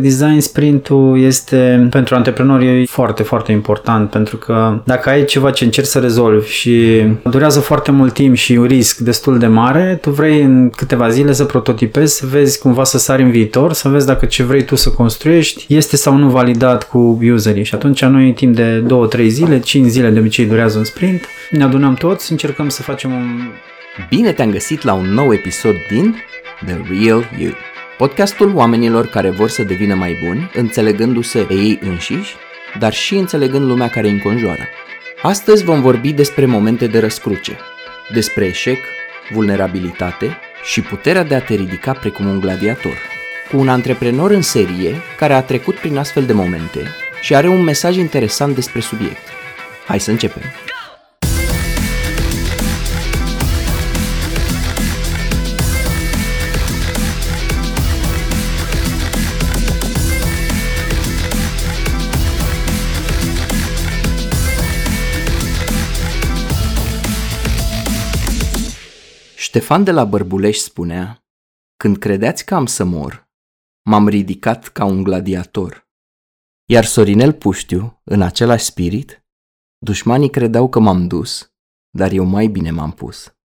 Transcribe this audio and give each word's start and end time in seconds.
Design 0.00 0.38
sprint-ul 0.38 1.20
este 1.20 1.86
pentru 1.90 2.14
antreprenori 2.14 2.86
foarte, 2.86 3.22
foarte 3.22 3.52
important 3.52 4.10
pentru 4.10 4.36
că 4.36 4.80
dacă 4.84 5.08
ai 5.08 5.24
ceva 5.24 5.50
ce 5.50 5.64
încerci 5.64 5.86
să 5.86 5.98
rezolvi 5.98 6.48
și 6.48 7.02
durează 7.30 7.60
foarte 7.60 7.90
mult 7.90 8.12
timp 8.12 8.34
și 8.34 8.52
un 8.52 8.64
risc 8.64 8.98
destul 8.98 9.38
de 9.38 9.46
mare, 9.46 9.98
tu 10.00 10.10
vrei 10.10 10.42
în 10.42 10.70
câteva 10.70 11.08
zile 11.08 11.32
să 11.32 11.44
prototipezi, 11.44 12.16
să 12.16 12.26
vezi 12.26 12.58
cumva 12.58 12.84
să 12.84 12.98
sari 12.98 13.22
în 13.22 13.30
viitor, 13.30 13.72
să 13.72 13.88
vezi 13.88 14.06
dacă 14.06 14.26
ce 14.26 14.42
vrei 14.42 14.64
tu 14.64 14.74
să 14.74 14.90
construiești 14.90 15.64
este 15.68 15.96
sau 15.96 16.16
nu 16.16 16.28
validat 16.28 16.88
cu 16.88 17.18
userii. 17.32 17.64
Și 17.64 17.74
atunci 17.74 18.04
noi 18.04 18.26
în 18.26 18.32
timp 18.32 18.54
de 18.54 18.84
2-3 19.16 19.26
zile, 19.26 19.60
5 19.60 19.86
zile 19.86 20.10
de 20.10 20.18
obicei 20.18 20.46
durează 20.46 20.78
un 20.78 20.84
sprint, 20.84 21.20
ne 21.50 21.64
adunăm 21.64 21.94
toți, 21.94 22.30
încercăm 22.30 22.68
să 22.68 22.82
facem 22.82 23.12
un... 23.12 23.26
Bine 24.08 24.32
te-am 24.32 24.50
găsit 24.50 24.82
la 24.82 24.92
un 24.92 25.12
nou 25.12 25.32
episod 25.32 25.74
din 25.90 26.14
The 26.64 26.74
Real 26.74 27.24
You, 27.38 27.52
podcastul 27.98 28.54
oamenilor 28.54 29.06
care 29.06 29.30
vor 29.30 29.48
să 29.48 29.62
devină 29.62 29.94
mai 29.94 30.18
buni, 30.24 30.50
înțelegându-se 30.54 31.42
pe 31.42 31.54
ei 31.54 31.78
înșiși, 31.82 32.34
dar 32.78 32.92
și 32.92 33.14
înțelegând 33.14 33.64
lumea 33.64 33.88
care 33.88 34.06
îi 34.06 34.12
înconjoară. 34.12 34.62
Astăzi 35.22 35.64
vom 35.64 35.80
vorbi 35.80 36.12
despre 36.12 36.46
momente 36.46 36.86
de 36.86 36.98
răscruce, 36.98 37.56
despre 38.12 38.44
eșec, 38.44 38.78
vulnerabilitate 39.30 40.38
și 40.64 40.80
puterea 40.80 41.22
de 41.22 41.34
a 41.34 41.40
te 41.40 41.54
ridica 41.54 41.92
precum 41.92 42.26
un 42.26 42.40
gladiator. 42.40 42.96
Cu 43.50 43.58
un 43.58 43.68
antreprenor 43.68 44.30
în 44.30 44.42
serie 44.42 44.94
care 45.16 45.32
a 45.32 45.42
trecut 45.42 45.74
prin 45.74 45.98
astfel 45.98 46.24
de 46.24 46.32
momente 46.32 46.80
și 47.20 47.34
are 47.34 47.48
un 47.48 47.62
mesaj 47.62 47.96
interesant 47.96 48.54
despre 48.54 48.80
subiect. 48.80 49.22
Hai 49.86 50.00
să 50.00 50.10
începem! 50.10 50.42
Ștefan 69.48 69.84
de 69.84 69.90
la 69.90 70.04
Bărbulești 70.04 70.62
spunea, 70.62 71.24
Când 71.76 71.98
credeați 71.98 72.44
că 72.44 72.54
am 72.54 72.66
să 72.66 72.84
mor, 72.84 73.28
m-am 73.82 74.08
ridicat 74.08 74.68
ca 74.68 74.84
un 74.84 75.02
gladiator. 75.02 75.88
Iar 76.64 76.84
Sorinel 76.84 77.32
Puștiu, 77.32 78.00
în 78.04 78.22
același 78.22 78.64
spirit, 78.64 79.24
dușmanii 79.78 80.30
credeau 80.30 80.68
că 80.68 80.78
m-am 80.78 81.06
dus, 81.06 81.52
dar 81.90 82.10
eu 82.10 82.24
mai 82.24 82.46
bine 82.46 82.70
m-am 82.70 82.92
pus. 82.92 83.36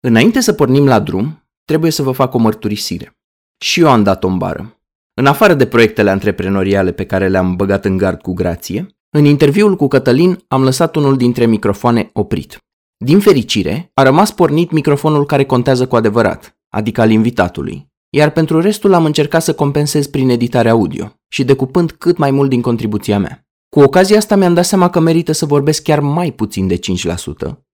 Înainte 0.00 0.40
să 0.40 0.52
pornim 0.52 0.86
la 0.86 1.00
drum, 1.00 1.48
trebuie 1.64 1.90
să 1.90 2.02
vă 2.02 2.12
fac 2.12 2.34
o 2.34 2.38
mărturisire. 2.38 3.18
Și 3.64 3.80
eu 3.80 3.90
am 3.90 4.02
dat 4.02 4.24
o 4.24 4.36
bară. 4.36 4.80
În 5.14 5.26
afară 5.26 5.54
de 5.54 5.66
proiectele 5.66 6.10
antreprenoriale 6.10 6.92
pe 6.92 7.06
care 7.06 7.28
le-am 7.28 7.56
băgat 7.56 7.84
în 7.84 7.96
gard 7.96 8.20
cu 8.20 8.32
grație, 8.32 8.86
în 9.10 9.24
interviul 9.24 9.76
cu 9.76 9.88
Cătălin 9.88 10.44
am 10.48 10.62
lăsat 10.62 10.96
unul 10.96 11.16
dintre 11.16 11.46
microfoane 11.46 12.10
oprit. 12.12 12.58
Din 13.04 13.20
fericire, 13.20 13.90
a 13.94 14.02
rămas 14.02 14.32
pornit 14.32 14.70
microfonul 14.70 15.26
care 15.26 15.44
contează 15.44 15.86
cu 15.86 15.96
adevărat, 15.96 16.58
adică 16.68 17.00
al 17.00 17.10
invitatului, 17.10 17.86
iar 18.10 18.30
pentru 18.30 18.60
restul 18.60 18.92
am 18.92 19.04
încercat 19.04 19.42
să 19.42 19.54
compensez 19.54 20.06
prin 20.06 20.28
editare 20.28 20.68
audio 20.68 21.12
și 21.28 21.44
decupând 21.44 21.90
cât 21.90 22.16
mai 22.16 22.30
mult 22.30 22.48
din 22.48 22.60
contribuția 22.60 23.18
mea. 23.18 23.46
Cu 23.68 23.80
ocazia 23.80 24.16
asta 24.16 24.36
mi-am 24.36 24.54
dat 24.54 24.64
seama 24.64 24.90
că 24.90 25.00
merită 25.00 25.32
să 25.32 25.46
vorbesc 25.46 25.82
chiar 25.82 26.00
mai 26.00 26.32
puțin 26.32 26.66
de 26.66 26.78
5% 26.78 26.80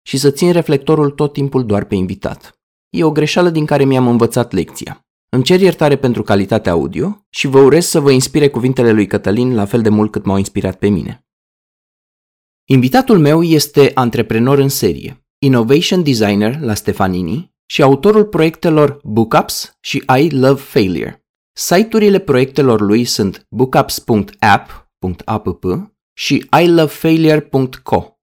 și 0.03 0.17
să 0.17 0.31
țin 0.31 0.53
reflectorul 0.53 1.11
tot 1.11 1.33
timpul 1.33 1.67
doar 1.67 1.85
pe 1.85 1.95
invitat. 1.95 2.61
E 2.91 3.05
o 3.05 3.11
greșeală 3.11 3.51
din 3.51 3.65
care 3.65 3.85
mi-am 3.85 4.07
învățat 4.07 4.53
lecția. 4.53 5.07
Îmi 5.29 5.45
cer 5.45 5.61
iertare 5.61 5.97
pentru 5.97 6.23
calitatea 6.23 6.73
audio 6.73 7.27
și 7.31 7.47
vă 7.47 7.59
urez 7.59 7.87
să 7.87 8.01
vă 8.01 8.11
inspire 8.11 8.49
cuvintele 8.49 8.93
lui 8.93 9.07
Cătălin 9.07 9.55
la 9.55 9.65
fel 9.65 9.83
de 9.83 9.89
mult 9.89 10.11
cât 10.11 10.25
m-au 10.25 10.37
inspirat 10.37 10.77
pe 10.77 10.89
mine. 10.89 11.27
Invitatul 12.65 13.19
meu 13.19 13.43
este 13.43 13.91
antreprenor 13.95 14.59
în 14.59 14.69
serie, 14.69 15.27
innovation 15.39 16.03
designer 16.03 16.61
la 16.61 16.75
Stefanini 16.75 17.55
și 17.67 17.83
autorul 17.83 18.25
proiectelor 18.25 19.01
Bookups 19.03 19.77
și 19.81 20.05
I 20.19 20.31
Love 20.31 20.61
Failure. 20.61 21.25
Site-urile 21.53 22.19
proiectelor 22.19 22.81
lui 22.81 23.05
sunt 23.05 23.47
bookups.app.app 23.49 25.91
și 26.13 26.49
ilovefailure.co. 26.63 28.17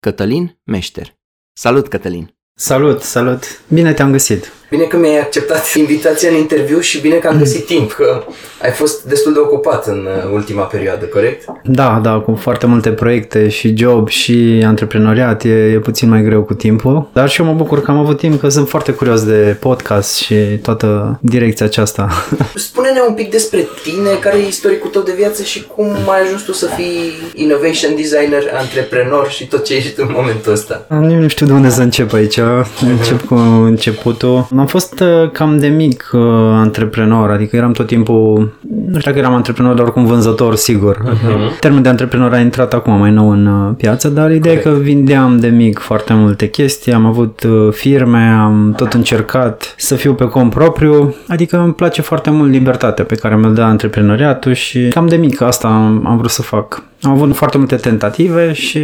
Cătălin 0.00 0.60
Meșter. 0.64 1.20
Salut, 1.52 1.88
Cătălin! 1.88 2.36
Salut, 2.54 3.02
salut! 3.02 3.62
Bine 3.68 3.92
te-am 3.92 4.10
găsit! 4.10 4.61
Bine 4.72 4.84
că 4.84 4.96
mi-ai 4.96 5.18
acceptat 5.18 5.74
invitația 5.84 6.28
în 6.28 6.36
interviu 6.36 6.80
și 6.80 7.00
bine 7.00 7.14
că 7.14 7.28
am 7.28 7.38
găsit 7.38 7.66
timp, 7.66 7.92
că 7.92 8.24
ai 8.62 8.70
fost 8.70 9.02
destul 9.02 9.32
de 9.32 9.38
ocupat 9.38 9.86
în 9.86 10.08
uh, 10.26 10.32
ultima 10.32 10.62
perioadă, 10.62 11.04
corect? 11.04 11.44
Da, 11.62 12.00
da, 12.02 12.18
cu 12.18 12.34
foarte 12.34 12.66
multe 12.66 12.90
proiecte 12.90 13.48
și 13.48 13.76
job 13.76 14.08
și 14.08 14.62
antreprenoriat 14.66 15.44
e, 15.44 15.48
e 15.48 15.78
puțin 15.78 16.08
mai 16.08 16.22
greu 16.22 16.42
cu 16.42 16.54
timpul, 16.54 17.08
dar 17.12 17.28
și 17.28 17.40
eu 17.40 17.46
mă 17.46 17.52
bucur 17.52 17.82
că 17.82 17.90
am 17.90 17.98
avut 17.98 18.18
timp, 18.18 18.40
că 18.40 18.48
sunt 18.48 18.68
foarte 18.68 18.92
curios 18.92 19.24
de 19.24 19.56
podcast 19.60 20.16
și 20.16 20.34
toată 20.62 21.18
direcția 21.22 21.66
aceasta. 21.66 22.08
Spune-ne 22.54 23.00
un 23.08 23.14
pic 23.14 23.30
despre 23.30 23.68
tine, 23.82 24.10
care 24.20 24.36
e 24.38 24.46
istoricul 24.46 24.90
tău 24.90 25.02
de 25.02 25.12
viață 25.16 25.42
și 25.42 25.66
cum 25.66 25.86
ai 25.86 26.20
ajuns 26.24 26.42
tu 26.42 26.52
să 26.52 26.66
fii 26.66 27.12
innovation 27.34 27.94
designer, 27.96 28.42
antreprenor 28.58 29.30
și 29.30 29.46
tot 29.46 29.64
ce 29.64 29.74
ești 29.74 30.00
în 30.00 30.08
momentul 30.16 30.52
ăsta. 30.52 30.86
Nu 30.88 31.28
știu 31.28 31.46
de 31.46 31.52
unde 31.52 31.70
să 31.70 31.82
încep 31.82 32.12
aici, 32.12 32.38
încep 32.80 33.24
cu 33.26 33.34
începutul. 33.64 34.46
Am 34.62 34.68
fost 34.68 35.00
uh, 35.00 35.30
cam 35.30 35.58
de 35.58 35.66
mic 35.66 36.10
uh, 36.12 36.20
antreprenor, 36.52 37.30
adică 37.30 37.56
eram 37.56 37.72
tot 37.72 37.86
timpul, 37.86 38.52
nu 38.86 38.98
știu 38.98 39.10
dacă 39.10 39.18
eram 39.18 39.34
antreprenor, 39.34 39.74
dar 39.74 39.84
oricum 39.84 40.04
vânzător, 40.04 40.54
sigur. 40.54 40.96
Uh-huh. 40.96 41.58
Termenul 41.60 41.82
de 41.82 41.88
antreprenor 41.88 42.32
a 42.32 42.38
intrat 42.38 42.74
acum 42.74 42.98
mai 42.98 43.10
nou 43.10 43.30
în 43.30 43.46
uh, 43.46 43.74
piață, 43.76 44.08
dar 44.08 44.30
ideea 44.30 44.58
okay. 44.58 44.72
e 44.72 44.74
că 44.74 44.80
vindeam 44.80 45.38
de 45.38 45.48
mic 45.48 45.78
foarte 45.78 46.12
multe 46.14 46.48
chestii, 46.48 46.92
am 46.92 47.06
avut 47.06 47.42
uh, 47.42 47.72
firme, 47.72 48.18
am 48.18 48.74
tot 48.76 48.92
încercat 48.92 49.74
să 49.76 49.94
fiu 49.94 50.14
pe 50.14 50.24
cont 50.24 50.50
propriu, 50.50 51.14
adică 51.28 51.58
îmi 51.58 51.74
place 51.74 52.02
foarte 52.02 52.30
mult 52.30 52.50
libertatea 52.50 53.04
pe 53.04 53.14
care 53.14 53.36
mi-o 53.36 53.50
dă 53.50 53.62
antreprenoriatul 53.62 54.52
și 54.52 54.88
cam 54.88 55.06
de 55.06 55.16
mic 55.16 55.40
asta 55.40 55.68
am, 55.68 56.06
am 56.06 56.16
vrut 56.16 56.30
să 56.30 56.42
fac. 56.42 56.82
Am 57.02 57.10
avut 57.10 57.34
foarte 57.34 57.58
multe 57.58 57.76
tentative 57.76 58.52
și 58.52 58.80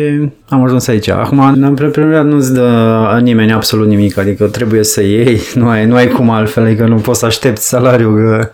am 0.49 0.65
ajuns 0.65 0.87
aici. 0.87 1.09
Acum, 1.09 1.39
în 1.39 1.65
antreprenoriat 1.65 2.27
nu-ți 2.27 2.55
dă 2.55 3.19
nimeni 3.23 3.53
absolut 3.53 3.89
nimic, 3.89 4.19
adică 4.19 4.47
trebuie 4.47 4.85
să 4.85 5.03
iei, 5.03 5.41
nu 5.55 5.68
ai, 5.69 5.87
nu 5.87 5.95
ai 5.95 6.09
cum 6.09 6.31
altfel, 6.31 6.65
adică 6.65 6.87
nu 6.87 6.97
poți 6.97 7.19
să 7.19 7.27
aștepți 7.27 7.69
salariul 7.69 8.15
că 8.15 8.51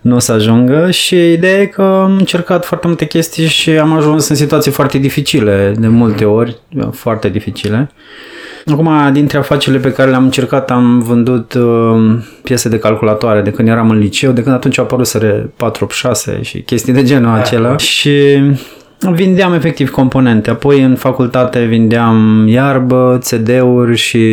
nu 0.00 0.14
o 0.14 0.18
să 0.18 0.32
ajungă 0.32 0.90
și 0.90 1.32
ideea 1.32 1.60
e 1.60 1.66
că 1.66 1.82
am 1.82 2.16
încercat 2.18 2.64
foarte 2.64 2.86
multe 2.86 3.06
chestii 3.06 3.46
și 3.46 3.70
am 3.70 3.92
ajuns 3.92 4.28
în 4.28 4.36
situații 4.36 4.70
foarte 4.70 4.98
dificile, 4.98 5.74
de 5.78 5.88
multe 5.88 6.24
ori, 6.24 6.56
foarte 6.92 7.28
dificile. 7.28 7.90
Acum, 8.66 9.12
dintre 9.12 9.38
afacerile 9.38 9.80
pe 9.80 9.92
care 9.92 10.10
le-am 10.10 10.24
încercat, 10.24 10.70
am 10.70 11.00
vândut 11.00 11.54
uh, 11.54 12.18
piese 12.42 12.68
de 12.68 12.78
calculatoare 12.78 13.40
de 13.40 13.50
când 13.50 13.68
eram 13.68 13.90
în 13.90 13.98
liceu, 13.98 14.32
de 14.32 14.42
când 14.42 14.54
atunci 14.54 14.78
au 14.78 14.84
apărut 14.84 15.06
săre 15.06 15.52
486 15.56 16.38
și 16.42 16.60
chestii 16.60 16.92
de 16.92 17.02
genul 17.02 17.34
acela. 17.34 17.76
Și 17.76 18.40
Vindeam 18.98 19.52
efectiv 19.52 19.90
componente, 19.90 20.50
apoi 20.50 20.82
în 20.82 20.94
facultate 20.94 21.64
vindeam 21.64 22.46
iarbă, 22.48 23.18
CD-uri 23.22 23.96
și 23.96 24.26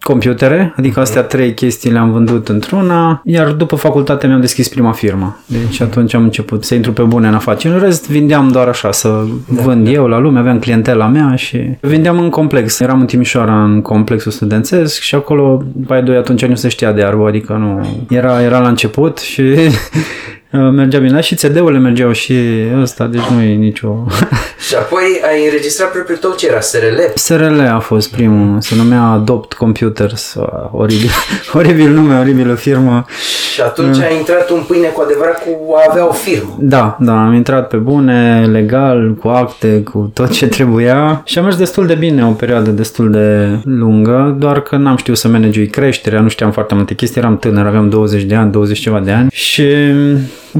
computere, 0.00 0.72
adică 0.76 1.00
astea 1.00 1.20
mhm. 1.20 1.30
trei 1.30 1.54
chestii 1.54 1.90
le-am 1.90 2.12
vândut 2.12 2.48
într-una, 2.48 3.20
iar 3.24 3.50
după 3.50 3.76
facultate 3.76 4.26
mi-am 4.26 4.40
deschis 4.40 4.68
prima 4.68 4.92
firmă. 4.92 5.38
Deci 5.46 5.80
atunci 5.80 6.14
am 6.14 6.22
început 6.22 6.64
să 6.64 6.74
intru 6.74 6.92
pe 6.92 7.02
bune 7.02 7.28
în 7.28 7.34
afaceri. 7.34 7.74
În 7.74 7.80
rest 7.80 8.10
vindeam 8.10 8.48
doar 8.48 8.68
așa, 8.68 8.92
să 8.92 9.08
da, 9.48 9.62
vând 9.62 9.84
da. 9.84 9.90
eu 9.90 10.06
la 10.06 10.18
lume, 10.18 10.38
aveam 10.38 10.58
clientela 10.58 11.06
mea 11.06 11.34
și 11.34 11.76
vindeam 11.80 12.18
în 12.18 12.28
complex. 12.28 12.80
Eram 12.80 13.00
în 13.00 13.06
Timișoara 13.06 13.64
în 13.64 13.82
complexul 13.82 14.32
studențesc 14.32 15.00
și 15.00 15.14
acolo, 15.14 15.64
bai 15.72 16.02
doi 16.02 16.16
atunci 16.16 16.44
nu 16.44 16.54
se 16.54 16.68
știa 16.68 16.92
de 16.92 17.00
iarbă, 17.00 17.26
adică 17.26 17.52
nu... 17.52 17.86
Era, 18.08 18.42
era 18.42 18.58
la 18.58 18.68
început 18.68 19.18
și 19.18 19.42
Uh, 19.42 19.72
mergea 20.50 20.98
bine. 20.98 21.20
Și 21.20 21.34
CD-urile 21.34 21.78
mergeau 21.78 22.12
și 22.12 22.34
ăsta, 22.80 23.06
deci 23.06 23.24
nu 23.34 23.42
e 23.42 23.54
nicio... 23.54 24.06
și 24.68 24.74
apoi 24.74 25.20
ai 25.30 25.44
înregistrat 25.44 25.90
propriul 25.92 26.18
tău 26.18 26.34
ce 26.38 26.48
era? 26.48 26.60
SRL? 26.60 27.00
SRL 27.14 27.60
a 27.60 27.78
fost 27.78 28.10
primul, 28.10 28.60
se 28.60 28.74
numea 28.74 29.02
Adopt 29.02 29.52
Computers, 29.52 30.34
uh, 30.34 30.46
oribil, 30.70 31.10
oribil 31.60 31.90
nume, 31.90 32.18
oribilă 32.18 32.54
firmă. 32.54 33.04
Și 33.52 33.60
atunci 33.60 33.98
ai 33.98 34.16
intrat 34.16 34.50
un 34.50 34.62
pâine 34.66 34.86
cu 34.86 35.00
adevărat 35.00 35.42
cu 35.42 35.74
a 35.74 35.86
avea 35.90 36.08
o 36.08 36.12
firmă. 36.12 36.56
Da, 36.58 36.96
da, 37.00 37.24
am 37.24 37.34
intrat 37.34 37.68
pe 37.68 37.76
bune, 37.76 38.46
legal, 38.52 39.14
cu 39.14 39.28
acte, 39.28 39.82
cu 39.82 40.10
tot 40.14 40.30
ce 40.30 40.46
trebuia 40.46 41.22
și 41.24 41.38
am 41.38 41.44
mers 41.44 41.56
destul 41.56 41.86
de 41.86 41.94
bine, 41.94 42.26
o 42.26 42.30
perioadă 42.30 42.70
destul 42.70 43.10
de 43.10 43.58
lungă, 43.64 44.36
doar 44.38 44.60
că 44.60 44.76
n-am 44.76 44.96
știut 44.96 45.16
să 45.16 45.28
managui 45.28 45.66
creșterea, 45.66 46.20
nu 46.20 46.28
știam 46.28 46.52
foarte 46.52 46.74
multe 46.74 46.94
chestii, 46.94 47.20
eram 47.20 47.38
tânăr, 47.38 47.66
aveam 47.66 47.88
20 47.88 48.22
de 48.22 48.34
ani, 48.34 48.52
20 48.52 48.78
ceva 48.78 49.00
de 49.00 49.10
ani 49.10 49.28
și 49.32 49.64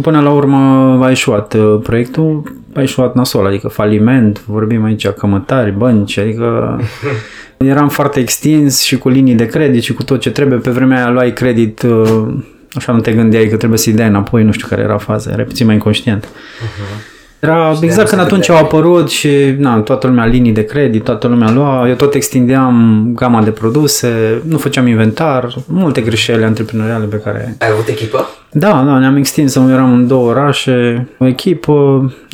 Până 0.02 0.20
la 0.20 0.31
urmă 0.31 0.58
a 1.04 1.08
ieșuat 1.08 1.54
uh, 1.54 1.78
proiectul, 1.82 2.43
a 2.75 2.81
ieșuat 2.81 3.14
nasol, 3.14 3.46
adică 3.46 3.69
faliment, 3.69 4.44
vorbim 4.46 4.84
aici 4.84 5.08
cămătari, 5.08 5.70
bănci, 5.70 6.19
adică 6.19 6.81
eram 7.56 7.88
foarte 7.88 8.20
extins 8.20 8.82
și 8.82 8.98
cu 8.98 9.08
linii 9.08 9.34
de 9.34 9.46
credit 9.46 9.82
și 9.82 9.93
cu 9.94 10.02
tot 10.02 10.20
ce 10.20 10.31
trebuie. 10.31 10.58
Pe 10.58 10.70
vremea 10.70 10.96
aia 10.96 11.10
luai 11.10 11.32
credit 11.32 11.82
uh, 11.82 12.34
așa 12.72 12.93
nu 12.93 13.00
te 13.00 13.12
gândeai 13.12 13.48
că 13.48 13.56
trebuie 13.56 13.78
să-i 13.78 13.93
dai 13.93 14.08
înapoi, 14.08 14.43
nu 14.43 14.52
știu 14.52 14.66
care 14.66 14.82
era 14.82 14.98
faza, 14.98 15.31
era 15.32 15.43
puțin 15.43 15.66
mai 15.66 15.75
inconștient. 15.75 16.25
Uh-huh. 16.25 17.14
Era 17.38 17.75
și 17.75 17.84
exact 17.84 18.08
când 18.08 18.20
atunci 18.20 18.48
au 18.48 18.56
apărut 18.56 19.10
și 19.10 19.28
na, 19.58 19.81
toată 19.81 20.06
lumea 20.06 20.25
linii 20.25 20.52
de 20.52 20.64
credit, 20.64 21.04
toată 21.04 21.26
lumea 21.26 21.50
lua, 21.50 21.88
eu 21.88 21.94
tot 21.94 22.14
extindeam 22.14 23.06
gama 23.14 23.43
de 23.43 23.50
produse, 23.50 24.43
nu 24.44 24.58
făceam 24.58 24.87
inventar, 24.87 25.54
multe 25.66 26.00
greșeli 26.00 26.44
antreprenoriale 26.44 27.04
pe 27.04 27.16
care... 27.16 27.56
Ai 27.58 27.69
avut 27.72 27.88
echipă? 27.88 28.28
Da, 28.50 28.82
da, 28.87 28.98
ne-am 28.98 29.16
extins, 29.16 29.54
eram 29.54 29.93
în 29.93 30.06
două 30.06 30.31
orașe, 30.31 31.08
o 31.19 31.26
echipă, 31.26 31.72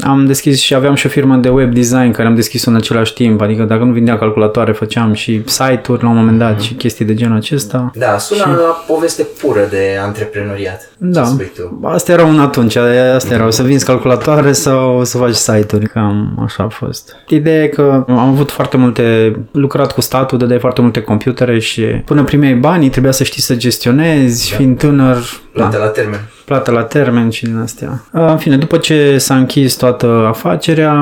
am 0.00 0.26
deschis 0.26 0.60
și 0.60 0.74
aveam 0.74 0.94
și 0.94 1.06
o 1.06 1.08
firmă 1.08 1.36
de 1.36 1.48
web 1.48 1.74
design 1.74 2.10
care 2.10 2.28
am 2.28 2.34
deschis-o 2.34 2.70
în 2.70 2.76
același 2.76 3.14
timp, 3.14 3.40
adică 3.40 3.62
dacă 3.62 3.84
nu 3.84 3.92
vindeam 3.92 4.18
calculatoare, 4.18 4.72
făceam 4.72 5.12
și 5.12 5.42
site-uri 5.46 6.02
la 6.02 6.08
un 6.08 6.16
moment 6.16 6.38
dat 6.38 6.54
mm-hmm. 6.54 6.66
și 6.66 6.74
chestii 6.74 7.04
de 7.04 7.14
genul 7.14 7.36
acesta. 7.36 7.90
Da, 7.94 8.18
sună 8.18 8.40
și... 8.40 8.48
la 8.48 8.84
poveste 8.86 9.26
pură 9.40 9.66
de 9.70 9.98
antreprenoriat. 10.04 10.90
Da, 10.98 11.36
asta 11.82 12.12
era 12.12 12.24
un 12.24 12.40
atunci, 12.40 12.76
asta 13.14 13.34
era, 13.34 13.50
să 13.50 13.62
vinzi 13.62 13.84
calculatoare 13.84 14.52
sau 14.52 15.04
să 15.04 15.16
faci 15.16 15.34
site-uri, 15.34 15.86
cam 15.86 16.42
așa 16.44 16.62
a 16.62 16.68
fost. 16.68 17.16
Ideea 17.28 17.62
e 17.62 17.66
că 17.66 18.04
am 18.08 18.18
avut 18.18 18.50
foarte 18.50 18.76
multe, 18.76 19.36
lucrat 19.52 19.92
cu 19.92 20.00
statul, 20.00 20.38
dădeai 20.38 20.58
foarte 20.58 20.80
multe 20.80 21.00
computere 21.00 21.58
și 21.58 21.82
până 21.82 22.24
primeai 22.24 22.54
banii 22.54 22.90
trebuia 22.90 23.12
să 23.12 23.24
știi 23.24 23.42
să 23.42 23.54
gestionezi, 23.54 24.50
da. 24.50 24.56
fiind 24.56 24.78
tânăr. 24.78 25.18
Plată 25.52 25.76
da. 25.76 25.84
la 25.84 25.90
termen. 26.02 26.28
Plată 26.44 26.70
la 26.70 26.82
termen 26.82 27.30
și 27.30 27.44
din 27.44 27.56
astea. 27.56 28.04
În 28.10 28.38
fine, 28.38 28.56
după 28.56 28.76
ce 28.76 29.18
s-a 29.18 29.36
închis 29.36 29.74
toată 29.74 30.06
afacerea, 30.06 30.92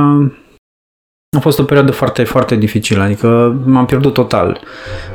a 1.36 1.40
fost 1.40 1.58
o 1.58 1.64
perioadă 1.64 1.92
foarte, 1.92 2.24
foarte 2.24 2.56
dificilă, 2.56 3.02
adică 3.02 3.60
m-am 3.66 3.86
pierdut 3.86 4.12
total. 4.12 4.60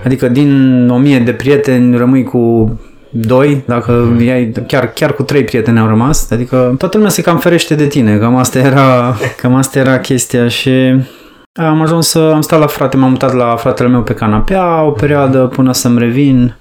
Adică 0.06 0.28
din 0.28 0.90
o 0.90 0.98
mie 0.98 1.20
de 1.20 1.34
prieteni 1.34 1.98
rămâi 1.98 2.24
cu 2.24 2.74
doi, 3.10 3.64
dacă 3.68 4.18
iai, 4.20 4.52
chiar, 4.68 4.88
chiar 4.88 5.14
cu 5.14 5.24
trei 5.24 5.44
prieteni 5.44 5.80
au 5.80 5.88
rămas, 5.88 6.32
adică 6.32 6.76
toată 6.78 6.98
lumea 6.98 7.12
se 7.12 7.22
cam 7.22 7.38
ferește 7.38 7.76
de 7.76 7.88
tine, 7.88 8.18
cam 8.18 8.36
asta 8.36 8.60
era, 8.60 9.16
cam 9.42 9.56
asta 9.56 9.80
era 9.80 10.00
chestia 10.00 10.48
și 10.48 11.04
am 11.54 11.82
ajuns 11.82 12.08
să 12.08 12.32
am 12.34 12.42
stat 12.42 12.60
la 12.60 12.68
frate, 12.68 12.98
m-am 12.98 13.10
mutat 13.10 13.34
la 13.34 13.56
fratele 13.56 13.90
meu 13.90 14.04
pe 14.04 14.14
canapea 14.14 14.82
o 14.82 14.92
perioadă 14.92 15.46
până 15.46 15.74
să-mi 15.74 16.00
revin 16.00 16.56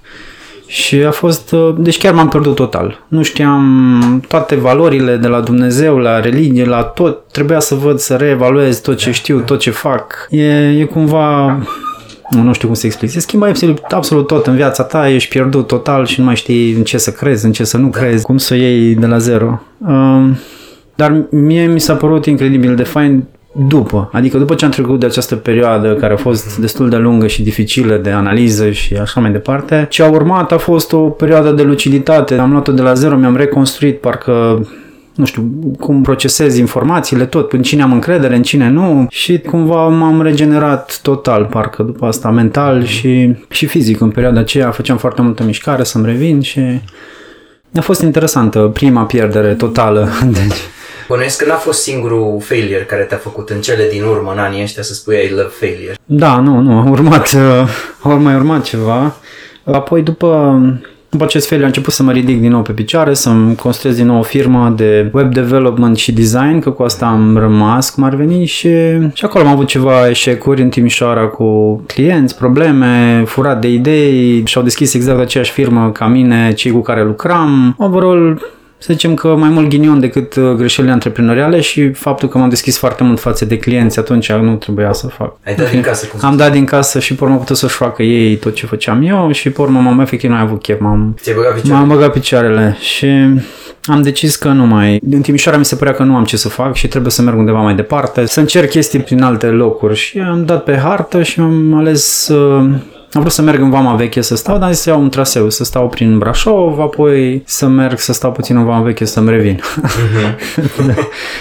și 0.67 0.95
a 0.95 1.11
fost, 1.11 1.55
deci 1.77 1.97
chiar 1.97 2.13
m-am 2.13 2.27
pierdut 2.27 2.55
total. 2.55 3.05
Nu 3.07 3.23
știam 3.23 4.23
toate 4.27 4.55
valorile 4.55 5.15
de 5.15 5.27
la 5.27 5.39
Dumnezeu, 5.39 5.97
la 5.97 6.19
religie, 6.19 6.65
la 6.65 6.83
tot. 6.83 7.31
Trebuia 7.31 7.59
să 7.59 7.75
văd, 7.75 7.99
să 7.99 8.15
reevaluez 8.15 8.79
tot 8.79 8.97
ce 8.97 9.11
știu, 9.11 9.39
tot 9.39 9.59
ce 9.59 9.69
fac. 9.69 10.27
E, 10.29 10.79
e 10.79 10.83
cumva 10.83 11.57
nu 12.29 12.53
știu 12.53 12.67
cum 12.67 12.75
să 12.75 12.85
explic. 12.85 13.09
Se 13.09 13.19
schimbă 13.19 13.45
absolut, 13.45 13.79
absolut 13.89 14.27
tot 14.27 14.47
în 14.47 14.55
viața 14.55 14.83
ta, 14.83 15.09
ești 15.09 15.29
pierdut 15.29 15.67
total 15.67 16.05
și 16.05 16.19
nu 16.19 16.25
mai 16.25 16.35
știi 16.35 16.71
în 16.71 16.83
ce 16.83 16.97
să 16.97 17.11
crezi, 17.11 17.45
în 17.45 17.51
ce 17.51 17.63
să 17.63 17.77
nu 17.77 17.89
da. 17.89 17.99
crezi, 17.99 18.23
cum 18.23 18.37
să 18.37 18.53
o 18.53 18.57
iei 18.57 18.95
de 18.95 19.05
la 19.05 19.17
zero. 19.17 19.61
Um, 19.77 20.37
dar 20.95 21.25
mie 21.29 21.65
mi 21.65 21.79
s-a 21.79 21.95
părut 21.95 22.25
incredibil 22.25 22.75
de 22.75 22.83
fain 22.83 23.23
după, 23.57 24.09
adică 24.11 24.37
după 24.37 24.55
ce 24.55 24.65
am 24.65 24.71
trecut 24.71 24.99
de 24.99 25.05
această 25.05 25.35
perioadă 25.35 25.93
care 25.93 26.13
a 26.13 26.17
fost 26.17 26.57
destul 26.57 26.89
de 26.89 26.95
lungă 26.95 27.27
și 27.27 27.41
dificilă 27.41 27.97
de 27.97 28.09
analiză 28.09 28.71
și 28.71 28.95
așa 28.95 29.19
mai 29.19 29.31
departe, 29.31 29.85
ce 29.89 30.03
a 30.03 30.09
urmat 30.09 30.51
a 30.51 30.57
fost 30.57 30.93
o 30.93 30.99
perioadă 30.99 31.51
de 31.51 31.63
luciditate. 31.63 32.35
Am 32.35 32.51
luat-o 32.51 32.71
de 32.71 32.81
la 32.81 32.93
zero, 32.93 33.15
mi-am 33.17 33.35
reconstruit 33.35 33.99
parcă 33.99 34.65
nu 35.15 35.25
știu, 35.25 35.51
cum 35.79 36.01
procesez 36.01 36.57
informațiile, 36.57 37.25
tot, 37.25 37.53
în 37.53 37.61
cine 37.61 37.81
am 37.81 37.91
încredere, 37.91 38.35
în 38.35 38.43
cine 38.43 38.69
nu 38.69 39.07
și 39.09 39.39
cumva 39.39 39.87
m-am 39.87 40.21
regenerat 40.21 40.99
total, 41.01 41.45
parcă 41.45 41.83
după 41.83 42.05
asta, 42.05 42.29
mental 42.29 42.85
și, 42.85 43.35
și 43.49 43.65
fizic. 43.65 43.99
În 43.99 44.09
perioada 44.09 44.39
aceea 44.39 44.71
făceam 44.71 44.97
foarte 44.97 45.21
multă 45.21 45.43
mișcare 45.43 45.83
să-mi 45.83 46.05
revin 46.05 46.41
și 46.41 46.61
a 47.75 47.81
fost 47.81 48.01
interesantă 48.01 48.59
prima 48.73 49.03
pierdere 49.03 49.53
totală. 49.53 50.09
Deci, 50.31 50.57
Bănuiesc 51.07 51.43
că 51.43 51.49
n-a 51.49 51.55
fost 51.55 51.81
singurul 51.81 52.37
failure 52.41 52.83
care 52.83 53.03
te-a 53.03 53.17
făcut 53.17 53.49
în 53.49 53.61
cele 53.61 53.87
din 53.91 54.03
urmă, 54.03 54.31
în 54.31 54.39
anii 54.39 54.61
ăștia, 54.61 54.83
să 54.83 54.93
spui 54.93 55.15
I 55.15 55.29
love 55.29 55.49
failure. 55.59 55.95
Da, 56.05 56.39
nu, 56.39 56.59
nu, 56.59 56.79
a 56.79 56.89
urmat, 56.89 57.33
uh, 57.33 57.69
a 58.03 58.09
mai 58.09 58.35
urmat 58.35 58.63
ceva. 58.63 59.15
Apoi 59.63 60.01
după 60.01 60.59
după 61.15 61.27
acest 61.27 61.47
fel 61.47 61.59
am 61.59 61.65
început 61.65 61.93
să 61.93 62.03
mă 62.03 62.11
ridic 62.11 62.39
din 62.39 62.51
nou 62.51 62.61
pe 62.61 62.71
picioare, 62.71 63.13
să-mi 63.13 63.55
construiesc 63.55 63.99
din 63.99 64.07
nou 64.07 64.19
o 64.19 64.21
firmă 64.21 64.73
de 64.75 65.09
web 65.13 65.33
development 65.33 65.97
și 65.97 66.11
design, 66.11 66.59
că 66.59 66.69
cu 66.69 66.83
asta 66.83 67.05
am 67.05 67.37
rămas 67.37 67.89
cum 67.89 68.03
ar 68.03 68.15
veni 68.15 68.45
și, 68.45 68.69
și 69.13 69.25
acolo 69.25 69.43
am 69.43 69.51
avut 69.51 69.67
ceva 69.67 70.09
eșecuri 70.09 70.61
în 70.61 70.69
Timișoara 70.69 71.27
cu 71.27 71.75
clienți, 71.87 72.37
probleme, 72.37 73.23
furat 73.25 73.61
de 73.61 73.67
idei 73.67 74.43
și-au 74.45 74.63
deschis 74.63 74.93
exact 74.93 75.19
aceeași 75.19 75.51
firmă 75.51 75.91
ca 75.91 76.07
mine, 76.07 76.53
cei 76.53 76.71
cu 76.71 76.81
care 76.81 77.03
lucram. 77.03 77.75
Overall, 77.77 78.41
să 78.85 78.93
zicem 78.93 79.13
că 79.13 79.27
mai 79.27 79.49
mult 79.49 79.69
ghinion 79.69 79.99
decât 79.99 80.35
uh, 80.35 80.51
greșelile 80.51 80.93
antreprenoriale 80.93 81.59
și 81.59 81.91
faptul 81.91 82.29
că 82.29 82.37
m-am 82.37 82.49
deschis 82.49 82.77
foarte 82.77 83.03
mult 83.03 83.19
față 83.19 83.45
de 83.45 83.57
clienți, 83.57 83.99
atunci 83.99 84.31
nu 84.31 84.55
trebuia 84.55 84.93
să 84.93 85.07
fac. 85.07 85.35
Ai 85.45 85.55
dat 85.55 85.71
din 85.71 85.81
casă? 85.81 86.07
Cum 86.07 86.19
am 86.21 86.37
dat 86.37 86.51
din 86.51 86.65
casă 86.65 86.99
și 86.99 87.15
pe 87.15 87.23
urmă 87.23 87.37
putut 87.37 87.57
să-și 87.57 87.75
facă 87.75 88.03
ei 88.03 88.35
tot 88.35 88.53
ce 88.53 88.65
făceam 88.65 89.01
eu 89.03 89.31
și 89.31 89.49
pe 89.49 89.61
urmă 89.61 89.79
m-am 89.79 89.99
efectiv 89.99 90.29
nu 90.29 90.35
ai 90.35 90.41
avut 90.41 90.61
chef. 90.61 90.79
M-am, 90.79 91.15
băgat 91.35 91.63
m-am 91.63 91.87
băgat 91.87 92.11
picioarele 92.11 92.77
și 92.79 93.07
am 93.83 94.01
decis 94.01 94.35
că 94.35 94.47
nu 94.47 94.65
mai... 94.65 95.01
În 95.11 95.21
Timișoara 95.21 95.57
mi 95.57 95.65
se 95.65 95.75
părea 95.75 95.93
că 95.93 96.03
nu 96.03 96.15
am 96.15 96.23
ce 96.23 96.37
să 96.37 96.49
fac 96.49 96.75
și 96.75 96.87
trebuie 96.87 97.11
să 97.11 97.21
merg 97.21 97.37
undeva 97.37 97.61
mai 97.61 97.75
departe, 97.75 98.25
să 98.25 98.39
încerc 98.39 98.69
chestii 98.69 98.99
prin 98.99 99.21
alte 99.21 99.45
locuri 99.45 99.95
și 99.95 100.19
am 100.19 100.45
dat 100.45 100.63
pe 100.63 100.77
hartă 100.77 101.23
și 101.23 101.39
am 101.39 101.73
ales 101.73 102.27
uh, 102.27 102.69
am 103.13 103.21
vrut 103.21 103.31
să 103.31 103.41
merg 103.41 103.61
în 103.61 103.69
Vama 103.69 103.95
Veche 103.95 104.21
să 104.21 104.35
stau, 104.35 104.57
dar 104.57 104.67
am 104.67 104.71
zis 104.71 104.81
să 104.81 104.89
iau 104.89 105.01
un 105.01 105.09
traseu, 105.09 105.49
să 105.49 105.63
stau 105.63 105.89
prin 105.89 106.17
Brașov, 106.17 106.79
apoi 106.79 107.43
să 107.45 107.67
merg 107.67 107.99
să 107.99 108.13
stau 108.13 108.31
puțin 108.31 108.57
în 108.57 108.65
Vama 108.65 108.81
Veche 108.81 109.05
să-mi 109.05 109.29
revin. 109.29 109.61
Mm-hmm. 109.61 110.95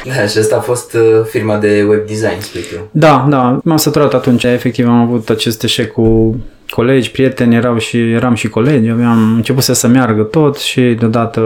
da, 0.16 0.26
și 0.26 0.38
asta 0.38 0.56
a 0.56 0.60
fost 0.60 0.94
uh, 0.94 1.24
firma 1.28 1.56
de 1.56 1.84
web 1.88 2.06
design, 2.06 2.40
spui 2.40 2.60
tu. 2.60 2.88
Da, 2.90 3.26
da, 3.28 3.60
m-am 3.64 3.76
săturat 3.76 4.14
atunci, 4.14 4.44
efectiv 4.44 4.86
am 4.86 5.00
avut 5.00 5.28
acest 5.28 5.62
eșec 5.62 5.92
cu 5.92 6.36
colegi, 6.74 7.10
prieteni 7.10 7.54
erau 7.54 7.78
și 7.78 8.12
eram 8.12 8.34
și 8.34 8.48
colegi, 8.48 8.90
aveam 8.90 9.34
început 9.34 9.62
să 9.62 9.86
meargă 9.86 10.22
tot 10.22 10.56
și 10.56 10.80
deodată 10.80 11.40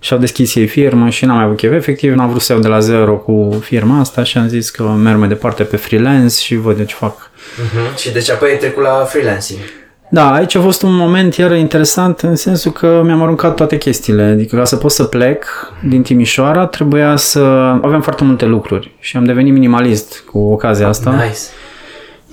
și-au 0.00 0.20
deschis 0.20 0.54
ei 0.54 0.66
firmă 0.66 1.08
și 1.08 1.24
n-am 1.24 1.36
mai 1.36 1.44
avut 1.44 1.56
chef. 1.56 1.72
Efectiv, 1.72 2.14
n-am 2.14 2.28
vrut 2.28 2.40
să 2.40 2.52
iau 2.52 2.60
de 2.60 2.68
la 2.68 2.78
zero 2.78 3.16
cu 3.16 3.58
firma 3.60 3.98
asta 3.98 4.22
și 4.22 4.38
am 4.38 4.48
zis 4.48 4.70
că 4.70 4.82
merg 4.82 5.18
mai 5.18 5.28
departe 5.28 5.62
pe 5.62 5.76
freelance 5.76 6.34
și 6.40 6.56
văd 6.56 6.76
de 6.76 6.84
ce 6.84 6.94
fac. 6.94 7.30
Uh-huh. 7.30 7.96
Și 7.96 8.12
deci 8.12 8.30
apoi 8.30 8.50
ai 8.50 8.56
trecut 8.56 8.82
la 8.82 8.90
freelancing. 8.90 9.60
Da, 10.10 10.32
aici 10.32 10.54
a 10.54 10.60
fost 10.60 10.82
un 10.82 10.96
moment 10.96 11.34
iar 11.34 11.56
interesant 11.56 12.20
în 12.20 12.36
sensul 12.36 12.72
că 12.72 13.02
mi-am 13.04 13.22
aruncat 13.22 13.54
toate 13.54 13.78
chestiile. 13.78 14.22
Adică 14.22 14.56
ca 14.56 14.64
să 14.64 14.76
pot 14.76 14.90
să 14.90 15.04
plec 15.04 15.44
din 15.88 16.02
Timișoara 16.02 16.66
trebuia 16.66 17.16
să... 17.16 17.40
Aveam 17.82 18.00
foarte 18.00 18.24
multe 18.24 18.44
lucruri 18.44 18.94
și 18.98 19.16
am 19.16 19.24
devenit 19.24 19.52
minimalist 19.52 20.22
cu 20.30 20.38
ocazia 20.38 20.88
asta. 20.88 21.10
Nice 21.10 21.38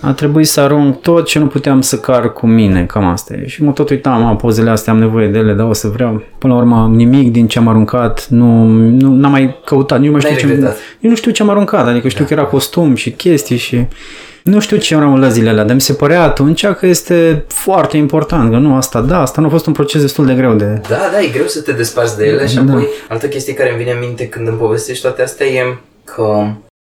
a 0.01 0.12
trebuit 0.12 0.48
să 0.48 0.62
arunc 0.62 1.01
tot 1.01 1.25
ce 1.25 1.39
nu 1.39 1.48
puteam 1.48 1.82
să 1.82 1.98
car 1.98 2.34
cu 2.34 2.48
mine, 2.48 2.86
cam 2.86 3.06
asta 3.06 3.34
e. 3.34 3.48
Și 3.48 3.63
mă 3.63 3.72
tot 3.72 3.89
uitam, 3.89 4.25
am 4.25 4.36
pozele 4.36 4.70
astea, 4.70 4.94
am 4.94 5.00
nevoie 5.00 5.27
de 5.27 5.38
ele, 5.38 5.53
dar 5.53 5.68
o 5.68 5.74
să 5.74 5.88
vreau. 5.88 6.24
Până 6.38 6.53
la 6.53 6.60
urmă, 6.60 6.91
nimic 6.96 7.32
din 7.32 7.48
ce 7.48 7.60
am 7.60 7.68
aruncat, 7.68 8.27
nu, 8.27 8.63
nu 8.74 9.13
n-am 9.13 9.32
mai 9.32 9.60
căutat, 9.65 10.00
nici 10.00 10.08
nu 10.08 10.12
mai 10.12 10.22
știu 10.22 10.48
ce, 10.48 10.75
eu 11.00 11.10
nu 11.10 11.15
știu 11.15 11.32
ce 11.32 11.41
am 11.41 11.50
aruncat, 11.50 11.88
adică 11.88 12.08
știu 12.08 12.24
da. 12.24 12.27
că 12.27 12.34
era 12.34 12.44
costum 12.44 12.96
și 12.96 13.12
chestii 13.12 13.58
și 13.58 13.86
nu 14.44 14.60
știu 14.60 14.77
ce 14.77 14.96
am 14.96 15.20
la 15.20 15.29
zilele 15.29 15.50
alea, 15.50 15.63
dar 15.63 15.75
mi 15.75 15.82
se 15.82 15.94
părea 15.94 16.24
atunci 16.24 16.65
că 16.65 16.86
este 16.86 17.46
foarte 17.48 17.98
important, 17.98 18.51
că 18.51 18.58
nu 18.58 18.75
asta, 18.75 19.01
da, 19.01 19.22
asta 19.22 19.41
nu 19.41 19.48
a 19.48 19.50
fost 19.50 19.65
un 19.65 19.74
proces 19.74 20.01
destul 20.01 20.25
de 20.25 20.34
greu 20.34 20.53
de... 20.53 20.82
Da, 20.89 21.10
da, 21.12 21.22
e 21.22 21.27
greu 21.34 21.48
să 21.48 21.62
te 21.62 21.72
desparți 21.72 22.18
de 22.18 22.25
ele 22.25 22.48
și 22.48 22.56
da. 22.56 22.62
apoi 22.62 22.88
altă 23.10 23.27
chestie 23.27 23.53
care 23.53 23.70
îmi 23.70 23.77
vine 23.77 23.91
în 23.91 24.00
minte 24.00 24.27
când 24.27 24.48
îmi 24.48 24.58
povestești 24.58 25.01
toate 25.01 25.22
astea 25.22 25.46
e 25.46 25.77
că 26.03 26.48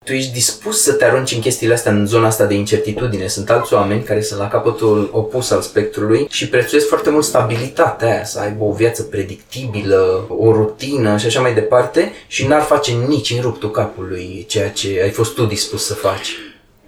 tu 0.07 0.13
ești 0.13 0.33
dispus 0.33 0.83
să 0.83 0.93
te 0.93 1.05
arunci 1.05 1.33
în 1.33 1.41
chestiile 1.41 1.75
astea, 1.75 1.93
în 1.93 2.07
zona 2.07 2.27
asta 2.27 2.45
de 2.45 2.55
incertitudine. 2.55 3.27
Sunt 3.27 3.51
alți 3.51 3.75
oameni 3.75 4.03
care 4.03 4.21
sunt 4.21 4.41
la 4.41 4.49
capătul 4.49 5.09
opus 5.13 5.51
al 5.51 5.61
spectrului 5.61 6.27
și 6.31 6.49
prețuiesc 6.49 6.89
foarte 6.89 7.11
mult 7.11 7.25
stabilitatea 7.25 8.09
aia, 8.09 8.25
să 8.25 8.41
aibă 8.41 8.65
o 8.65 8.73
viață 8.73 9.03
predictibilă, 9.03 10.27
o 10.29 10.53
rutină 10.53 11.17
și 11.17 11.27
așa 11.27 11.41
mai 11.41 11.55
departe 11.55 12.13
și 12.27 12.47
n-ar 12.47 12.63
face 12.63 12.93
nici 13.09 13.31
în 13.37 13.41
ruptul 13.43 13.71
capului 13.71 14.45
ceea 14.49 14.71
ce 14.71 15.01
ai 15.03 15.11
fost 15.11 15.35
tu 15.35 15.45
dispus 15.45 15.87
să 15.87 15.95
faci. 15.95 16.29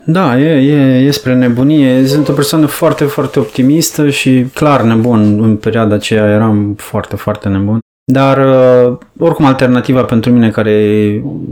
Da, 0.05 0.39
e, 0.39 0.73
e, 0.73 1.07
e 1.07 1.11
spre 1.11 1.35
nebunie. 1.35 2.07
Sunt 2.07 2.29
o 2.29 2.33
persoană 2.33 2.67
foarte, 2.67 3.05
foarte 3.05 3.39
optimistă 3.39 4.11
și 4.11 4.47
clar 4.55 4.83
nebun. 4.83 5.43
În 5.43 5.57
perioada 5.57 5.95
aceea 5.95 6.25
eram 6.25 6.75
foarte, 6.79 7.17
foarte 7.17 7.49
nebun. 7.49 7.79
Dar 8.11 8.39
uh, 8.39 8.97
oricum 9.19 9.45
alternativa 9.45 10.03
pentru 10.03 10.31
mine 10.33 10.51
care 10.51 10.73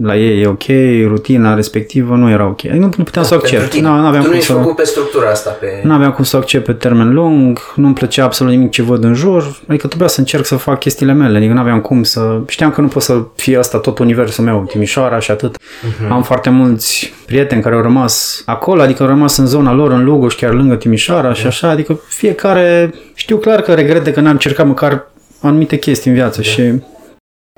la 0.03 0.17
ei 0.17 0.43
e 0.43 0.47
ok, 0.47 0.63
rutina 1.07 1.55
respectivă 1.55 2.15
nu 2.15 2.31
era 2.31 2.47
ok. 2.47 2.63
Nu, 2.63 2.79
nu 2.79 2.89
puteam 2.89 3.05
da, 3.13 3.23
să 3.23 3.35
o 3.35 3.37
accept. 3.37 3.75
Nu, 3.75 4.01
nu 4.01 4.07
aveam 4.07 4.23
tu 4.23 4.29
cum 4.29 4.37
nu 4.37 4.43
să... 4.43 4.53
pe 4.77 4.83
structura 4.85 5.31
asta. 5.31 5.51
Pe... 5.51 5.67
Nu 5.83 5.93
aveam 5.93 6.13
cum 6.13 6.25
să 6.25 6.37
o 6.37 6.39
accept 6.39 6.65
pe 6.65 6.73
termen 6.73 7.15
lung, 7.15 7.59
nu-mi 7.75 7.95
plăcea 7.95 8.25
absolut 8.25 8.53
nimic 8.53 8.71
ce 8.71 8.83
văd 8.83 9.05
în 9.05 9.15
jur, 9.15 9.57
adică 9.69 9.87
trebuia 9.87 10.09
să 10.09 10.21
încerc 10.21 10.45
să 10.45 10.57
fac 10.57 10.79
chestiile 10.79 11.13
mele, 11.13 11.37
adică 11.37 11.53
nu 11.53 11.61
aveam 11.61 11.81
cum 11.81 12.03
să... 12.03 12.39
Știam 12.49 12.71
că 12.71 12.81
nu 12.81 12.89
pot 12.89 13.03
să 13.03 13.23
fie 13.35 13.59
asta 13.59 13.79
tot 13.79 13.99
universul 13.99 14.45
meu, 14.45 14.65
Timișoara 14.69 15.19
și 15.19 15.31
atât. 15.31 15.57
Uh-huh. 15.57 16.09
Am 16.09 16.23
foarte 16.23 16.51
mulți 16.51 17.13
prieteni 17.27 17.63
care 17.63 17.75
au 17.75 17.83
rămas 17.83 18.43
acolo, 18.47 18.83
adică 18.83 19.03
au 19.03 19.09
rămas 19.09 19.37
în 19.37 19.47
zona 19.47 19.73
lor, 19.73 19.93
în 19.93 20.05
Lugoș, 20.05 20.35
chiar 20.35 20.53
lângă 20.53 20.75
Timișoara 20.75 21.33
uh-huh. 21.33 21.37
și 21.37 21.47
așa, 21.47 21.69
adică 21.69 22.01
fiecare... 22.09 22.95
Știu 23.15 23.37
clar 23.37 23.61
că 23.61 23.75
regrete 23.75 24.13
că 24.13 24.21
n-am 24.21 24.33
încercat 24.33 24.67
măcar 24.67 25.07
anumite 25.41 25.77
chestii 25.77 26.11
în 26.11 26.17
viață 26.17 26.41
da. 26.41 26.47
și 26.47 26.73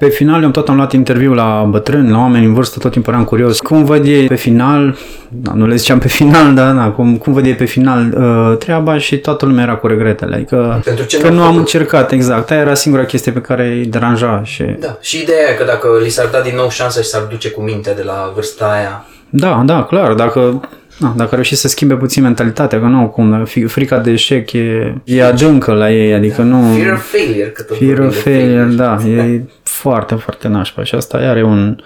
pe 0.00 0.08
final, 0.08 0.42
eu 0.42 0.50
tot 0.50 0.68
am 0.68 0.76
luat 0.76 0.92
interviu 0.92 1.34
la 1.34 1.66
bătrâni, 1.68 2.10
la 2.10 2.18
oameni 2.18 2.44
în 2.44 2.54
vârstă, 2.54 2.78
tot 2.78 2.90
timpul 2.92 3.12
eram 3.12 3.24
curios. 3.24 3.60
Cum 3.60 3.84
văd 3.84 4.06
ei 4.06 4.26
pe 4.26 4.34
final, 4.34 4.96
da, 5.28 5.52
nu 5.54 5.66
le 5.66 5.74
ziceam 5.76 5.98
pe 5.98 6.08
final, 6.08 6.54
dar 6.54 6.74
da, 6.74 6.90
cum, 6.90 7.16
cum 7.16 7.32
văd 7.32 7.46
ei 7.46 7.54
pe 7.54 7.64
final 7.64 8.14
uh, 8.16 8.56
treaba 8.58 8.98
și 8.98 9.18
toată 9.18 9.46
lumea 9.46 9.64
era 9.64 9.76
cu 9.76 9.86
regretele. 9.86 10.34
Adică 10.34 10.80
Pentru 10.84 11.04
ce 11.04 11.18
că 11.18 11.28
n-a 11.28 11.34
nu 11.34 11.40
am 11.40 11.44
făcut? 11.46 11.58
încercat, 11.58 12.12
exact. 12.12 12.50
Aia 12.50 12.60
era 12.60 12.74
singura 12.74 13.04
chestie 13.04 13.32
pe 13.32 13.40
care 13.40 13.66
îi 13.66 13.86
deranja 13.86 14.40
și... 14.44 14.62
Da. 14.62 14.96
Și 15.00 15.22
ideea 15.22 15.50
e 15.50 15.54
că 15.54 15.64
dacă 15.64 15.88
li 16.02 16.08
s-ar 16.08 16.26
da 16.26 16.40
din 16.40 16.54
nou 16.56 16.68
șansa 16.70 17.00
și 17.00 17.08
s-ar 17.08 17.22
duce 17.22 17.50
cu 17.50 17.60
mintea 17.60 17.94
de 17.94 18.02
la 18.02 18.32
vârsta 18.34 18.70
aia, 18.72 19.04
Da, 19.30 19.62
da, 19.66 19.84
clar, 19.84 20.12
dacă... 20.14 20.60
Da, 21.00 21.14
dacă 21.16 21.34
reușit 21.34 21.58
să 21.58 21.68
schimbe 21.68 21.94
puțin 21.94 22.22
mentalitatea, 22.22 22.80
că 22.80 22.86
nu, 22.86 23.08
cum, 23.08 23.30
dacă 23.30 23.44
fi- 23.44 23.66
frica 23.66 23.98
de 23.98 24.10
eșec 24.10 24.52
e, 24.52 24.94
e 25.04 25.24
adâncă 25.24 25.72
la 25.72 25.92
ei, 25.92 26.14
adică 26.14 26.42
nu... 26.42 26.72
fear 26.76 26.92
of 26.92 27.10
failure, 27.10 27.50
că 27.50 27.62
tot 27.62 27.78
Fear 27.78 27.90
vorbim 27.90 28.06
of 28.06 28.14
de 28.14 28.20
failure, 28.20 28.64
da, 28.64 28.98
e 29.06 29.42
foarte, 29.62 30.14
foarte 30.14 30.48
nașpa 30.48 30.84
și 30.84 30.94
asta 30.94 31.16
are 31.16 31.42
un 31.42 31.78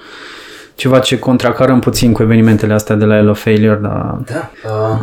ceva 0.75 0.99
ce 0.99 1.19
contracarăm 1.19 1.81
puțin 1.81 2.13
cu 2.13 2.23
evenimentele 2.23 2.73
astea 2.73 2.95
de 2.95 3.05
la 3.05 3.15
Hello 3.15 3.35
Failure, 3.35 3.79
dar 3.83 4.19
Da. 4.27 4.51
Uh, 4.65 5.01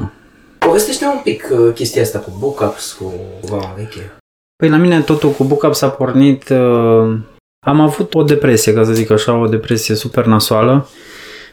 povestește 0.58 1.06
un 1.06 1.20
pic 1.24 1.48
uh, 1.52 1.74
chestia 1.74 2.02
asta 2.02 2.20
cu 2.20 2.32
book-ups, 2.40 2.92
cu 2.92 3.14
vama 3.50 3.74
veche. 3.78 4.12
Păi 4.56 4.70
la 4.70 4.78
mine 4.78 5.02
totul 5.02 5.30
cu 5.30 5.44
Book 5.44 5.64
Up 5.64 5.74
s-a 5.74 5.90
pornit, 5.90 6.50
uh, 6.50 7.18
am 7.66 7.80
avut 7.80 8.14
o 8.14 8.24
depresie, 8.24 8.74
ca 8.74 8.84
să 8.84 8.94
zic 8.94 9.12
așa, 9.12 9.34
o 9.34 9.48
depresie 9.48 9.96
super 9.96 10.26
nasoală. 10.26 10.88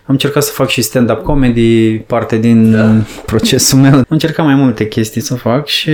Am 0.09 0.13
încercat 0.15 0.43
să 0.43 0.53
fac 0.53 0.69
și 0.69 0.83
stand-up 0.83 1.23
comedy, 1.23 1.99
parte 1.99 2.39
din 2.39 2.71
Da. 2.73 2.91
procesul 3.27 3.79
meu. 3.79 3.93
Am 3.93 4.05
încercat 4.09 4.45
mai 4.45 4.55
multe 4.55 4.89
chestii 4.89 5.21
să 5.21 5.35
fac 5.35 5.67
și 5.67 5.91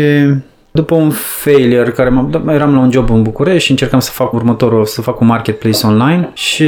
după 0.70 0.94
un 0.94 1.10
failure 1.10 1.90
care 1.90 2.08
m-am, 2.08 2.30
da, 2.44 2.54
eram 2.54 2.74
la 2.74 2.78
un 2.80 2.90
job 2.90 3.10
în 3.10 3.22
București 3.22 3.64
și 3.64 3.70
încercam 3.70 4.00
să 4.00 4.10
fac 4.10 4.32
următorul, 4.32 4.84
să 4.84 5.00
fac 5.00 5.20
un 5.20 5.26
marketplace 5.26 5.86
online 5.86 6.30
și 6.34 6.64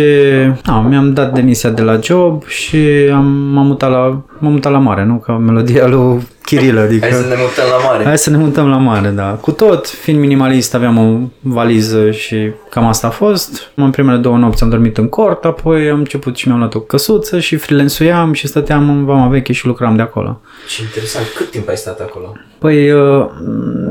na, 0.67 0.81
mi-am 0.81 1.13
dat 1.13 1.33
demisia 1.35 1.71
de 1.71 1.83
la 1.83 1.99
job 2.03 2.47
și 2.47 2.77
am, 3.13 3.25
m-am, 3.27 3.67
mutat 3.67 3.91
la, 3.91 4.23
m-am 4.45 4.53
mutat 4.53 4.73
la 4.73 4.79
mare, 4.79 5.05
nu? 5.05 5.15
Ca 5.15 5.33
melodia 5.33 5.87
lui 5.87 6.27
Chirilă, 6.43 6.81
adică... 6.87 7.07
Hai 7.07 7.15
să 7.21 7.29
ne 7.29 7.35
mutăm 7.39 7.65
la 7.71 7.89
mare. 7.89 8.05
Hai 8.05 8.19
să 8.19 8.31
ne 8.31 8.37
mutăm 8.37 8.69
la 8.69 8.77
mare, 8.77 9.09
da. 9.09 9.39
Cu 9.41 9.51
tot, 9.51 9.89
fiind 9.89 10.21
minimalist, 10.21 10.75
aveam 10.75 10.99
o 10.99 11.19
valiză 11.41 12.11
și 12.11 12.53
cam 12.71 12.87
asta 12.87 13.07
a 13.07 13.11
fost. 13.11 13.71
În 13.75 13.91
primele 13.91 14.19
două 14.19 14.37
nopți 14.37 14.63
am 14.63 14.69
dormit 14.69 14.99
în 14.99 15.09
cort, 15.09 15.45
apoi 15.45 15.91
am 15.91 15.99
început 15.99 16.37
și 16.37 16.49
mi-am 16.49 16.59
luat 16.59 16.75
o 16.75 16.81
căsuță 16.81 17.41
și 17.41 17.57
freelanceam 17.57 18.33
și 18.33 18.47
stăteam 18.47 18.89
în 18.89 19.05
vama 19.05 19.29
veche 19.29 19.53
și 19.53 19.67
lucram 19.67 19.97
de 19.97 20.03
acolo. 20.03 20.41
Ce 20.69 20.83
interesant. 20.83 21.27
Cât 21.37 21.51
timp 21.51 21.69
ai 21.69 21.77
stat 21.77 22.01
acolo? 22.01 22.33
Păi, 22.59 22.93
uh, 22.93 23.27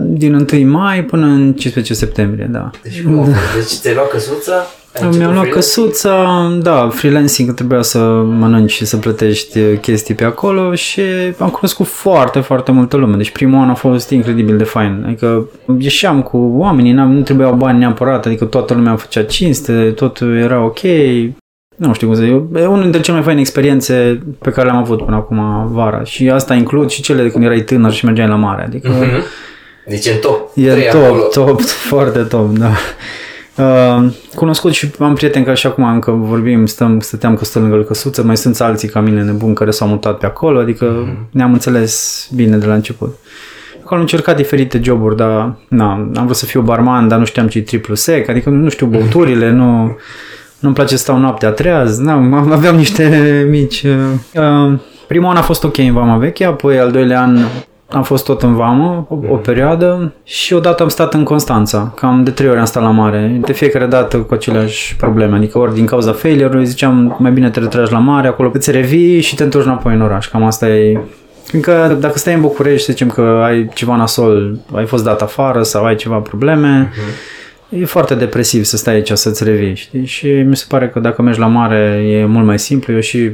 din 0.04 0.48
1 0.52 0.70
mai 0.72 1.04
până 1.04 1.26
în 1.26 1.54
15 1.54 1.94
septembrie, 1.94 2.48
da. 2.52 2.70
Deci, 2.82 3.04
cum? 3.04 3.26
Deci 3.56 3.66
ți-ai 3.66 3.94
luat 3.94 4.10
căsuța? 4.10 4.54
Ai 4.94 5.02
început 5.06 5.18
Mi-am 5.20 5.34
luat 5.34 5.46
freelancing? 5.46 5.54
căsuța, 5.54 6.58
da, 6.62 6.90
freelancing 6.90 7.54
trebuia 7.54 7.82
să 7.82 8.00
mănânci 8.40 8.72
și 8.72 8.86
să 8.86 8.98
plătești 8.98 9.60
uh, 9.60 9.78
chestii 9.82 10.16
pe 10.16 10.24
acolo 10.24 10.76
și 10.76 11.02
am 11.38 11.50
cunoscut 11.50 11.88
foarte, 11.88 12.40
foarte 12.40 12.72
multă 12.72 12.98
lume. 12.98 13.16
Deci 13.18 13.32
primul 13.32 13.60
an 13.62 13.70
a 13.70 13.74
fost 13.74 14.10
incredibil 14.10 14.58
de 14.58 14.64
fain. 14.64 15.04
Adică 15.08 15.50
ieșeam 15.80 16.22
cu 16.22 16.38
oamenii, 16.56 16.92
n-am- 16.92 17.12
nu 17.12 17.22
trebuiau 17.22 17.54
bani 17.54 17.80
neapărat, 17.80 18.26
adică 18.26 18.46
toată 18.46 18.74
lumea 18.74 18.96
făcea 18.96 19.24
cinste, 19.24 19.92
totul 19.96 20.38
era 20.38 20.64
ok. 20.64 20.80
Nu 21.76 21.94
știu 21.94 22.08
cum 22.08 22.16
să 22.16 22.22
zic, 22.22 22.32
e 22.32 22.66
unul 22.66 22.82
dintre 22.82 23.02
cele 23.02 23.16
mai 23.16 23.26
faine 23.26 23.40
experiențe 23.40 24.20
pe 24.42 24.50
care 24.50 24.68
le-am 24.68 24.80
avut 24.80 25.02
până 25.06 25.16
acum 25.16 25.68
vara 25.72 26.04
și 26.04 26.30
asta 26.30 26.54
includ 26.54 26.90
și 26.90 27.02
cele 27.02 27.22
de 27.24 27.30
când 27.30 27.44
erai 27.44 27.60
tânăr 27.62 27.92
și 27.92 28.06
mergeai 28.06 28.28
la 28.28 28.36
mare. 28.36 28.64
Adică 28.64 28.88
Mhm. 28.90 29.24
Deci 29.88 30.06
e 30.06 30.12
în 30.12 30.18
top. 30.22 30.50
E 30.56 30.70
Trei 30.72 30.88
top, 30.92 31.02
acolo. 31.04 31.22
top, 31.22 31.62
foarte 31.92 32.20
top, 32.20 32.58
da. 32.58 32.72
Uh, 33.58 34.12
cunoscut 34.36 34.72
și 34.72 34.92
am 35.00 35.14
prieteni 35.14 35.44
care 35.46 35.56
și 35.58 35.68
acum 35.68 35.84
încă 35.84 36.12
vorbim, 36.12 36.66
stăm, 36.66 37.00
stăteam 37.00 37.36
că 37.36 37.46
stă 37.46 37.60
lângă 37.60 37.78
căsuță, 37.78 38.24
mai 38.24 38.38
sunt 38.38 38.60
alții 38.60 38.88
ca 38.88 39.00
mine 39.00 39.24
nebuni 39.24 39.56
care 39.56 39.72
s-au 39.72 39.88
mutat 39.88 40.18
pe 40.18 40.26
acolo, 40.26 40.60
adică 40.60 40.86
Mhm. 40.86 41.18
ne-am 41.32 41.54
înțeles 41.54 42.28
bine 42.36 42.58
de 42.58 42.66
la 42.66 42.74
început. 42.74 43.18
Acolo 43.80 43.96
am 43.96 44.02
încercat 44.02 44.36
diferite 44.36 44.80
joburi, 44.84 45.16
dar 45.16 45.56
na, 45.68 45.92
am 45.92 46.24
vrut 46.24 46.36
să 46.36 46.46
fiu 46.46 46.62
barman, 46.62 47.08
dar 47.08 47.20
nu 47.20 47.26
știam 47.26 47.48
ce 47.48 47.58
e 47.58 47.62
triplu 47.62 47.96
sec, 47.96 48.30
adică 48.30 48.50
nu 48.50 48.70
știu 48.70 48.86
băuturile, 48.88 49.52
nu, 49.52 49.98
nu-mi 50.60 50.76
place 50.76 50.96
să 50.96 51.02
stau 51.04 51.18
noaptea 51.18 51.50
treaz, 51.50 51.98
na, 51.98 52.14
aveam 52.52 52.76
niște 52.76 53.48
mici... 53.50 53.84
Uh, 53.84 54.42
uh, 54.44 54.80
primul 55.08 55.30
an 55.30 55.36
a 55.36 55.42
fost 55.42 55.64
ok 55.64 55.78
în 55.78 55.94
Vama 55.94 56.18
Veche, 56.18 56.46
apoi 56.46 56.80
al 56.80 56.92
doilea 56.92 57.22
an 57.22 57.38
am 57.94 58.04
fost 58.04 58.26
tot 58.26 58.42
în 58.42 58.56
vamă 58.56 59.06
o, 59.10 59.16
o 59.30 59.36
perioadă 59.36 60.14
și 60.24 60.54
odată 60.54 60.84
am 60.84 60.90
stat 60.90 61.14
în 61.14 61.24
Constanța. 61.24 61.94
Cam 61.96 62.24
de 62.24 62.32
trei 62.32 62.50
ori 62.50 62.60
am 62.60 62.66
stat 62.66 62.84
la 62.84 62.90
mare. 62.90 63.40
De 63.46 63.54
fiecare 63.54 63.86
dată 63.86 64.18
cu 64.18 64.34
aceleași 64.34 64.96
probleme. 64.96 65.36
Adică 65.36 65.58
ori 65.58 65.74
din 65.74 65.86
cauza 65.86 66.12
failure 66.12 66.64
ziceam 66.64 67.16
mai 67.20 67.32
bine 67.32 67.50
te 67.50 67.60
retragi 67.60 67.92
la 67.92 68.00
mare, 68.00 68.28
acolo 68.28 68.50
îți 68.54 68.72
revii 68.72 69.22
și 69.22 69.36
te 69.36 69.44
întorci 69.44 69.66
înapoi 69.66 69.94
în 69.94 70.02
oraș. 70.02 70.28
Cam 70.28 70.44
asta 70.44 70.68
e 70.68 71.00
Fiindcă 71.44 71.98
dacă 72.00 72.18
stai 72.18 72.34
în 72.34 72.42
București, 72.42 72.86
să 72.86 72.92
zicem 72.92 73.08
că 73.08 73.42
ai 73.44 73.70
ceva 73.74 73.96
nasol, 73.96 74.60
ai 74.76 74.86
fost 74.86 75.04
dat 75.04 75.22
afară 75.22 75.64
sau 75.64 75.86
ai 75.86 75.96
ceva 75.96 76.18
probleme, 76.18 76.92
e 77.70 77.86
foarte 77.86 78.16
depresiv 78.16 78.64
să 78.64 78.78
stai 78.78 78.94
aici 78.94 79.12
să-ți 79.12 79.44
revii, 79.44 79.76
știi? 79.76 80.06
Și 80.06 80.28
mi 80.28 80.56
se 80.56 80.66
pare 80.68 80.90
că 80.90 81.00
dacă 81.00 81.22
mergi 81.22 81.40
la 81.40 81.48
mare 81.48 82.04
e 82.10 82.26
mult 82.26 82.46
mai 82.46 82.60
simplu. 82.60 82.94
Eu 82.94 83.00
și 83.00 83.32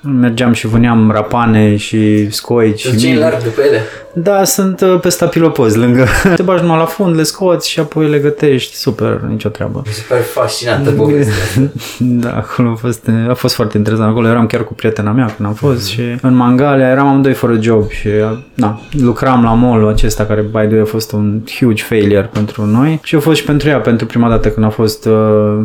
mergeam 0.00 0.52
și 0.52 0.66
vâneam 0.66 1.10
rapane 1.10 1.76
și 1.76 2.30
scoici. 2.30 2.84
Îți 2.84 2.98
și 2.98 3.06
iei 3.06 3.16
larg 3.16 3.42
după 3.42 3.60
ele? 3.60 3.80
da, 4.18 4.44
sunt 4.44 4.80
uh, 4.80 5.00
pe 5.00 5.08
stapilopoz 5.08 5.74
lângă. 5.74 6.06
Te 6.36 6.42
bagi 6.42 6.62
numai 6.62 6.78
la 6.78 6.84
fund, 6.84 7.16
le 7.16 7.22
scoți 7.22 7.70
și 7.70 7.80
apoi 7.80 8.08
le 8.08 8.18
gătești. 8.18 8.74
Super, 8.74 9.20
nicio 9.28 9.48
treabă. 9.48 9.82
Mi 9.86 9.92
se 9.92 10.04
pare 10.08 10.20
fascinantă 10.20 10.90
povestea 10.90 11.34
asta. 11.42 11.60
Da, 12.22 12.36
acolo 12.36 12.70
a 12.70 12.74
fost, 12.74 13.10
a 13.28 13.34
fost 13.34 13.54
foarte 13.54 13.76
interesant. 13.76 14.10
Acolo 14.10 14.28
eram 14.28 14.46
chiar 14.46 14.64
cu 14.64 14.74
prietena 14.74 15.10
mea 15.10 15.34
când 15.36 15.48
am 15.48 15.54
fost 15.54 15.86
și 15.86 16.00
în 16.22 16.34
Mangalia 16.34 16.88
eram 16.88 17.06
amândoi 17.06 17.32
fără 17.32 17.58
job 17.60 17.90
și 17.90 18.08
na, 18.54 18.80
lucram 18.90 19.42
la 19.42 19.52
mall 19.52 19.88
acesta 19.88 20.24
care, 20.26 20.40
by 20.40 20.50
the 20.50 20.68
way, 20.70 20.80
a 20.80 20.84
fost 20.84 21.12
un 21.12 21.40
huge 21.58 21.82
failure 21.82 22.30
pentru 22.32 22.64
noi 22.64 23.00
și 23.02 23.14
a 23.14 23.20
fost 23.20 23.38
și 23.38 23.44
pentru 23.44 23.68
ea 23.68 23.80
pentru 23.80 24.06
prima 24.06 24.28
dată 24.28 24.48
când 24.48 24.66
a 24.66 24.70
fost 24.70 25.06
uh, 25.06 25.58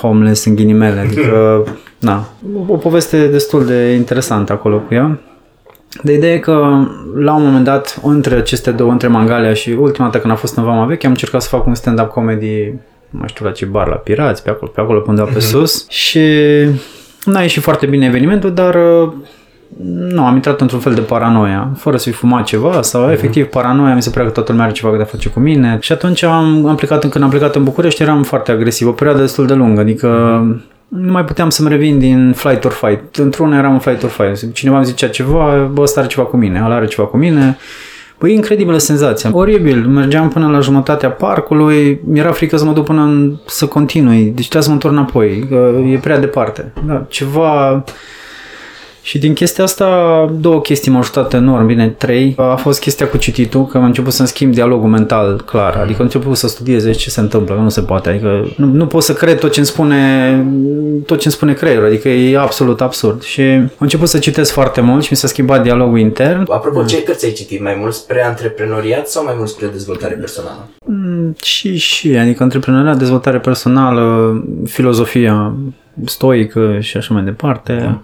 homeless 0.00 0.44
în 0.44 0.54
ghinimele. 0.54 1.00
Adică, 1.06 1.64
na, 1.98 2.28
o, 2.56 2.72
o 2.72 2.76
poveste 2.76 3.26
destul 3.26 3.66
de 3.66 3.92
interesantă 3.92 4.52
acolo 4.52 4.78
cu 4.78 4.94
ea. 4.94 5.18
De 6.02 6.12
ideea 6.12 6.32
e 6.32 6.38
că 6.38 6.52
la 7.14 7.34
un 7.34 7.44
moment 7.44 7.64
dat, 7.64 8.00
între 8.02 8.34
aceste 8.34 8.70
două, 8.70 8.90
între 8.90 9.08
Mangalia 9.08 9.54
și 9.54 9.70
ultima 9.70 10.06
dată 10.06 10.18
când 10.18 10.32
a 10.32 10.36
fost 10.36 10.56
în 10.56 10.64
Vama 10.64 10.84
Veche, 10.84 11.06
am 11.06 11.12
încercat 11.12 11.42
să 11.42 11.48
fac 11.48 11.66
un 11.66 11.74
stand-up 11.74 12.10
comedy, 12.10 12.64
nu 13.10 13.18
mai 13.18 13.28
știu 13.28 13.44
la 13.44 13.50
ce 13.50 13.64
bar, 13.64 13.88
la 13.88 13.94
Pirați, 13.94 14.42
pe 14.42 14.50
acolo, 14.50 14.70
pe 14.74 14.80
acolo 14.80 15.00
pe 15.00 15.08
undeva 15.08 15.30
pe 15.32 15.40
sus 15.40 15.88
și 15.88 16.20
n-a 17.24 17.40
ieșit 17.40 17.62
foarte 17.62 17.86
bine 17.86 18.06
evenimentul, 18.06 18.52
dar 18.52 18.74
uh, 18.74 19.12
nu, 19.86 20.26
am 20.26 20.34
intrat 20.34 20.60
într-un 20.60 20.80
fel 20.80 20.94
de 20.94 21.00
paranoia, 21.00 21.68
fără 21.76 21.96
să 21.96 22.10
fi 22.10 22.16
fumat 22.16 22.44
ceva 22.44 22.82
sau 22.82 23.10
efectiv 23.10 23.46
paranoia, 23.46 23.94
mi 23.94 24.02
se 24.02 24.10
părea 24.10 24.26
că 24.26 24.32
toată 24.32 24.50
lumea 24.50 24.66
are 24.66 24.74
ceva 24.74 24.96
de 24.96 25.02
a 25.02 25.06
face 25.06 25.28
cu 25.28 25.40
mine 25.40 25.78
și 25.80 25.92
atunci 25.92 26.22
am, 26.22 26.66
am 26.66 26.74
plecat, 26.74 27.08
când 27.08 27.24
am 27.24 27.30
plecat 27.30 27.54
în 27.54 27.64
București 27.64 28.02
eram 28.02 28.22
foarte 28.22 28.50
agresiv, 28.50 28.88
o 28.88 28.92
perioadă 28.92 29.20
destul 29.20 29.46
de 29.46 29.54
lungă, 29.54 29.80
adică 29.80 30.08
nu 30.88 31.12
mai 31.12 31.24
puteam 31.24 31.50
să-mi 31.50 31.68
revin 31.68 31.98
din 31.98 32.32
flight 32.36 32.64
or 32.64 32.72
fight. 32.72 33.16
Într-una 33.16 33.58
eram 33.58 33.72
în 33.72 33.78
flight 33.78 34.02
or 34.02 34.10
fight. 34.10 34.52
Cineva 34.54 34.76
îmi 34.76 34.86
zicea 34.86 35.08
ceva, 35.08 35.70
bă, 35.72 35.80
ăsta 35.80 36.00
are 36.00 36.08
ceva 36.08 36.26
cu 36.26 36.36
mine, 36.36 36.62
ăla 36.64 36.74
are 36.74 36.86
ceva 36.86 37.06
cu 37.06 37.16
mine. 37.16 37.56
Păi 38.18 38.30
e 38.30 38.34
incredibilă 38.34 38.78
senzația. 38.78 39.30
Oribil. 39.32 39.86
Mergeam 39.86 40.28
până 40.28 40.48
la 40.48 40.60
jumătatea 40.60 41.10
parcului, 41.10 42.00
mi-era 42.04 42.32
frică 42.32 42.56
să 42.56 42.64
mă 42.64 42.72
duc 42.72 42.84
până 42.84 43.02
în, 43.02 43.36
să 43.46 43.66
continui. 43.66 44.22
Deci 44.24 44.48
trebuia 44.48 44.62
să 44.62 44.68
mă 44.68 44.74
întorc 44.74 44.94
înapoi. 44.94 45.46
Că 45.48 45.72
e 45.92 45.96
prea 45.96 46.18
departe. 46.18 46.72
Da, 46.86 47.04
ceva... 47.08 47.84
Și 49.04 49.18
din 49.18 49.34
chestia 49.34 49.64
asta, 49.64 49.86
două 50.40 50.60
chestii 50.60 50.90
m-au 50.90 51.00
ajutat 51.00 51.32
enorm, 51.32 51.66
bine, 51.66 51.88
trei. 51.88 52.34
A 52.36 52.54
fost 52.54 52.80
chestia 52.80 53.08
cu 53.08 53.16
cititul, 53.16 53.66
că 53.66 53.76
am 53.76 53.84
început 53.84 54.12
să-mi 54.12 54.28
schimb 54.28 54.52
dialogul 54.52 54.88
mental, 54.88 55.42
clar. 55.46 55.76
Adică 55.76 55.98
am 55.98 56.04
început 56.04 56.36
să 56.36 56.48
studiez 56.48 56.96
ce 56.96 57.10
se 57.10 57.20
întâmplă, 57.20 57.54
că 57.54 57.60
nu 57.60 57.68
se 57.68 57.80
poate. 57.80 58.08
Adică 58.08 58.52
nu, 58.56 58.66
nu 58.66 58.86
pot 58.86 59.02
să 59.02 59.12
cred 59.12 59.38
tot 59.38 59.52
ce 59.52 59.58
îmi 59.58 59.68
spune, 59.68 60.30
tot 61.06 61.18
ce 61.18 61.26
îmi 61.26 61.34
spune 61.34 61.52
creierul, 61.52 61.86
adică 61.86 62.08
e 62.08 62.38
absolut 62.38 62.80
absurd. 62.80 63.22
Și 63.22 63.42
am 63.42 63.70
început 63.78 64.08
să 64.08 64.18
citesc 64.18 64.52
foarte 64.52 64.80
mult 64.80 65.02
și 65.02 65.08
mi 65.10 65.16
s-a 65.16 65.26
schimbat 65.26 65.62
dialogul 65.62 65.98
intern. 65.98 66.46
Apropo, 66.50 66.84
ce 66.84 67.02
cărți 67.02 67.24
ai 67.24 67.32
citit? 67.32 67.62
Mai 67.62 67.76
mult 67.80 67.94
spre 67.94 68.24
antreprenoriat 68.24 69.08
sau 69.08 69.24
mai 69.24 69.34
mult 69.36 69.48
spre 69.48 69.66
dezvoltare 69.66 70.14
personală? 70.14 70.68
Mm, 70.86 71.03
Și, 71.42 71.76
și, 71.76 72.16
adică 72.16 72.42
antreprenoriat, 72.42 72.98
dezvoltare 72.98 73.38
personală, 73.38 74.34
filozofia 74.64 75.54
stoică 76.04 76.76
și 76.80 76.96
așa 76.96 77.14
mai 77.14 77.22
departe. 77.22 78.00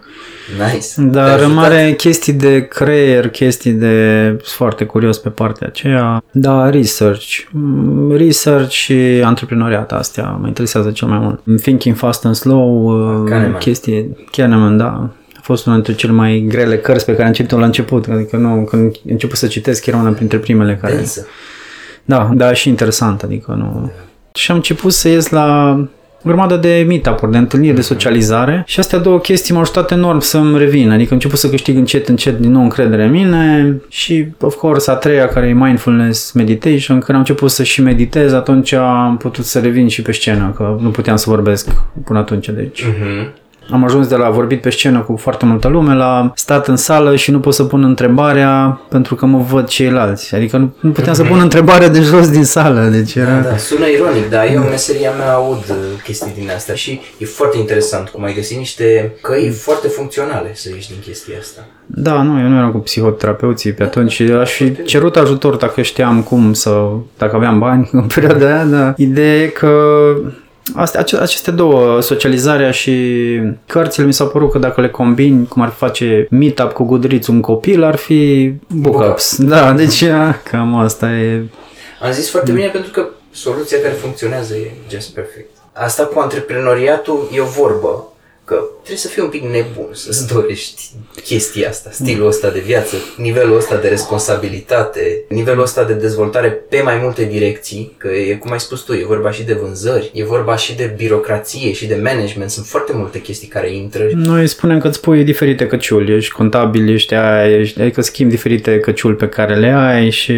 Nice. 0.73 0.87
Te-a 0.95 1.05
Dar 1.05 1.39
ajutat? 1.39 1.55
mare 1.55 1.95
chestii 1.97 2.33
de 2.33 2.67
creier, 2.67 3.29
chestii 3.29 3.73
de... 3.73 4.27
Sunt 4.29 4.57
foarte 4.57 4.85
curios 4.85 5.19
pe 5.19 5.29
partea 5.29 5.67
aceea. 5.67 6.23
Da, 6.31 6.71
research. 6.71 7.39
Mm, 7.51 8.17
Research 8.17 8.71
și 8.71 8.93
antreprenoriat, 9.25 9.93
astea 9.93 10.39
mă 10.41 10.47
interesează 10.47 10.91
cel 10.91 11.09
mai 11.09 11.19
mult. 11.19 11.61
Thinking 11.63 11.97
Fast 11.97 12.25
and 12.25 12.35
Slow, 12.35 12.85
uh, 12.85 13.29
Kahneman. 13.31 13.59
chestii... 13.59 14.27
Kahneman, 14.33 14.77
da. 14.77 15.11
A 15.37 15.41
fost 15.43 15.67
una 15.67 15.75
dintre 15.75 15.95
cele 15.95 16.13
mai 16.13 16.45
grele 16.49 16.79
cărți 16.79 17.05
pe 17.05 17.13
care 17.15 17.27
am 17.27 17.33
citit-o 17.33 17.59
la 17.59 17.65
început. 17.65 18.07
Adică 18.07 18.37
nu, 18.37 18.65
când 18.71 18.83
am 18.83 18.93
început 19.07 19.37
să 19.37 19.47
citesc, 19.47 19.87
era 19.87 19.97
una 19.97 20.11
dintre 20.11 20.39
primele 20.39 20.79
care... 20.81 20.95
Densă. 20.95 21.27
Da, 22.11 22.31
da, 22.35 22.53
și 22.53 22.69
interesant, 22.69 23.23
adică 23.23 23.55
nu... 23.59 23.91
și 24.35 24.51
am 24.51 24.57
început 24.57 24.93
să 24.93 25.09
ies 25.09 25.29
la 25.29 25.77
o 26.23 26.23
grămadă 26.25 26.57
de 26.57 26.85
meetup-uri, 26.89 27.33
de 27.33 27.39
întâlniri, 27.39 27.75
de 27.75 27.81
socializare. 27.81 28.63
Și 28.67 28.81
astea 28.81 28.99
două 28.99 29.19
chestii 29.19 29.53
m-au 29.53 29.63
ajutat 29.63 29.91
enorm 29.91 30.19
să-mi 30.19 30.59
revin, 30.59 30.91
adică 30.91 31.09
am 31.09 31.15
început 31.15 31.39
să 31.39 31.49
câștig 31.49 31.77
încet, 31.77 32.09
încet 32.09 32.39
din 32.39 32.51
nou 32.51 32.63
încredere 32.63 33.05
în 33.05 33.11
mine 33.11 33.77
și, 33.89 34.27
of 34.41 34.55
course, 34.55 34.91
a 34.91 34.95
treia 34.95 35.29
care 35.29 35.47
e 35.47 35.53
mindfulness 35.53 36.33
meditation, 36.33 36.99
când 36.99 37.11
am 37.11 37.19
început 37.19 37.51
să 37.51 37.63
și 37.63 37.83
meditez, 37.83 38.33
atunci 38.33 38.73
am 38.73 39.17
putut 39.17 39.45
să 39.45 39.59
revin 39.59 39.89
și 39.89 40.03
pe 40.03 40.13
scenă, 40.13 40.53
că 40.57 40.77
nu 40.81 40.91
puteam 40.91 41.17
să 41.17 41.31
vorbesc 41.31 41.69
până 42.05 42.19
atunci, 42.19 42.49
deci... 42.49 42.83
Uh-huh. 42.83 43.49
Am 43.73 43.85
ajuns 43.85 44.07
de 44.07 44.17
la 44.17 44.31
vorbit 44.31 44.61
pe 44.61 44.71
scenă 44.71 45.01
cu 45.01 45.17
foarte 45.17 45.45
multă 45.45 45.69
lume 45.69 45.95
la 45.95 46.33
stat 46.35 46.69
în 46.69 46.77
sală 46.77 47.17
și 47.17 47.31
nu 47.31 47.41
pot 47.41 47.55
să 47.55 47.65
pun 47.65 47.85
întrebarea 47.85 48.81
pentru 48.89 49.15
că 49.15 49.27
mă 49.27 49.39
văd 49.39 49.69
ceilalți. 49.69 50.35
Adică 50.35 50.57
nu, 50.57 50.75
nu 50.81 50.91
puteam 50.91 51.15
să 51.15 51.25
pun 51.25 51.41
întrebarea 51.41 51.89
de 51.89 52.01
jos 52.01 52.31
din 52.31 52.45
sală. 52.45 52.81
Deci 52.81 53.15
era... 53.15 53.41
Da, 53.41 53.49
da, 53.49 53.57
sună 53.57 53.87
ironic, 53.89 54.31
dar 54.31 54.49
eu 54.53 54.63
în 54.63 54.69
meseria 54.69 55.11
mea 55.11 55.33
aud 55.33 55.65
uh, 55.71 55.77
chestii 56.03 56.33
din 56.39 56.51
astea 56.55 56.75
și 56.75 57.01
e 57.19 57.25
foarte 57.25 57.59
interesant 57.59 58.09
cum 58.09 58.25
ai 58.25 58.35
găsit 58.35 58.57
niște 58.57 59.15
căi 59.23 59.51
foarte 59.51 59.89
funcționale 59.89 60.51
să 60.55 60.71
ieși 60.75 60.89
din 60.89 60.99
chestia 61.05 61.35
asta. 61.41 61.61
Da, 61.87 62.23
nu, 62.23 62.41
eu 62.41 62.49
nu 62.49 62.57
eram 62.57 62.73
cu 62.73 62.79
psihoterapeuții 62.79 63.73
pe 63.73 63.83
atunci 63.83 64.13
și 64.13 64.23
aș 64.23 64.53
fi 64.53 64.83
cerut 64.83 65.17
ajutor 65.17 65.57
dacă 65.57 65.83
știam 65.83 66.23
cum 66.23 66.53
să, 66.53 66.89
dacă 67.19 67.37
aveam 67.37 67.59
bani 67.59 67.89
în 68.01 68.07
perioada 68.07 68.47
aia, 68.47 68.65
dar 68.65 68.95
ideea 68.97 69.43
e 69.43 69.47
că 69.47 69.71
Astea, 70.75 71.05
aceste 71.21 71.51
două, 71.51 72.01
socializarea 72.01 72.71
și 72.71 72.95
cărțile, 73.67 74.07
mi 74.07 74.13
s-a 74.13 74.25
părut 74.25 74.51
că 74.51 74.59
dacă 74.59 74.81
le 74.81 74.89
combini, 74.89 75.47
cum 75.47 75.63
ar 75.63 75.69
face 75.69 76.27
meetup 76.31 76.73
cu 76.73 76.85
Goodreads 76.85 77.27
un 77.27 77.41
copil, 77.41 77.83
ar 77.83 77.97
fi 77.97 78.53
bookups. 78.75 79.37
Da, 79.43 79.73
deci 79.73 80.05
cam 80.51 80.75
asta 80.75 81.11
e... 81.11 81.43
Am 82.03 82.13
zis 82.13 82.31
foarte 82.31 82.53
bine 82.53 82.67
pentru 82.67 82.91
că 82.91 83.09
soluția 83.31 83.79
care 83.81 83.95
funcționează 83.95 84.55
e 84.55 84.71
just 84.91 85.15
perfect. 85.15 85.51
Asta 85.73 86.05
cu 86.05 86.19
antreprenoriatul 86.19 87.29
e 87.35 87.41
o 87.41 87.45
vorbă 87.45 88.13
că 88.45 88.63
trebuie 88.83 88.97
să 88.97 89.09
fii 89.09 89.23
un 89.23 89.29
pic 89.29 89.43
nebun 89.43 89.89
să-ți 89.93 90.35
dorești 90.35 90.83
chestia 91.25 91.69
asta, 91.69 91.91
stilul 91.93 92.27
ăsta 92.27 92.51
de 92.51 92.63
viață, 92.67 92.97
nivelul 93.17 93.57
ăsta 93.57 93.77
de 93.77 93.89
responsabilitate, 93.89 95.25
nivelul 95.29 95.63
ăsta 95.63 95.85
de 95.85 95.93
dezvoltare 95.93 96.49
pe 96.49 96.81
mai 96.85 96.99
multe 97.03 97.25
direcții, 97.25 97.95
că 97.97 98.09
e 98.09 98.35
cum 98.35 98.53
ai 98.53 98.61
spus 98.61 98.81
tu, 98.81 98.93
e 98.93 99.05
vorba 99.07 99.31
și 99.31 99.43
de 99.43 99.59
vânzări, 99.63 100.11
e 100.15 100.25
vorba 100.25 100.57
și 100.57 100.77
de 100.77 100.95
birocrație 100.97 101.73
și 101.73 101.87
de 101.87 102.01
management, 102.03 102.51
sunt 102.51 102.67
foarte 102.67 102.93
multe 102.95 103.21
chestii 103.21 103.49
care 103.49 103.75
intră. 103.75 104.09
Noi 104.13 104.47
spunem 104.47 104.79
că 104.79 104.89
îți 104.89 105.01
pui 105.01 105.25
diferite 105.25 105.67
căciuli, 105.67 106.17
ești 106.17 106.33
contabil, 106.33 106.89
ești 106.93 107.15
aia, 107.15 107.59
ești, 107.59 107.81
adică 107.81 108.01
schimbi 108.01 108.33
diferite 108.33 108.79
căciuli 108.79 109.17
pe 109.17 109.29
care 109.29 109.55
le 109.55 109.71
ai 109.71 110.11
și 110.11 110.35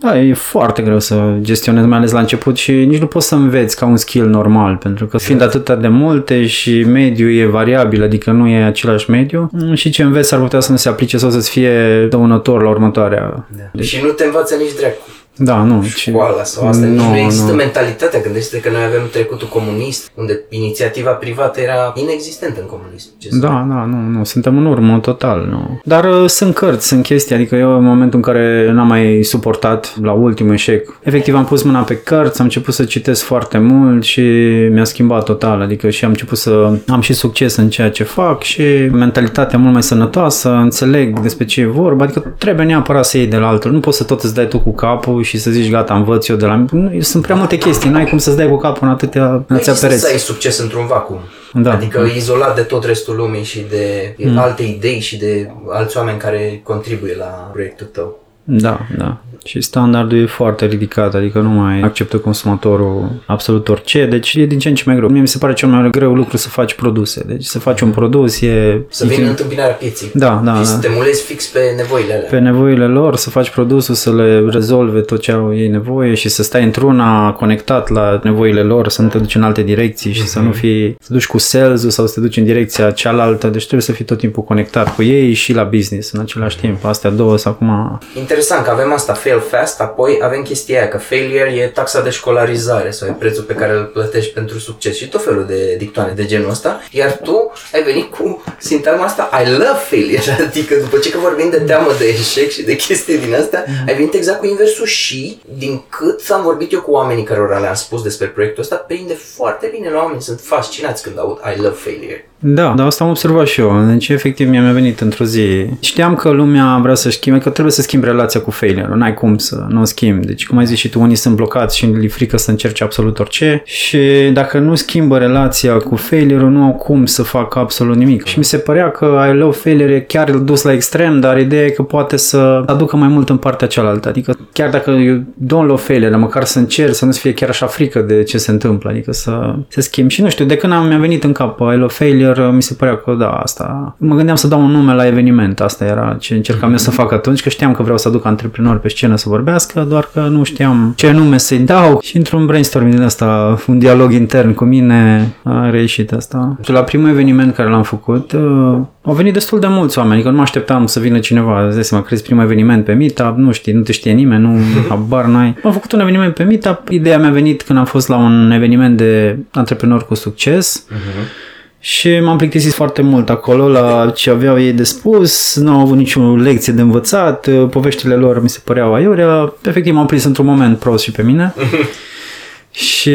da, 0.00 0.18
e 0.18 0.34
foarte 0.34 0.82
greu 0.82 0.98
să 0.98 1.36
gestionezi, 1.40 1.86
mai 1.86 1.98
ales 1.98 2.12
la 2.12 2.20
început 2.20 2.56
și 2.56 2.72
nici 2.72 3.00
nu 3.00 3.06
poți 3.06 3.28
să 3.28 3.34
înveți 3.34 3.76
ca 3.76 3.86
un 3.86 3.96
skill 3.96 4.28
normal, 4.28 4.76
pentru 4.76 5.06
că 5.06 5.18
fiind 5.18 5.42
atât 5.42 5.70
de 5.70 5.88
multe 5.88 6.46
și 6.46 6.82
mediul 6.82 7.36
e 7.36 7.46
variabil, 7.46 7.83
adică 8.02 8.30
nu 8.30 8.48
e 8.48 8.64
același 8.64 9.10
mediu 9.10 9.50
și 9.74 9.90
ce 9.90 10.02
înveți 10.02 10.34
ar 10.34 10.40
putea 10.40 10.60
să 10.60 10.70
nu 10.70 10.76
se 10.76 10.88
aplice 10.88 11.18
sau 11.18 11.30
să-ți 11.30 11.50
fie 11.50 12.06
dăunător 12.10 12.62
la 12.62 12.68
următoarea. 12.68 13.46
Da. 13.72 13.82
Și 13.82 14.00
nu 14.02 14.08
te 14.08 14.24
învață 14.24 14.54
nici 14.54 14.74
dracu. 14.78 14.98
Da, 15.36 15.62
nu. 15.62 15.82
Școala 15.82 16.42
sau 16.42 16.68
asta. 16.68 16.86
Nu, 16.86 17.08
nu 17.08 17.16
există 17.16 17.50
nu. 17.50 17.56
mentalitatea. 17.56 18.20
Gândește 18.20 18.60
că 18.60 18.70
noi 18.70 18.84
avem 18.84 19.08
trecutul 19.12 19.48
comunist, 19.48 20.10
unde 20.14 20.40
inițiativa 20.48 21.10
privată 21.10 21.60
era 21.60 21.92
inexistentă 21.94 22.60
în 22.60 22.66
comunism. 22.66 23.08
Ce 23.18 23.28
da, 23.32 23.66
da, 23.68 23.84
nu, 23.90 24.18
nu. 24.18 24.24
Suntem 24.24 24.58
în 24.58 24.66
urmă 24.66 24.98
total, 24.98 25.46
nu. 25.50 25.80
Dar 25.84 26.04
uh, 26.04 26.28
sunt 26.28 26.54
cărți, 26.54 26.86
sunt 26.86 27.02
chestii. 27.02 27.34
Adică 27.34 27.56
eu 27.56 27.76
în 27.76 27.84
momentul 27.84 28.18
în 28.18 28.32
care 28.32 28.70
n-am 28.72 28.86
mai 28.86 29.20
suportat 29.22 29.94
la 30.02 30.12
ultimul 30.12 30.52
eșec, 30.52 30.98
efectiv 31.02 31.34
am 31.34 31.44
pus 31.44 31.62
mâna 31.62 31.80
pe 31.80 31.96
cărți, 31.96 32.38
am 32.38 32.44
început 32.44 32.74
să 32.74 32.84
citesc 32.84 33.22
foarte 33.22 33.58
mult 33.58 34.04
și 34.04 34.22
mi-a 34.70 34.84
schimbat 34.84 35.24
total. 35.24 35.60
Adică 35.60 35.90
și 35.90 36.04
am 36.04 36.10
început 36.10 36.38
să 36.38 36.78
am 36.88 37.00
și 37.00 37.12
succes 37.12 37.56
în 37.56 37.68
ceea 37.68 37.90
ce 37.90 38.04
fac 38.04 38.42
și 38.42 38.62
mentalitatea 38.92 39.58
mult 39.58 39.72
mai 39.72 39.82
sănătoasă, 39.82 40.50
înțeleg 40.50 41.20
despre 41.20 41.44
ce 41.44 41.60
e 41.60 41.66
vorba. 41.66 42.04
Adică 42.04 42.34
trebuie 42.38 42.66
neapărat 42.66 43.04
să 43.04 43.16
iei 43.16 43.26
de 43.26 43.36
la 43.36 43.48
altul. 43.48 43.72
Nu 43.72 43.80
poți 43.80 43.96
să 43.96 44.04
tot 44.04 44.22
îți 44.22 44.34
dai 44.34 44.48
tu 44.48 44.58
cu 44.58 44.74
capul 44.74 45.22
și 45.24 45.38
să 45.38 45.50
zici 45.50 45.70
gata, 45.70 45.94
învăț 45.94 46.26
eu 46.28 46.36
de 46.36 46.46
la... 46.46 46.64
Sunt 47.00 47.22
prea 47.22 47.36
multe 47.36 47.56
chestii, 47.56 47.90
n-ai 47.90 48.06
cum 48.06 48.18
să-ți 48.18 48.36
dai 48.36 48.48
cu 48.48 48.56
capul 48.56 48.86
în 48.86 48.92
atâtea, 48.92 49.44
în 49.46 49.56
atâtea 49.56 49.74
pereți. 49.80 50.00
să 50.00 50.08
ai 50.12 50.18
succes 50.18 50.58
într-un 50.58 50.86
vacuum. 50.86 51.20
Da. 51.52 51.72
Adică 51.72 52.00
da. 52.00 52.06
izolat 52.06 52.54
de 52.54 52.62
tot 52.62 52.84
restul 52.84 53.16
lumii 53.16 53.42
și 53.42 53.64
de 53.70 54.14
mm. 54.18 54.38
alte 54.38 54.62
idei 54.62 55.00
și 55.00 55.16
de 55.16 55.50
alți 55.68 55.96
oameni 55.96 56.18
care 56.18 56.60
contribuie 56.62 57.16
la 57.16 57.50
proiectul 57.52 57.86
tău. 57.86 58.23
Da, 58.44 58.80
da. 58.96 59.18
Și 59.44 59.60
standardul 59.60 60.22
e 60.22 60.26
foarte 60.26 60.66
ridicat, 60.66 61.14
adică 61.14 61.38
nu 61.38 61.48
mai 61.48 61.80
acceptă 61.80 62.16
consumatorul 62.16 63.10
absolut 63.26 63.68
orice, 63.68 64.06
deci 64.06 64.34
e 64.34 64.44
din 64.44 64.58
ce 64.58 64.68
în 64.68 64.74
ce 64.74 64.82
mai 64.86 64.96
greu. 64.96 65.08
Mie 65.08 65.20
mi 65.20 65.28
se 65.28 65.38
pare 65.38 65.52
cel 65.52 65.68
mai 65.68 65.90
greu 65.90 66.14
lucru 66.14 66.36
să 66.36 66.48
faci 66.48 66.74
produse. 66.74 67.24
Deci 67.26 67.44
să 67.44 67.58
faci 67.58 67.80
un 67.80 67.90
produs 67.90 68.40
e... 68.40 68.80
Să 68.88 69.06
vină 69.06 69.22
în 69.22 69.28
întâmpinarea 69.28 69.74
pieței. 69.74 70.10
Da, 70.14 70.42
da. 70.44 70.52
Și 70.52 70.58
da. 70.58 70.64
să 70.64 70.78
te 70.78 70.88
mulezi 70.94 71.24
fix 71.24 71.46
pe 71.46 71.58
nevoile 71.76 72.12
alea. 72.12 72.28
Pe 72.28 72.38
nevoile 72.38 72.86
lor, 72.86 73.16
să 73.16 73.30
faci 73.30 73.50
produsul, 73.50 73.94
să 73.94 74.14
le 74.14 74.48
rezolve 74.50 75.00
tot 75.00 75.20
ce 75.20 75.32
au 75.32 75.56
ei 75.56 75.68
nevoie 75.68 76.14
și 76.14 76.28
să 76.28 76.42
stai 76.42 76.64
într-una 76.64 77.32
conectat 77.32 77.88
la 77.88 78.20
nevoile 78.22 78.62
lor, 78.62 78.88
să 78.88 79.02
nu 79.02 79.08
te 79.08 79.18
duci 79.18 79.34
în 79.34 79.42
alte 79.42 79.62
direcții 79.62 80.12
și 80.12 80.22
mm-hmm. 80.22 80.26
să 80.26 80.38
nu 80.38 80.48
mhm. 80.48 80.56
fii, 80.56 80.96
să 81.00 81.12
duci 81.12 81.26
cu 81.26 81.38
sales 81.38 81.86
sau 81.88 82.06
să 82.06 82.14
te 82.14 82.20
duci 82.20 82.36
în 82.36 82.44
direcția 82.44 82.90
cealaltă. 82.90 83.48
Deci 83.48 83.62
trebuie 83.62 83.82
să 83.82 83.92
fii 83.92 84.04
tot 84.04 84.18
timpul 84.18 84.42
conectat 84.42 84.94
cu 84.94 85.02
ei 85.02 85.32
și 85.32 85.52
la 85.52 85.62
business 85.62 86.12
în 86.12 86.20
același 86.20 86.58
timp. 86.58 86.84
Astea 86.84 87.10
două 87.10 87.38
sunt 87.38 87.54
acum... 87.54 87.98
Interesant 88.34 88.66
că 88.66 88.72
avem 88.72 88.92
asta, 88.92 89.12
fail 89.12 89.40
fast, 89.40 89.80
apoi 89.80 90.18
avem 90.22 90.42
chestia 90.42 90.78
aia, 90.78 90.88
că 90.88 90.98
failure 90.98 91.50
e 91.50 91.66
taxa 91.66 92.00
de 92.00 92.10
școlarizare 92.10 92.90
sau 92.90 93.08
e 93.08 93.16
prețul 93.18 93.44
pe 93.44 93.54
care 93.54 93.72
îl 93.72 93.84
plătești 93.84 94.32
pentru 94.32 94.58
succes 94.58 94.96
și 94.96 95.08
tot 95.08 95.24
felul 95.24 95.46
de 95.46 95.74
dictoane 95.78 96.12
de 96.12 96.24
genul 96.24 96.50
ăsta, 96.50 96.80
iar 96.90 97.12
tu 97.22 97.52
ai 97.72 97.82
venit 97.82 98.10
cu 98.10 98.44
sintagma 98.58 99.04
asta, 99.04 99.30
I 99.44 99.50
love 99.50 99.78
failure, 99.88 100.36
adică 100.48 100.74
după 100.74 100.98
ce 100.98 101.10
că 101.10 101.18
vorbim 101.18 101.50
de 101.50 101.58
teamă 101.58 101.90
de 101.98 102.04
eșec 102.04 102.50
și 102.50 102.62
de 102.62 102.76
chestii 102.76 103.18
din 103.18 103.34
astea, 103.34 103.64
mm. 103.66 103.74
ai 103.86 103.94
venit 103.94 104.14
exact 104.14 104.38
cu 104.38 104.46
inversul 104.46 104.86
și, 104.86 105.40
din 105.58 105.82
cât 105.88 106.30
am 106.30 106.42
vorbit 106.42 106.72
eu 106.72 106.80
cu 106.80 106.90
oamenii 106.90 107.24
care 107.24 107.60
le-am 107.60 107.74
spus 107.74 108.02
despre 108.02 108.26
proiectul 108.26 108.62
ăsta, 108.62 108.76
prinde 108.76 109.14
foarte 109.14 109.68
bine 109.72 109.90
la 109.90 109.98
oameni, 109.98 110.22
sunt 110.22 110.40
fascinați 110.40 111.02
când 111.02 111.18
aud 111.18 111.38
I 111.56 111.60
love 111.60 111.76
failure. 111.76 112.28
Da, 112.46 112.72
dar 112.76 112.86
asta 112.86 113.04
am 113.04 113.10
observat 113.10 113.46
și 113.46 113.60
eu. 113.60 113.84
Deci, 113.90 114.08
efectiv, 114.08 114.48
mi-a 114.48 114.72
venit 114.72 115.00
într-o 115.00 115.24
zi. 115.24 115.66
Știam 115.80 116.14
că 116.14 116.30
lumea 116.30 116.78
vrea 116.82 116.94
să 116.94 117.10
schimbe, 117.10 117.38
că 117.38 117.50
trebuie 117.50 117.72
să 117.72 117.82
schimbi 117.82 118.06
relația 118.06 118.40
cu 118.40 118.50
failure. 118.50 118.88
N-ai 118.94 119.14
cum 119.14 119.38
să 119.38 119.66
nu 119.68 119.80
o 119.80 119.84
schimbi. 119.84 120.26
Deci, 120.26 120.46
cum 120.46 120.58
ai 120.58 120.66
zis 120.66 120.78
și 120.78 120.88
tu, 120.88 121.00
unii 121.00 121.16
sunt 121.16 121.36
blocați 121.36 121.76
și 121.76 121.86
li 121.86 122.08
frică 122.08 122.36
să 122.36 122.50
încerce 122.50 122.84
absolut 122.84 123.18
orice 123.18 123.62
și 123.64 123.98
dacă 124.32 124.58
nu 124.58 124.74
schimbă 124.74 125.18
relația 125.18 125.76
cu 125.76 125.96
failure 125.96 126.44
nu 126.44 126.64
au 126.64 126.72
cum 126.72 127.06
să 127.06 127.22
facă 127.22 127.58
absolut 127.58 127.96
nimic. 127.96 128.24
Și 128.24 128.38
mi 128.38 128.44
se 128.44 128.56
părea 128.56 128.90
că 128.90 129.24
I 129.32 129.36
love 129.36 129.56
failure 129.56 129.94
e 129.94 130.00
chiar 130.00 130.30
dus 130.30 130.62
la 130.62 130.72
extrem, 130.72 131.20
dar 131.20 131.38
ideea 131.38 131.64
e 131.64 131.68
că 131.68 131.82
poate 131.82 132.16
să 132.16 132.62
aducă 132.66 132.96
mai 132.96 133.08
mult 133.08 133.28
în 133.28 133.36
partea 133.36 133.66
cealaltă. 133.66 134.08
Adică 134.08 134.38
chiar 134.52 134.70
dacă 134.70 134.90
eu 134.90 135.16
don't 135.16 135.66
love 135.66 135.82
failure, 135.82 136.16
măcar 136.16 136.44
să 136.44 136.58
încerc 136.58 136.94
să 136.94 137.04
nu 137.04 137.12
fie 137.12 137.34
chiar 137.34 137.48
așa 137.48 137.66
frică 137.66 138.00
de 138.00 138.22
ce 138.22 138.38
se 138.38 138.50
întâmplă. 138.50 138.90
Adică 138.90 139.12
să 139.12 139.54
se 139.68 139.80
schimb. 139.80 140.10
Și 140.10 140.22
nu 140.22 140.28
știu, 140.28 140.44
de 140.44 140.56
când 140.56 140.72
am, 140.72 140.86
mi-a 140.86 140.98
venit 140.98 141.24
în 141.24 141.32
cap 141.32 141.60
I 141.60 141.76
love 141.76 141.92
failure, 141.92 142.33
sincer, 142.34 142.54
mi 142.54 142.62
se 142.62 142.74
părea 142.74 142.96
că 142.96 143.16
da, 143.18 143.30
asta... 143.30 143.96
Mă 143.98 144.14
gândeam 144.14 144.36
să 144.36 144.46
dau 144.46 144.60
un 144.60 144.70
nume 144.70 144.94
la 144.94 145.06
eveniment, 145.06 145.60
asta 145.60 145.84
era 145.84 146.16
ce 146.20 146.34
încercam 146.34 146.68
mm-hmm. 146.68 146.72
eu 146.72 146.78
să 146.78 146.90
fac 146.90 147.12
atunci, 147.12 147.42
că 147.42 147.48
știam 147.48 147.72
că 147.72 147.82
vreau 147.82 147.98
să 147.98 148.08
aduc 148.08 148.26
antreprenori 148.26 148.80
pe 148.80 148.88
scenă 148.88 149.16
să 149.16 149.28
vorbească, 149.28 149.86
doar 149.88 150.08
că 150.12 150.20
nu 150.20 150.42
știam 150.42 150.92
ce 150.96 151.10
nume 151.10 151.38
să-i 151.38 151.58
dau 151.58 151.98
și 152.02 152.16
într-un 152.16 152.46
brainstorming 152.46 152.94
din 152.94 153.02
asta, 153.02 153.58
un 153.66 153.78
dialog 153.78 154.12
intern 154.12 154.54
cu 154.54 154.64
mine, 154.64 155.32
a 155.42 155.70
reieșit 155.70 156.12
asta. 156.12 156.56
Și 156.62 156.72
la 156.72 156.82
primul 156.82 157.08
eveniment 157.08 157.54
care 157.54 157.68
l-am 157.68 157.82
făcut, 157.82 158.32
uh, 158.32 158.78
au 159.02 159.14
venit 159.14 159.32
destul 159.32 159.60
de 159.60 159.66
mulți 159.66 159.98
oameni, 159.98 160.14
adică 160.14 160.30
nu 160.30 160.36
mă 160.36 160.42
așteptam 160.42 160.86
să 160.86 161.00
vină 161.00 161.18
cineva, 161.18 161.66
îți 161.66 161.74
dai 161.74 161.84
seama, 161.84 162.04
crezi 162.04 162.22
primul 162.22 162.42
eveniment 162.42 162.84
pe 162.84 162.92
Meetup, 162.92 163.36
nu 163.36 163.52
știi, 163.52 163.72
nu 163.72 163.80
te 163.80 163.92
știe 163.92 164.12
nimeni, 164.12 164.42
nu 164.42 164.58
habar 164.88 165.24
n-ai. 165.24 165.56
Am 165.64 165.72
făcut 165.72 165.92
un 165.92 166.00
eveniment 166.00 166.34
pe 166.34 166.42
Meetup, 166.42 166.88
ideea 166.88 167.18
mi-a 167.18 167.30
venit 167.30 167.62
când 167.62 167.78
am 167.78 167.84
fost 167.84 168.08
la 168.08 168.16
un 168.16 168.50
eveniment 168.50 168.96
de 168.96 169.38
antreprenori 169.50 170.06
cu 170.06 170.14
succes. 170.14 170.86
Uh-huh 170.90 171.43
și 171.86 172.20
m-am 172.20 172.36
plictisit 172.36 172.72
foarte 172.72 173.02
mult 173.02 173.30
acolo 173.30 173.68
la 173.68 174.10
ce 174.14 174.30
aveau 174.30 174.60
ei 174.60 174.72
de 174.72 174.82
spus, 174.82 175.56
nu 175.56 175.72
au 175.72 175.80
avut 175.80 175.96
nicio 175.96 176.36
lecție 176.36 176.72
de 176.72 176.80
învățat, 176.80 177.48
poveștile 177.70 178.14
lor 178.14 178.42
mi 178.42 178.48
se 178.48 178.60
păreau 178.64 178.94
aiurea, 178.94 179.54
efectiv 179.64 179.94
m-am 179.94 180.06
prins 180.06 180.24
într-un 180.24 180.46
moment 180.46 180.78
prost 180.78 181.04
și 181.04 181.10
pe 181.10 181.22
mine. 181.22 181.54
Și 182.70 183.12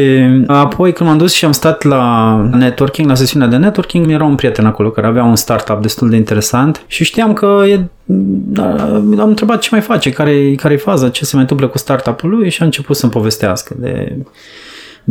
apoi 0.47 0.93
când 0.93 1.09
m-am 1.09 1.17
dus 1.17 1.33
și 1.33 1.45
am 1.45 1.51
stat 1.51 1.83
la 1.83 2.35
networking, 2.53 3.07
la 3.07 3.15
sesiunea 3.15 3.47
de 3.47 3.55
networking, 3.55 4.11
era 4.11 4.23
un 4.23 4.35
prieten 4.35 4.65
acolo 4.65 4.89
care 4.91 5.07
avea 5.07 5.23
un 5.23 5.35
startup 5.35 5.81
destul 5.81 6.09
de 6.09 6.15
interesant 6.15 6.83
și 6.87 7.03
știam 7.03 7.33
că 7.33 7.63
e, 7.67 7.79
da, 8.05 8.93
am 8.95 9.27
întrebat 9.27 9.59
ce 9.61 9.69
mai 9.71 9.81
face, 9.81 10.11
care, 10.11 10.53
care 10.55 10.73
e 10.73 10.77
faza, 10.77 11.09
ce 11.09 11.25
se 11.25 11.31
mai 11.33 11.41
întâmplă 11.41 11.67
cu 11.67 11.77
startup-ul 11.77 12.29
lui 12.29 12.49
și 12.49 12.61
a 12.61 12.65
început 12.65 12.95
să-mi 12.95 13.11
povestească 13.11 13.73
de 13.77 14.15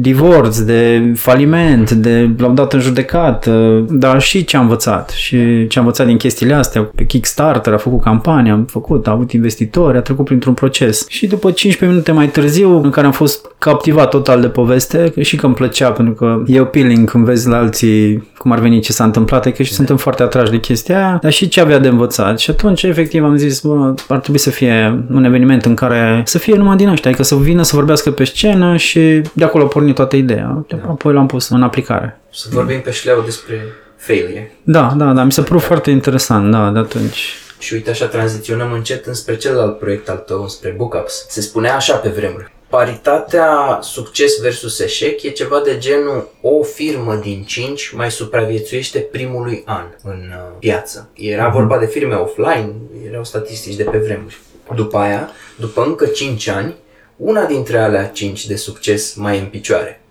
divorț, 0.00 0.58
de 0.58 1.12
faliment, 1.16 1.90
de 1.90 2.30
l-au 2.38 2.52
dat 2.52 2.72
în 2.72 2.80
judecată, 2.80 3.84
dar 3.90 4.20
și 4.20 4.44
ce 4.44 4.56
am 4.56 4.62
învățat. 4.62 5.10
Și 5.10 5.66
ce 5.66 5.78
am 5.78 5.84
învățat 5.84 6.06
din 6.06 6.16
chestiile 6.16 6.54
astea. 6.54 6.90
Pe 6.94 7.04
Kickstarter 7.04 7.72
a 7.72 7.76
făcut 7.76 8.02
campania, 8.02 8.52
am 8.52 8.64
făcut, 8.64 9.06
a 9.06 9.10
avut 9.10 9.32
investitori, 9.32 9.96
a 9.96 10.00
trecut 10.00 10.24
printr-un 10.24 10.54
proces. 10.54 11.06
Și 11.08 11.26
după 11.26 11.50
15 11.50 11.84
minute 11.84 12.12
mai 12.12 12.28
târziu, 12.28 12.82
în 12.82 12.90
care 12.90 13.06
am 13.06 13.12
fost 13.12 13.46
captivat 13.58 14.08
total 14.08 14.40
de 14.40 14.48
poveste, 14.48 15.12
și 15.20 15.36
că 15.36 15.46
îmi 15.46 15.54
plăcea, 15.54 15.90
pentru 15.90 16.14
că 16.14 16.42
e 16.46 16.58
appealing 16.58 17.10
când 17.10 17.24
vezi 17.24 17.48
la 17.48 17.56
alții 17.56 18.28
cum 18.38 18.52
ar 18.52 18.58
veni 18.58 18.80
ce 18.80 18.92
s-a 18.92 19.04
întâmplat, 19.04 19.46
e 19.46 19.50
că 19.50 19.62
și 19.62 19.72
suntem 19.72 19.96
foarte 19.96 20.22
atrași 20.22 20.50
de 20.50 20.58
chestia 20.58 20.96
aia, 20.96 21.18
dar 21.22 21.32
și 21.32 21.48
ce 21.48 21.60
avea 21.60 21.78
de 21.78 21.88
învățat. 21.88 22.38
Și 22.38 22.50
atunci, 22.50 22.82
efectiv, 22.82 23.24
am 23.24 23.36
zis, 23.36 23.60
bă, 23.60 23.94
ar 24.08 24.18
trebui 24.18 24.40
să 24.40 24.50
fie 24.50 25.04
un 25.12 25.24
eveniment 25.24 25.64
în 25.64 25.74
care 25.74 26.22
să 26.24 26.38
fie 26.38 26.56
numai 26.56 26.76
din 26.76 26.88
ăștia, 26.88 27.10
adică 27.10 27.24
să 27.24 27.36
vină 27.36 27.62
să 27.62 27.76
vorbească 27.76 28.10
pe 28.10 28.24
scenă 28.24 28.76
și 28.76 29.00
de 29.32 29.44
acolo 29.44 29.64
a 29.64 29.66
pornit 29.88 29.94
toată 29.94 30.16
ideea. 30.16 30.64
Da. 30.68 30.90
Apoi 30.90 31.12
l-am 31.12 31.26
pus 31.26 31.48
în 31.48 31.62
aplicare. 31.62 32.20
Să 32.32 32.48
vorbim 32.50 32.80
pe 32.80 32.90
șleau 32.90 33.20
despre 33.20 33.62
failure. 33.96 34.52
Da, 34.62 34.94
da, 34.96 35.12
da, 35.12 35.24
mi 35.24 35.32
s-a 35.32 35.42
părut 35.42 35.62
foarte 35.62 35.90
interesant, 35.90 36.50
da, 36.50 36.70
de 36.70 36.78
atunci. 36.78 37.34
Și 37.58 37.74
uite 37.74 37.90
așa 37.90 38.06
tranziționăm 38.06 38.72
încet 38.72 39.06
înspre 39.06 39.36
celălalt 39.36 39.78
proiect 39.78 40.08
al 40.08 40.16
tău, 40.16 40.42
înspre 40.42 40.74
Bookups. 40.76 41.26
Se 41.28 41.40
spunea 41.40 41.74
așa 41.74 41.94
pe 41.94 42.08
vremuri 42.08 42.56
paritatea 42.68 43.78
succes 43.82 44.40
versus 44.40 44.78
eșec 44.78 45.22
e 45.22 45.30
ceva 45.30 45.60
de 45.64 45.78
genul 45.78 46.28
o 46.40 46.62
firmă 46.62 47.14
din 47.14 47.42
5 47.42 47.92
mai 47.94 48.10
supraviețuiește 48.10 48.98
primului 48.98 49.62
an 49.66 49.84
în 50.02 50.18
uh, 50.28 50.56
piață. 50.58 51.10
Era 51.14 51.46
mhm. 51.46 51.52
vorba 51.52 51.78
de 51.78 51.86
firme 51.86 52.14
offline, 52.14 52.72
erau 53.08 53.24
statistici 53.24 53.76
de 53.76 53.82
pe 53.82 53.98
vremuri. 53.98 54.38
După 54.74 54.96
aia, 54.96 55.30
după 55.56 55.84
încă 55.86 56.06
5 56.06 56.48
ani, 56.48 56.74
una 57.18 57.44
dintre 57.44 57.78
alea 57.78 58.08
5 58.08 58.46
de 58.46 58.56
succes 58.56 59.14
mai 59.14 59.36
e 59.36 59.40
în 59.40 59.46
picioare. 59.46 60.02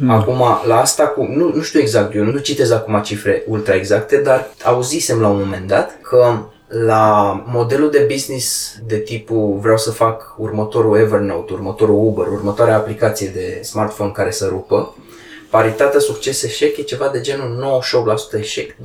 Mm. 0.00 0.10
Acum, 0.10 0.42
la 0.66 0.80
asta 0.80 1.06
cu, 1.06 1.22
nu, 1.22 1.52
nu 1.54 1.62
știu 1.62 1.80
exact, 1.80 2.14
eu 2.14 2.24
nu 2.24 2.38
citez 2.38 2.70
acum 2.70 3.00
cifre 3.02 3.42
ultra 3.46 3.74
exacte, 3.74 4.16
dar 4.16 4.48
auzisem 4.62 5.20
la 5.20 5.28
un 5.28 5.38
moment 5.38 5.66
dat 5.66 5.98
că 6.02 6.38
la 6.68 7.32
modelul 7.46 7.90
de 7.90 8.06
business 8.10 8.76
de 8.86 8.96
tipul 8.96 9.58
vreau 9.60 9.76
să 9.76 9.90
fac 9.90 10.34
următorul 10.38 10.98
Evernote, 10.98 11.52
următorul 11.52 12.06
Uber, 12.06 12.26
următoarea 12.26 12.76
aplicație 12.76 13.28
de 13.34 13.60
smartphone 13.62 14.10
care 14.10 14.30
să 14.30 14.46
rupă, 14.48 14.96
paritatea 15.50 16.00
succes-eșec 16.00 16.76
e 16.76 16.82
ceva 16.82 17.08
de 17.08 17.20
genul 17.20 17.82
98% 18.36 18.38
eșec, 18.38 18.74
2% 18.74 18.76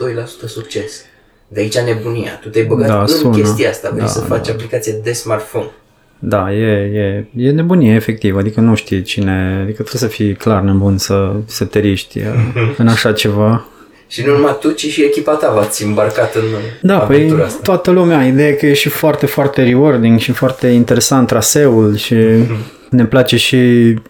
succes. 0.45 1.01
De 1.47 1.59
aici 1.59 1.79
nebunia. 1.79 2.39
Tu 2.41 2.49
te-ai 2.49 2.65
băgat 2.65 2.87
da, 2.87 3.01
în 3.01 3.07
sună. 3.07 3.37
chestia 3.37 3.69
asta, 3.69 3.89
vrei 3.89 4.01
da, 4.01 4.07
să 4.07 4.19
faci 4.19 4.47
da. 4.47 4.53
aplicație 4.53 4.93
de 5.03 5.13
smartphone. 5.13 5.71
Da, 6.19 6.53
e, 6.53 6.65
e, 6.93 7.25
e 7.36 7.51
nebunie, 7.51 7.95
efectiv. 7.95 8.38
Adică 8.38 8.60
nu 8.60 8.75
știi 8.75 9.01
cine... 9.01 9.60
Adică 9.62 9.84
trebuie 9.84 10.10
să 10.10 10.15
fii 10.15 10.34
clar 10.34 10.62
nebun 10.62 10.97
să, 10.97 11.32
să 11.45 11.65
te 11.65 11.80
riști 11.80 12.19
în 12.77 12.88
așa 12.88 13.12
ceva. 13.12 13.65
Și 14.08 14.23
nu 14.25 14.36
numai 14.36 14.58
tu, 14.60 14.71
ci 14.71 14.86
și 14.86 15.03
echipa 15.03 15.32
ta 15.32 15.51
v-ați 15.53 15.84
îmbarcat 15.84 16.36
în 16.36 16.41
Da, 16.82 16.97
păi 16.97 17.34
asta. 17.43 17.60
toată 17.63 17.91
lumea. 17.91 18.25
Ideea 18.25 18.47
e 18.47 18.51
că 18.51 18.65
e 18.65 18.73
și 18.73 18.89
foarte, 18.89 19.25
foarte 19.25 19.63
rewarding 19.63 20.19
și 20.19 20.32
foarte 20.32 20.67
interesant 20.67 21.27
traseul 21.27 21.95
și 21.95 22.15
mm-hmm. 22.15 22.89
ne 22.89 23.06
place 23.06 23.38
și 23.38 23.58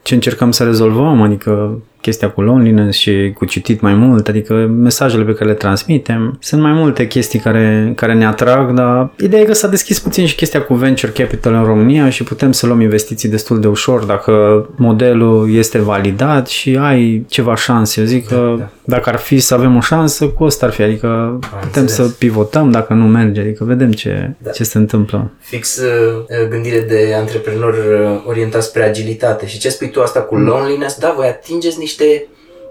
ce 0.02 0.14
încercăm 0.14 0.52
să 0.52 0.64
rezolvăm, 0.64 1.22
adică 1.22 1.82
chestia 2.02 2.30
cu 2.30 2.42
loneliness 2.42 2.98
și 2.98 3.32
cu 3.36 3.46
citit 3.46 3.82
mai 3.82 3.94
mult, 3.94 4.28
adică 4.28 4.54
mesajele 4.54 5.24
pe 5.24 5.34
care 5.34 5.50
le 5.50 5.56
transmitem. 5.56 6.38
Sunt 6.42 6.62
mai 6.62 6.72
multe 6.72 7.08
chestii 7.08 7.40
care, 7.40 7.92
care 7.96 8.14
ne 8.14 8.26
atrag, 8.26 8.74
dar 8.74 9.10
ideea 9.20 9.42
e 9.42 9.46
că 9.46 9.54
s-a 9.54 9.68
deschis 9.68 10.00
puțin 10.00 10.26
și 10.26 10.36
chestia 10.36 10.62
cu 10.62 10.74
venture 10.74 11.12
capital 11.12 11.54
în 11.54 11.64
România 11.64 12.10
și 12.10 12.24
putem 12.24 12.52
să 12.52 12.66
luăm 12.66 12.82
investiții 12.82 13.30
destul 13.30 13.60
de 13.60 13.68
ușor 13.68 14.04
dacă 14.04 14.66
modelul 14.76 15.56
este 15.56 15.78
validat 15.78 16.48
și 16.48 16.78
ai 16.82 17.26
ceva 17.28 17.56
șanse. 17.56 18.00
Eu 18.00 18.06
zic 18.06 18.28
că 18.28 18.36
da, 18.58 18.64
da. 18.64 18.70
dacă 18.84 19.10
ar 19.10 19.18
fi 19.18 19.40
să 19.40 19.54
avem 19.54 19.76
o 19.76 19.82
șansă, 19.82 20.28
cu 20.28 20.44
asta 20.44 20.66
ar 20.66 20.72
fi, 20.72 20.82
adică 20.82 21.08
Am 21.08 21.40
putem 21.40 21.82
înțeles. 21.82 21.94
să 21.94 22.16
pivotăm 22.18 22.72
dacă 22.72 22.94
nu 22.94 23.06
merge, 23.08 23.42
adică 23.42 23.64
vedem 23.64 23.92
ce, 23.92 24.34
da. 24.38 24.52
ce 24.52 24.64
se 24.64 24.78
întâmplă. 24.78 25.32
Fix 25.40 25.78
uh, 25.78 26.48
gândire 26.50 26.80
de 26.80 27.14
antreprenor 27.18 27.74
uh, 27.74 28.24
orientat 28.28 28.64
spre 28.64 28.84
agilitate 28.84 29.48
și 29.48 29.60
ce 29.60 29.70
spui 29.70 29.90
tu 29.90 30.02
asta 30.02 30.20
cu 30.20 30.36
mm. 30.36 30.46
loneliness, 30.46 30.98
da, 30.98 31.14
voi 31.16 31.28
atingeți 31.28 31.80
niște 31.88 32.28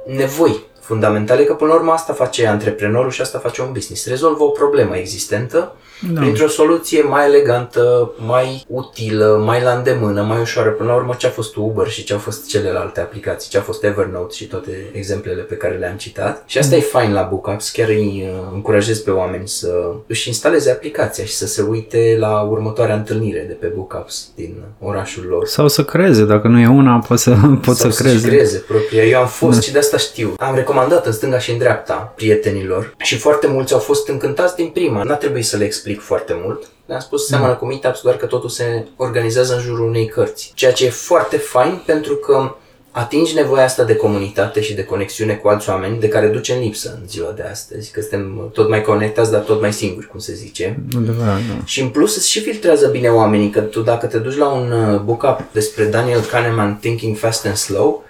nevoi 0.07 0.65
fundamentale, 0.87 1.45
că 1.45 1.55
până 1.55 1.71
la 1.71 1.77
urmă 1.77 1.93
asta 1.93 2.13
face 2.13 2.47
antreprenorul 2.47 3.11
și 3.11 3.21
asta 3.21 3.39
face 3.39 3.63
un 3.63 3.73
business. 3.73 4.07
Rezolvă 4.07 4.43
o 4.43 4.49
problemă 4.49 4.97
existentă 4.97 5.73
da. 6.13 6.21
printr-o 6.21 6.49
soluție 6.49 7.03
mai 7.03 7.27
elegantă, 7.27 8.13
mai 8.27 8.65
utilă, 8.69 9.43
mai 9.45 9.63
la 9.63 9.71
îndemână, 9.71 10.23
mai 10.23 10.41
ușoară. 10.41 10.71
Până 10.71 10.89
la 10.89 10.97
urmă 10.97 11.15
ce 11.19 11.27
a 11.27 11.31
fost 11.31 11.57
Uber 11.57 11.89
și 11.89 12.05
ce 12.05 12.13
au 12.13 12.19
fost 12.19 12.49
celelalte 12.49 13.01
aplicații, 13.01 13.51
ce 13.51 13.59
a 13.59 13.61
fost 13.61 13.85
Evernote 13.85 14.35
și 14.35 14.47
toate 14.47 14.91
exemplele 14.93 15.43
pe 15.43 15.55
care 15.55 15.77
le-am 15.77 15.97
citat. 15.97 16.43
Și 16.47 16.59
asta 16.59 16.75
mm. 16.75 16.81
e 16.81 16.85
fain 16.85 17.13
la 17.13 17.23
Bookups, 17.23 17.71
chiar 17.71 17.89
îi 17.89 18.29
uh, 18.29 18.51
încurajez 18.53 18.99
pe 18.99 19.11
oameni 19.11 19.49
să 19.49 19.93
își 20.07 20.29
instaleze 20.29 20.71
aplicația 20.71 21.25
și 21.25 21.35
să 21.35 21.47
se 21.47 21.63
uite 21.63 22.17
la 22.19 22.41
următoarea 22.41 22.95
întâlnire 22.95 23.45
de 23.49 23.53
pe 23.53 23.67
Bookups 23.67 24.29
din 24.35 24.63
orașul 24.81 25.25
lor. 25.29 25.47
Sau 25.47 25.69
să 25.69 25.85
creeze, 25.85 26.25
dacă 26.25 26.49
nu 26.49 26.61
e 26.61 26.69
una, 26.69 26.99
poți 27.09 27.23
să, 27.23 27.37
poți 27.67 27.81
Sau 27.81 27.91
să 27.91 28.03
creeze. 28.03 28.27
creeze 28.27 28.59
propria. 28.59 29.05
Eu 29.05 29.21
am 29.21 29.27
fost 29.27 29.55
da. 29.55 29.61
și 29.61 29.73
de 29.73 29.79
asta 29.79 29.97
știu. 29.97 30.35
Am 30.39 30.55
recomandat 30.55 30.76
în 31.05 31.13
stânga 31.13 31.39
și 31.39 31.51
în 31.51 31.59
dreapta 31.59 32.13
prietenilor 32.17 32.95
și 32.99 33.19
foarte 33.19 33.47
mulți 33.47 33.73
au 33.73 33.79
fost 33.79 34.09
încântați 34.09 34.57
din 34.57 34.69
prima. 34.69 35.03
N-a 35.03 35.15
trebuit 35.15 35.45
să 35.45 35.57
le 35.57 35.65
explic 35.65 35.85
explic 35.87 36.07
foarte 36.07 36.41
mult. 36.45 36.67
Le-am 36.87 37.01
spus 37.01 37.27
seamănă 37.27 37.53
mm. 37.53 37.59
cu 37.59 37.67
Meetups, 37.67 38.01
doar 38.01 38.17
că 38.17 38.27
totul 38.27 38.49
se 38.49 38.87
organizează 38.97 39.55
în 39.55 39.61
jurul 39.61 39.89
unei 39.89 40.07
cărți. 40.07 40.53
Ceea 40.55 40.73
ce 40.73 40.85
e 40.85 40.91
foarte 40.91 41.37
fain 41.37 41.83
pentru 41.87 42.15
că 42.15 42.55
atingi 42.91 43.35
nevoia 43.35 43.65
asta 43.65 43.85
de 43.85 43.97
comunitate 43.97 44.61
și 44.61 44.75
de 44.75 44.85
conexiune 44.85 45.35
cu 45.35 45.49
alți 45.49 45.69
oameni 45.69 46.01
de 46.01 46.09
care 46.09 46.27
duce 46.27 46.53
în 46.53 46.61
lipsă 46.61 46.99
în 47.01 47.09
ziua 47.09 47.33
de 47.37 47.43
astăzi, 47.43 47.93
că 47.93 48.01
suntem 48.01 48.51
tot 48.53 48.69
mai 48.69 48.83
conectați, 48.83 49.31
dar 49.31 49.41
tot 49.41 49.61
mai 49.61 49.73
singuri, 49.73 50.07
cum 50.07 50.21
se 50.21 50.35
zice. 50.35 50.79
Undeva, 50.97 51.25
da. 51.25 51.65
Și 51.65 51.81
în 51.81 51.89
plus 51.89 52.27
și 52.27 52.41
filtrează 52.41 52.87
bine 52.87 53.09
oamenii, 53.09 53.51
că 53.51 53.61
tu 53.61 53.81
dacă 53.81 54.07
te 54.07 54.19
duci 54.19 54.37
la 54.37 54.49
un 54.49 54.73
uh, 54.73 55.01
book 55.01 55.23
up 55.23 55.41
despre 55.53 55.85
Daniel 55.85 56.21
Kahneman 56.21 56.79
Thinking 56.81 57.17
Fast 57.17 57.47
and 57.47 57.57
Slow, 57.57 58.05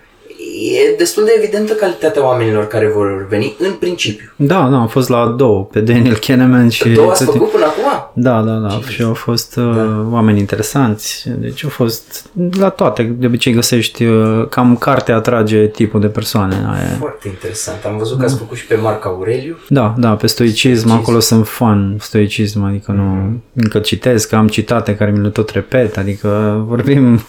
e 0.57 0.95
destul 0.99 1.25
de 1.25 1.31
evidentă 1.37 1.73
calitatea 1.73 2.25
oamenilor 2.25 2.67
care 2.67 2.91
vor 2.95 3.27
veni 3.29 3.57
în 3.59 3.73
principiu. 3.73 4.33
Da, 4.37 4.69
da, 4.71 4.77
am 4.77 4.89
fost 4.89 5.09
la 5.09 5.35
două, 5.37 5.65
pe 5.65 5.81
Daniel 5.81 6.17
Kahneman 6.17 6.69
și... 6.69 6.89
Două 6.89 7.11
ați 7.11 7.25
făcut 7.25 7.51
până 7.51 7.65
acum? 7.65 8.11
Da, 8.13 8.43
da, 8.43 8.53
da, 8.53 8.69
Ce 8.69 8.91
și 8.91 9.03
au 9.03 9.15
fost 9.15 9.57
uh, 9.57 9.73
da. 9.75 10.07
oameni 10.11 10.39
interesanți, 10.39 11.29
deci 11.39 11.65
au 11.65 11.71
fost 11.71 12.25
la 12.59 12.69
toate, 12.69 13.03
de 13.03 13.27
obicei 13.27 13.53
găsești, 13.53 14.05
uh, 14.05 14.47
cam 14.49 14.77
carte 14.77 15.13
atrage 15.13 15.67
tipul 15.67 16.01
de 16.01 16.07
persoane. 16.07 16.55
Aia. 16.55 16.97
Foarte 16.99 17.29
interesant, 17.29 17.85
am 17.85 17.97
văzut 17.99 18.19
că 18.19 18.25
ați 18.25 18.37
făcut 18.37 18.57
și 18.57 18.67
pe 18.67 18.75
Marc 18.75 19.05
Aureliu. 19.05 19.57
Da, 19.69 19.95
da, 19.99 20.11
pe 20.11 20.27
stoicism, 20.27 20.65
stoicism. 20.67 20.91
acolo 20.91 21.21
sunt 21.21 21.49
fan 21.49 21.97
stoicism, 22.01 22.65
adică 22.65 22.93
mm-hmm. 22.93 22.97
nu, 22.97 23.03
mhm. 23.03 23.43
încă 23.55 23.79
citesc, 23.79 24.33
am 24.33 24.49
citate 24.49 24.97
care 24.97 25.11
mi 25.11 25.23
le 25.23 25.29
tot 25.29 25.51
repet, 25.51 25.97
adică 25.97 26.61
vorbim, 26.67 27.15
da. 27.15 27.27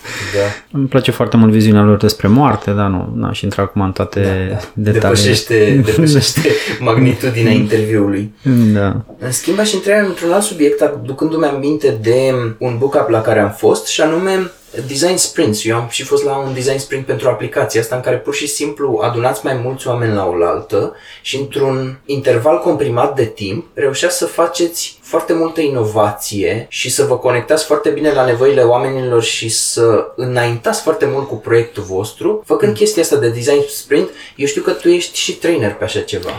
îmi 0.77 0.87
place 0.87 1.11
foarte 1.11 1.37
mult 1.37 1.51
viziunea 1.51 1.83
lor 1.83 1.97
despre 1.97 2.27
moarte, 2.27 2.71
dar 2.71 2.87
nu, 2.87 3.13
n-aș 3.17 3.41
intra 3.41 3.63
acum 3.63 3.82
în 3.82 3.91
toate 3.91 4.21
da, 4.21 4.56
da. 4.56 4.60
detalii. 4.73 4.99
Depășește, 4.99 5.82
depășește 5.86 6.41
magnitudinea 6.80 7.51
interviului. 7.51 8.34
Da. 8.73 9.06
În 9.19 9.32
schimb, 9.32 9.60
aș 9.60 9.71
intra 9.71 9.99
într-un 9.99 10.32
alt 10.32 10.43
subiect, 10.43 10.82
aducându-mi 10.82 11.45
aminte 11.45 11.97
de 12.01 12.34
un 12.58 12.75
book-up 12.77 13.10
la 13.10 13.21
care 13.21 13.39
am 13.39 13.51
fost, 13.51 13.86
și 13.88 14.01
anume 14.01 14.51
design 14.88 15.15
sprints. 15.15 15.65
Eu 15.65 15.75
am 15.75 15.88
și 15.89 16.03
fost 16.03 16.23
la 16.23 16.38
un 16.38 16.53
design 16.53 16.77
sprint 16.77 17.06
pentru 17.06 17.30
aplicație 17.30 17.80
asta 17.80 17.95
în 17.95 18.01
care 18.01 18.17
pur 18.17 18.36
și 18.36 18.47
simplu 18.47 18.99
adunați 19.03 19.45
mai 19.45 19.53
mulți 19.63 19.88
oameni 19.88 20.13
la 20.13 20.25
oaltă 20.25 20.95
și 21.21 21.38
într-un 21.38 21.99
interval 22.06 22.60
comprimat 22.60 23.15
de 23.15 23.25
timp 23.25 23.65
reușeați 23.73 24.17
să 24.17 24.25
faceți 24.25 24.99
foarte 25.01 25.34
multă 25.34 25.62
inovație 25.62 26.65
și 26.69 26.89
să 26.89 27.03
vă 27.03 27.17
conectați 27.17 27.65
foarte 27.65 27.89
bine 27.89 28.12
la 28.12 28.25
nevoile 28.25 28.62
oamenilor 28.62 29.23
și 29.23 29.49
să 29.49 30.12
înaintați 30.15 30.82
foarte 30.82 31.06
mult 31.06 31.27
cu 31.27 31.36
proiectul 31.36 31.84
vostru, 31.84 32.43
făcând 32.45 32.71
mm. 32.71 32.77
chestia 32.77 33.01
asta 33.01 33.15
de 33.15 33.30
design 33.30 33.65
sprint. 33.67 34.10
Eu 34.36 34.45
știu 34.45 34.62
că 34.62 34.71
tu 34.71 34.89
ești 34.89 35.17
și 35.17 35.34
trainer 35.34 35.73
pe 35.73 35.84
așa 35.84 35.99
ceva. 35.99 36.32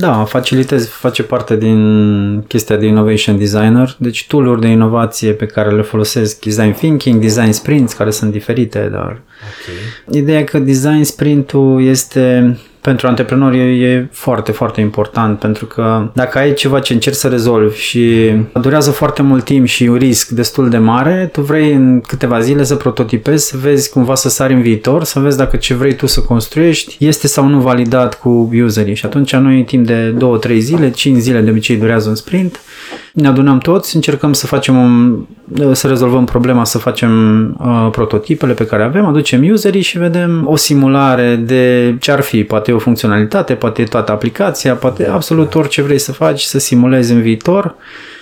Da, 0.00 0.24
facilitez, 0.24 0.88
face 0.88 1.22
parte 1.22 1.56
din 1.56 2.42
chestia 2.42 2.76
de 2.76 2.86
innovation 2.86 3.38
designer, 3.38 3.96
deci 3.98 4.26
tool 4.26 4.60
de 4.60 4.66
inovație 4.66 5.32
pe 5.32 5.46
care 5.46 5.70
le 5.70 5.82
folosesc, 5.82 6.44
design 6.44 6.72
thinking, 6.72 7.20
design 7.20 7.50
sprints, 7.50 7.92
care 7.92 8.10
sunt 8.10 8.32
diferite, 8.32 8.88
dar 8.92 9.20
okay. 9.20 10.20
ideea 10.20 10.44
că 10.44 10.58
design 10.58 11.02
sprintul 11.02 11.84
este 11.84 12.56
pentru 12.88 13.06
antreprenori 13.06 13.58
e, 13.58 13.86
e 13.86 14.08
foarte, 14.12 14.52
foarte 14.52 14.80
important 14.80 15.38
pentru 15.38 15.66
că 15.66 16.10
dacă 16.12 16.38
ai 16.38 16.54
ceva 16.54 16.80
ce 16.80 16.92
încerci 16.92 17.16
să 17.16 17.28
rezolvi 17.28 17.78
și 17.78 18.32
durează 18.60 18.90
foarte 18.90 19.22
mult 19.22 19.44
timp 19.44 19.66
și 19.66 19.82
un 19.82 19.96
risc 19.96 20.28
destul 20.28 20.68
de 20.68 20.78
mare, 20.78 21.28
tu 21.32 21.40
vrei 21.40 21.72
în 21.72 22.00
câteva 22.00 22.40
zile 22.40 22.64
să 22.64 22.74
prototipezi, 22.74 23.46
să 23.46 23.56
vezi 23.56 23.90
cumva 23.90 24.14
să 24.14 24.28
sari 24.28 24.52
în 24.52 24.60
viitor, 24.60 25.04
să 25.04 25.18
vezi 25.18 25.36
dacă 25.36 25.56
ce 25.56 25.74
vrei 25.74 25.94
tu 25.94 26.06
să 26.06 26.20
construiești 26.20 26.96
este 26.98 27.26
sau 27.26 27.46
nu 27.46 27.60
validat 27.60 28.20
cu 28.20 28.50
userii. 28.64 28.94
Și 28.94 29.06
atunci 29.06 29.34
noi 29.34 29.58
în 29.58 29.64
timp 29.64 29.86
de 29.86 30.14
2-3 30.48 30.56
zile, 30.58 30.90
5 30.90 31.18
zile 31.18 31.40
de 31.40 31.50
obicei 31.50 31.76
durează 31.76 32.08
un 32.08 32.14
sprint, 32.14 32.60
ne 33.12 33.28
adunăm 33.28 33.58
toți, 33.58 33.96
încercăm 33.96 34.32
să 34.32 34.46
facem 34.46 34.76
un, 34.76 35.24
să 35.72 35.86
rezolvăm 35.86 36.24
problema, 36.24 36.64
să 36.64 36.78
facem 36.78 37.10
uh, 37.60 37.88
prototipele 37.90 38.52
pe 38.52 38.66
care 38.66 38.82
avem, 38.82 39.04
aducem 39.04 39.50
userii 39.50 39.82
și 39.82 39.98
vedem 39.98 40.46
o 40.46 40.56
simulare 40.56 41.36
de 41.36 41.94
ce 42.00 42.10
ar 42.10 42.20
fi, 42.20 42.44
poate 42.44 42.72
o 42.78 42.80
funcționalitate, 42.80 43.54
poate 43.54 43.84
toată 43.84 44.12
aplicația, 44.12 44.74
poate 44.74 45.02
da, 45.02 45.14
absolut 45.14 45.50
da. 45.50 45.58
orice 45.58 45.82
vrei 45.82 45.98
să 45.98 46.12
faci, 46.12 46.42
să 46.42 46.58
simulezi 46.58 47.12
în 47.12 47.20
viitor 47.20 47.74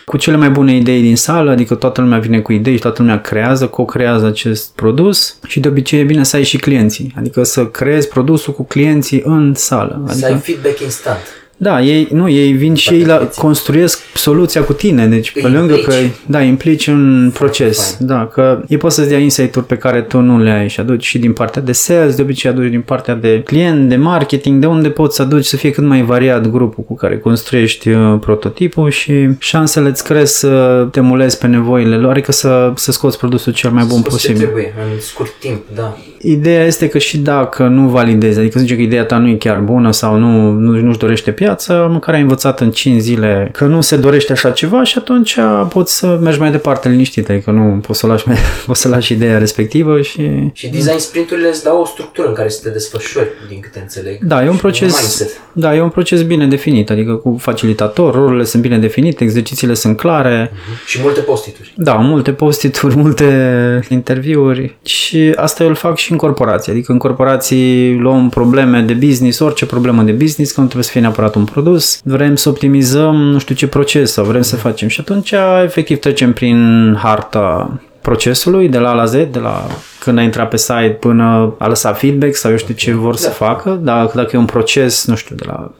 cu 0.05 0.16
cele 0.16 0.37
mai 0.37 0.51
bune 0.51 0.77
idei 0.77 1.01
din 1.01 1.16
sală, 1.16 1.51
adică 1.51 1.75
toată 1.75 2.01
lumea 2.01 2.19
vine 2.19 2.40
cu 2.40 2.53
idei 2.53 2.75
și 2.75 2.81
toată 2.81 3.03
lumea 3.03 3.21
creează, 3.21 3.66
co-creează 3.66 4.27
acest 4.27 4.75
produs 4.75 5.38
și 5.47 5.61
de 5.61 5.69
obicei 5.69 6.01
e 6.01 6.05
bine 6.05 6.25
să 6.25 6.37
ai 6.37 6.42
și 6.42 6.57
clienții, 6.57 7.14
adică 7.16 7.42
să 7.42 7.66
creezi 7.66 8.09
produsul 8.09 8.53
cu 8.53 8.64
clienții 8.64 9.23
în 9.25 9.55
sală. 9.55 10.03
Adică, 10.09 10.27
să 10.27 10.27
ai 10.27 10.38
feedback 10.38 10.81
instant. 10.81 11.46
Da, 11.57 11.83
ei, 11.83 12.09
nu, 12.12 12.29
ei 12.29 12.53
vin 12.53 12.75
și 12.75 12.92
ei 12.92 13.05
la, 13.05 13.29
construiesc 13.37 14.01
soluția 14.14 14.62
cu 14.62 14.73
tine, 14.73 15.07
deci 15.07 15.33
pe 15.33 15.49
lângă 15.49 15.75
că, 15.75 15.92
da, 16.27 16.40
implici 16.40 16.87
un 16.87 17.31
proces, 17.35 17.95
Fine. 17.97 18.09
da, 18.09 18.27
că 18.27 18.62
ei 18.69 18.77
pot 18.77 18.92
să-ți 18.92 19.09
dea 19.09 19.19
insight-uri 19.19 19.66
pe 19.66 19.77
care 19.77 20.01
tu 20.01 20.21
nu 20.21 20.38
le 20.38 20.51
ai 20.51 20.69
și 20.69 20.81
aduci 20.81 21.05
și 21.05 21.19
din 21.19 21.33
partea 21.33 21.62
de 21.62 21.73
sales, 21.73 22.14
de 22.14 22.23
obicei 22.23 22.51
aduci 22.51 22.71
din 22.71 22.81
partea 22.81 23.14
de 23.14 23.42
client, 23.45 23.88
de 23.88 23.97
marketing, 23.97 24.61
de 24.61 24.66
unde 24.66 24.88
poți 24.88 25.16
să 25.16 25.23
aduci 25.23 25.45
să 25.45 25.57
fie 25.57 25.71
cât 25.71 25.85
mai 25.85 26.03
variat 26.03 26.47
grupul 26.51 26.85
cu 26.85 26.95
care 26.95 27.19
construiești 27.19 27.88
uh, 27.88 28.19
prototipul 28.21 28.90
și 28.90 29.29
șansele 29.38 29.88
îți 29.88 30.05
cresc 30.05 30.38
să 30.38 30.87
te 30.90 31.01
mulezi 31.01 31.38
pe 31.38 31.47
nevoile 31.47 31.97
lor, 31.97 32.11
adică 32.11 32.33
să, 32.33 32.73
să 32.75 32.92
scoți 32.92 33.19
produsul 33.19 33.53
cel 33.53 33.71
mai 33.71 33.85
bun 33.85 34.03
posibil. 34.03 34.37
trebuie, 34.37 34.75
în 34.95 35.01
scurt 35.01 35.33
timp, 35.40 35.62
da. 35.75 35.97
Ideea 36.21 36.64
este 36.64 36.88
că 36.88 36.99
și 36.99 37.19
dacă 37.19 37.66
nu 37.66 37.88
validezi, 37.88 38.38
adică 38.38 38.59
zice 38.59 38.75
că 38.75 38.81
ideea 38.81 39.05
ta 39.05 39.19
nu 39.19 39.29
e 39.29 39.35
chiar 39.35 39.59
bună 39.59 39.92
sau 39.92 40.19
nu, 40.19 40.51
nu, 40.51 40.81
nu-și 40.81 40.99
dorește 40.99 41.31
piață, 41.47 41.89
măcar 41.91 42.15
ai 42.15 42.21
învățat 42.21 42.61
în 42.61 42.71
5 42.71 43.01
zile 43.01 43.49
că 43.53 43.65
nu 43.65 43.81
se 43.81 43.97
dorește 43.97 44.33
așa 44.33 44.51
ceva 44.51 44.83
și 44.83 44.99
atunci 44.99 45.39
poți 45.69 45.97
să 45.97 46.19
mergi 46.23 46.39
mai 46.39 46.51
departe 46.51 46.89
liniștit, 46.89 47.29
adică 47.29 47.51
nu 47.51 47.81
poți 47.87 47.99
să 47.99 48.07
lași, 48.07 48.25
poți 48.67 48.81
să 48.81 48.89
lași 48.89 49.13
ideea 49.13 49.39
respectivă 49.39 50.01
și... 50.01 50.51
Și 50.53 50.69
design 50.69 50.99
sprinturile 50.99 51.49
îți 51.49 51.63
dau 51.65 51.81
o 51.81 51.85
structură 51.85 52.29
în 52.29 52.35
care 52.35 52.49
să 52.49 52.61
te 52.63 52.69
desfășori, 52.71 53.29
din 53.49 53.61
câte 53.61 53.79
înțeleg. 53.79 54.19
Da, 54.23 54.45
e 54.45 54.49
un 54.49 54.57
proces, 54.57 55.21
un 55.21 55.27
da, 55.53 55.75
e 55.75 55.81
un 55.81 55.89
proces 55.89 56.23
bine 56.23 56.47
definit, 56.47 56.91
adică 56.91 57.15
cu 57.15 57.37
facilitator, 57.41 58.15
rolurile 58.15 58.45
sunt 58.45 58.63
bine 58.63 58.79
definite, 58.79 59.25
exercițiile 59.25 59.75
sunt 59.75 59.97
clare. 59.97 60.51
Uh-huh. 60.51 60.87
Și 60.87 60.99
multe 61.03 61.21
postituri. 61.21 61.73
Da, 61.77 61.95
multe 61.95 62.33
postituri, 62.33 62.97
multe 63.05 63.87
interviuri 63.89 64.77
și 64.85 65.33
asta 65.37 65.63
eu 65.63 65.69
îl 65.69 65.75
fac 65.75 65.97
și 65.97 66.13
în 66.13 66.19
corporație, 66.19 66.73
adică 66.73 66.93
în 66.93 66.99
corporații 66.99 67.95
luăm 67.95 68.29
probleme 68.29 68.81
de 68.81 68.93
business, 68.93 69.39
orice 69.39 69.67
problemă 69.67 70.03
de 70.03 70.13
business, 70.13 70.53
că 70.53 70.61
nu 70.61 70.67
trebuie 70.67 70.85
să 70.85 70.91
fie 70.91 71.01
neapărat 71.01 71.36
un 71.38 71.44
produs, 71.44 72.01
vrem 72.05 72.37
să 72.37 72.49
optimizăm 72.49 73.16
nu 73.16 73.38
știu 73.38 73.55
ce 73.55 73.66
proces 73.66 74.12
sau 74.12 74.25
vrem 74.25 74.42
să 74.42 74.57
facem 74.57 74.88
și 74.88 75.01
atunci 75.01 75.35
efectiv 75.64 75.99
trecem 75.99 76.33
prin 76.33 76.94
harta 77.03 77.79
procesului 78.01 78.68
de 78.68 78.79
la 78.79 78.90
A 78.90 78.94
la 78.94 79.05
Z, 79.05 79.12
de 79.12 79.38
la 79.42 79.66
când 80.01 80.18
a 80.18 80.22
intrat 80.22 80.49
pe 80.49 80.57
site 80.57 80.96
până 81.01 81.55
a 81.59 81.68
lăsat 81.68 81.99
feedback 81.99 82.35
sau 82.35 82.51
eu 82.51 82.57
știu 82.57 82.75
ce 82.75 82.92
vor 82.92 83.12
da. 83.12 83.18
să 83.18 83.31
facă, 83.31 83.81
dacă, 83.83 84.12
dacă 84.14 84.31
e 84.33 84.38
un 84.38 84.44
proces, 84.44 85.07
nu 85.07 85.14
știu, 85.14 85.35
de 85.35 85.44
la 85.46 85.70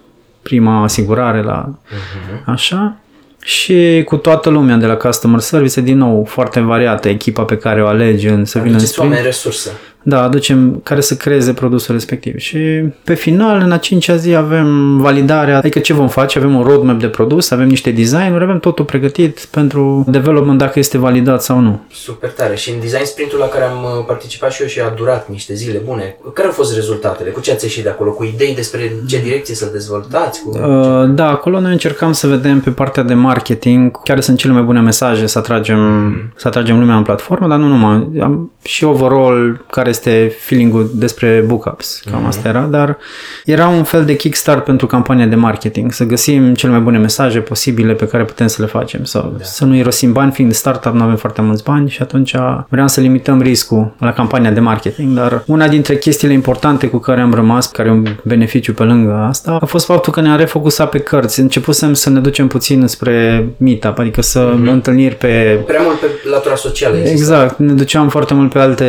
prima 0.43 0.83
asigurare 0.83 1.43
la 1.43 1.69
uh-huh. 1.69 2.45
așa. 2.45 2.97
Și 3.43 4.03
cu 4.05 4.17
toată 4.17 4.49
lumea 4.49 4.77
de 4.77 4.87
la 4.87 4.95
customer 4.95 5.41
service, 5.41 5.81
din 5.81 5.97
nou, 5.97 6.25
foarte 6.25 6.61
variată 6.61 7.09
echipa 7.09 7.43
pe 7.43 7.57
care 7.57 7.83
o 7.83 7.87
alegi 7.87 8.27
în 8.27 8.45
să 8.45 8.59
vină 8.59 8.75
în 8.75 8.87
sprint. 8.87 9.15
resurse 9.23 9.71
da, 10.09 10.23
aducem 10.23 10.81
care 10.83 11.01
să 11.01 11.17
creeze 11.17 11.53
produsul 11.53 11.95
respectiv. 11.95 12.39
Și 12.39 12.59
pe 13.05 13.15
final, 13.15 13.61
în 13.61 13.73
a 13.73 13.77
cincea 13.77 14.17
zi, 14.17 14.35
avem 14.35 14.99
validarea, 14.99 15.57
adică 15.57 15.79
ce 15.79 15.93
vom 15.93 16.09
face, 16.09 16.39
avem 16.39 16.55
un 16.55 16.63
roadmap 16.63 16.99
de 16.99 17.09
produs, 17.09 17.51
avem 17.51 17.69
niște 17.69 17.91
design-uri, 17.91 18.43
avem 18.43 18.59
totul 18.59 18.85
pregătit 18.85 19.49
pentru 19.51 20.05
development 20.09 20.59
dacă 20.59 20.79
este 20.79 20.99
validat 20.99 21.43
sau 21.43 21.59
nu. 21.59 21.81
Super 21.93 22.31
tare. 22.31 22.57
Și 22.57 22.71
în 22.71 22.81
design 22.81 23.05
sprintul 23.05 23.39
la 23.39 23.47
care 23.47 23.65
am 23.65 23.83
uh, 23.83 24.05
participat 24.07 24.53
și 24.53 24.63
eu 24.63 24.69
și 24.69 24.81
a 24.81 24.89
durat 24.97 25.29
niște 25.29 25.55
zile 25.55 25.81
bune, 25.85 26.17
care 26.35 26.47
au 26.47 26.55
fost 26.55 26.75
rezultatele? 26.75 27.31
Cu 27.31 27.41
ce 27.41 27.53
ați 27.53 27.65
ieșit 27.65 27.83
de 27.83 27.89
acolo? 27.89 28.11
Cu 28.11 28.25
idei 28.25 28.55
despre 28.55 28.93
ce 29.09 29.21
direcție 29.23 29.55
să 29.55 29.69
dezvoltați? 29.73 30.43
Cu... 30.43 30.59
Uh, 30.59 31.09
da, 31.09 31.29
acolo 31.29 31.61
noi 31.61 31.73
încercam 31.73 32.13
să 32.13 32.27
vedem 32.27 32.61
pe 32.61 32.71
partea 32.71 33.03
de 33.03 33.15
marketing 33.15 34.03
care 34.03 34.21
sunt 34.21 34.39
cele 34.39 34.53
mai 34.53 34.63
bune 34.63 34.81
mesaje 34.81 35.27
să 35.27 35.39
atragem, 35.39 35.79
mm. 35.79 36.33
să 36.37 36.49
atragem 36.49 36.79
lumea 36.79 36.97
în 36.97 37.03
platformă, 37.03 37.49
dar 37.49 37.59
nu 37.59 37.67
numai. 37.67 38.09
Am 38.21 38.51
și 38.63 38.85
overall 38.85 39.65
care 39.71 39.95
este 39.97 40.37
feeling-ul 40.39 40.91
despre 40.95 41.45
bookups, 41.47 42.03
cam 42.11 42.25
mm-hmm. 42.25 42.27
asta 42.27 42.49
era, 42.49 42.61
dar 42.61 42.99
era 43.45 43.69
un 43.69 43.83
fel 43.83 44.05
de 44.05 44.17
kickstart 44.17 44.65
pentru 44.65 44.87
campania 44.87 45.27
de 45.27 45.35
marketing, 45.35 45.93
să 45.93 46.05
găsim 46.05 46.55
cele 46.55 46.73
mai 46.73 46.81
bune 46.81 46.99
mesaje 46.99 47.39
posibile 47.39 47.93
pe 47.93 48.07
care 48.07 48.25
putem 48.25 48.47
să 48.47 48.63
le 48.63 48.69
facem, 48.69 49.05
sau 49.05 49.35
da. 49.39 49.45
să 49.45 49.65
nu 49.65 49.77
irosim 49.77 50.13
bani, 50.13 50.33
fiind 50.33 50.51
de 50.51 50.57
startup 50.57 50.93
nu 50.93 51.03
avem 51.03 51.17
foarte 51.17 51.43
mulți 51.43 51.63
bani 51.63 51.91
și 51.91 52.03
atunci 52.03 52.35
vreau 52.69 52.89
să 52.89 53.01
limităm 53.01 53.41
riscul 53.43 53.95
la 53.99 54.13
campania 54.13 54.51
de 54.51 54.61
marketing, 54.61 55.17
dar 55.17 55.43
una 55.47 55.69
dintre 55.69 55.97
chestiile 55.97 56.35
importante 56.35 56.87
cu 56.87 56.99
care 56.99 57.21
am 57.21 57.35
rămas, 57.35 57.67
care 57.67 57.89
e 57.89 57.93
un 57.93 58.07
beneficiu 58.23 58.73
pe 58.73 58.83
lângă 58.83 59.13
asta, 59.29 59.59
a 59.61 59.65
fost 59.65 59.87
faptul 59.87 60.13
că 60.13 60.21
ne-am 60.21 60.37
refocusat 60.37 60.91
pe 60.91 60.99
cărți. 60.99 61.41
Începusem 61.41 61.95
să 61.95 62.11
ne 62.11 62.21
ducem 62.21 62.47
puțin 62.47 62.87
spre 62.87 63.47
meetup, 63.57 63.99
adică 63.99 64.23
să 64.23 64.55
mm-hmm. 64.55 64.71
întâlniri 64.71 65.15
pe... 65.15 65.61
Prea 65.67 65.81
mult 65.83 65.99
pe 65.99 66.07
latura 66.31 66.55
socială. 66.55 66.97
Exact, 66.97 67.59
ne 67.59 67.73
duceam 67.73 68.09
foarte 68.09 68.35
mult 68.35 68.53
pe 68.53 68.59
alte 68.59 68.85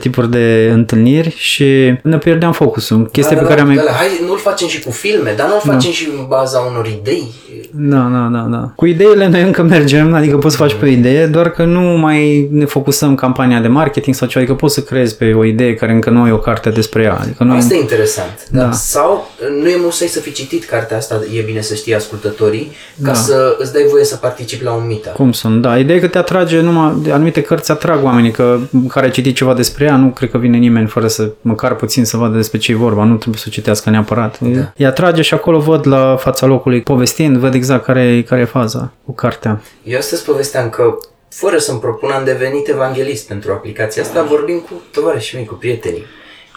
tipuri 0.00 0.30
de 0.30 0.39
întâlniri 0.72 1.34
și 1.36 1.98
ne 2.02 2.18
pierdeam 2.18 2.52
focusul. 2.52 3.08
Chestia 3.12 3.36
da, 3.36 3.42
pe 3.42 3.48
da, 3.48 3.54
care 3.54 3.74
da, 3.74 3.80
am... 3.80 3.84
Da, 3.84 3.92
hai, 3.92 4.08
nu-l 4.26 4.38
facem 4.38 4.68
și 4.68 4.82
cu 4.82 4.90
filme, 4.90 5.34
dar 5.36 5.46
nu-l 5.46 5.60
da. 5.64 5.72
facem 5.72 5.90
și 5.90 6.08
în 6.18 6.26
baza 6.28 6.58
unor 6.58 6.86
idei. 6.86 7.24
Da, 7.72 8.10
da, 8.12 8.28
da, 8.32 8.46
da. 8.50 8.72
Cu 8.76 8.86
ideile 8.86 9.28
noi 9.28 9.42
încă 9.42 9.62
mergem, 9.62 10.14
adică 10.14 10.36
poți 10.36 10.56
să 10.56 10.62
faci 10.62 10.74
pe 10.74 10.84
o 10.84 10.88
idee, 10.88 11.26
doar 11.26 11.50
că 11.50 11.64
nu 11.64 11.80
mai 11.80 12.48
ne 12.50 12.64
focusăm 12.64 13.14
campania 13.14 13.60
de 13.60 13.68
marketing 13.68 14.14
sau 14.14 14.28
ceva, 14.28 14.40
adică 14.40 14.56
poți 14.56 14.74
să 14.74 14.82
crezi 14.82 15.16
pe 15.16 15.32
o 15.32 15.44
idee 15.44 15.74
care 15.74 15.92
încă 15.92 16.10
nu 16.10 16.22
ai 16.22 16.32
o 16.32 16.38
carte 16.38 16.70
despre 16.70 17.02
ea. 17.02 17.18
Adică 17.20 17.44
nu 17.44 17.54
asta 17.54 17.74
e 17.74 17.80
interesant. 17.80 18.46
Da. 18.50 18.62
da. 18.62 18.72
Sau 18.72 19.30
nu 19.60 19.68
e 19.68 19.76
musai 19.82 20.06
să 20.06 20.20
fi 20.20 20.32
citit 20.32 20.64
cartea 20.64 20.96
asta, 20.96 21.20
e 21.36 21.40
bine 21.40 21.60
să 21.60 21.74
știe 21.74 21.94
ascultătorii, 21.94 22.72
ca 23.02 23.10
da. 23.10 23.14
să 23.14 23.56
îți 23.58 23.72
dai 23.72 23.86
voie 23.90 24.04
să 24.04 24.16
participi 24.16 24.64
la 24.64 24.72
un 24.72 24.86
meetup. 24.86 25.12
Cum 25.12 25.32
sunt, 25.32 25.62
da. 25.62 25.78
Ideea 25.78 25.96
e 25.96 26.00
că 26.00 26.08
te 26.08 26.18
atrage 26.18 26.60
numai, 26.60 26.92
anumite 27.12 27.40
cărți 27.40 27.70
atrag 27.70 28.04
oamenii, 28.04 28.30
că 28.30 28.58
care 28.88 29.06
ai 29.06 29.12
citit 29.12 29.36
ceva 29.36 29.54
despre 29.54 29.84
ea, 29.84 29.96
nu 29.96 30.08
cred 30.08 30.29
că 30.30 30.38
vine 30.38 30.56
nimeni 30.56 30.86
fără 30.86 31.08
să 31.08 31.30
măcar 31.40 31.74
puțin 31.74 32.04
să 32.04 32.16
vadă 32.16 32.36
despre 32.36 32.58
ce 32.58 32.72
e 32.72 32.74
vorba, 32.74 33.04
nu 33.04 33.16
trebuie 33.16 33.40
să 33.40 33.44
o 33.48 33.50
citească 33.50 33.90
neapărat. 33.90 34.40
Da. 34.40 34.72
Îi 34.76 34.86
atrage 34.86 35.22
și 35.22 35.34
acolo 35.34 35.58
văd 35.58 35.86
la 35.86 36.16
fața 36.16 36.46
locului 36.46 36.82
povestind, 36.82 37.36
văd 37.36 37.54
exact 37.54 37.84
care, 37.84 38.22
care 38.22 38.40
e 38.40 38.44
faza 38.44 38.92
cu 39.04 39.12
cartea. 39.12 39.62
Eu 39.82 39.98
astăzi 39.98 40.24
povesteam 40.24 40.68
că 40.68 40.96
fără 41.28 41.58
să-mi 41.58 41.80
propun, 41.80 42.10
am 42.10 42.24
devenit 42.24 42.68
evanghelist 42.68 43.28
pentru 43.28 43.52
aplicația 43.52 44.02
asta, 44.02 44.22
vorbim 44.22 44.58
cu 44.58 44.82
tovarășii 44.92 45.36
mei, 45.36 45.46
cu 45.46 45.54
prietenii. 45.54 46.04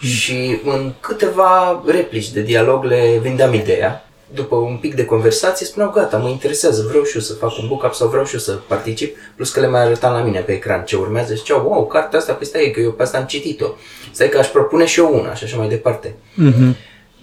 Mm. 0.02 0.08
Și 0.08 0.60
în 0.64 0.92
câteva 1.00 1.82
replici 1.86 2.30
de 2.30 2.40
dialog 2.40 2.84
le 2.84 3.18
vindeam 3.22 3.54
ideea 3.54 4.08
după 4.34 4.56
un 4.56 4.76
pic 4.76 4.94
de 4.94 5.04
conversație, 5.04 5.66
spuneau, 5.66 5.90
gata, 5.90 6.16
mă 6.16 6.28
interesează, 6.28 6.84
vreau 6.88 7.04
și 7.04 7.16
eu 7.16 7.22
să 7.22 7.34
fac 7.34 7.58
un 7.58 7.68
book-up 7.68 7.92
sau 7.94 8.08
vreau 8.08 8.24
și 8.24 8.34
eu 8.34 8.40
să 8.40 8.58
particip, 8.66 9.16
plus 9.36 9.50
că 9.50 9.60
le 9.60 9.68
mai 9.68 9.80
arătam 9.80 10.12
la 10.12 10.22
mine 10.22 10.40
pe 10.40 10.52
ecran 10.52 10.84
ce 10.84 10.96
urmează 10.96 11.32
și 11.32 11.38
ziceau, 11.38 11.68
wow, 11.68 11.86
cartea 11.86 12.18
asta, 12.18 12.32
pe 12.32 12.44
stai 12.44 12.70
că 12.74 12.80
eu 12.80 12.92
pe 12.92 13.02
asta 13.02 13.18
am 13.18 13.24
citit-o. 13.24 13.66
Stai 14.12 14.28
că 14.28 14.38
aș 14.38 14.46
propune 14.46 14.84
și 14.84 15.00
eu 15.00 15.18
una 15.20 15.34
și 15.34 15.44
așa 15.44 15.56
mai 15.56 15.68
departe. 15.68 16.14
Mm-hmm. 16.14 16.74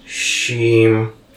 Și 0.04 0.88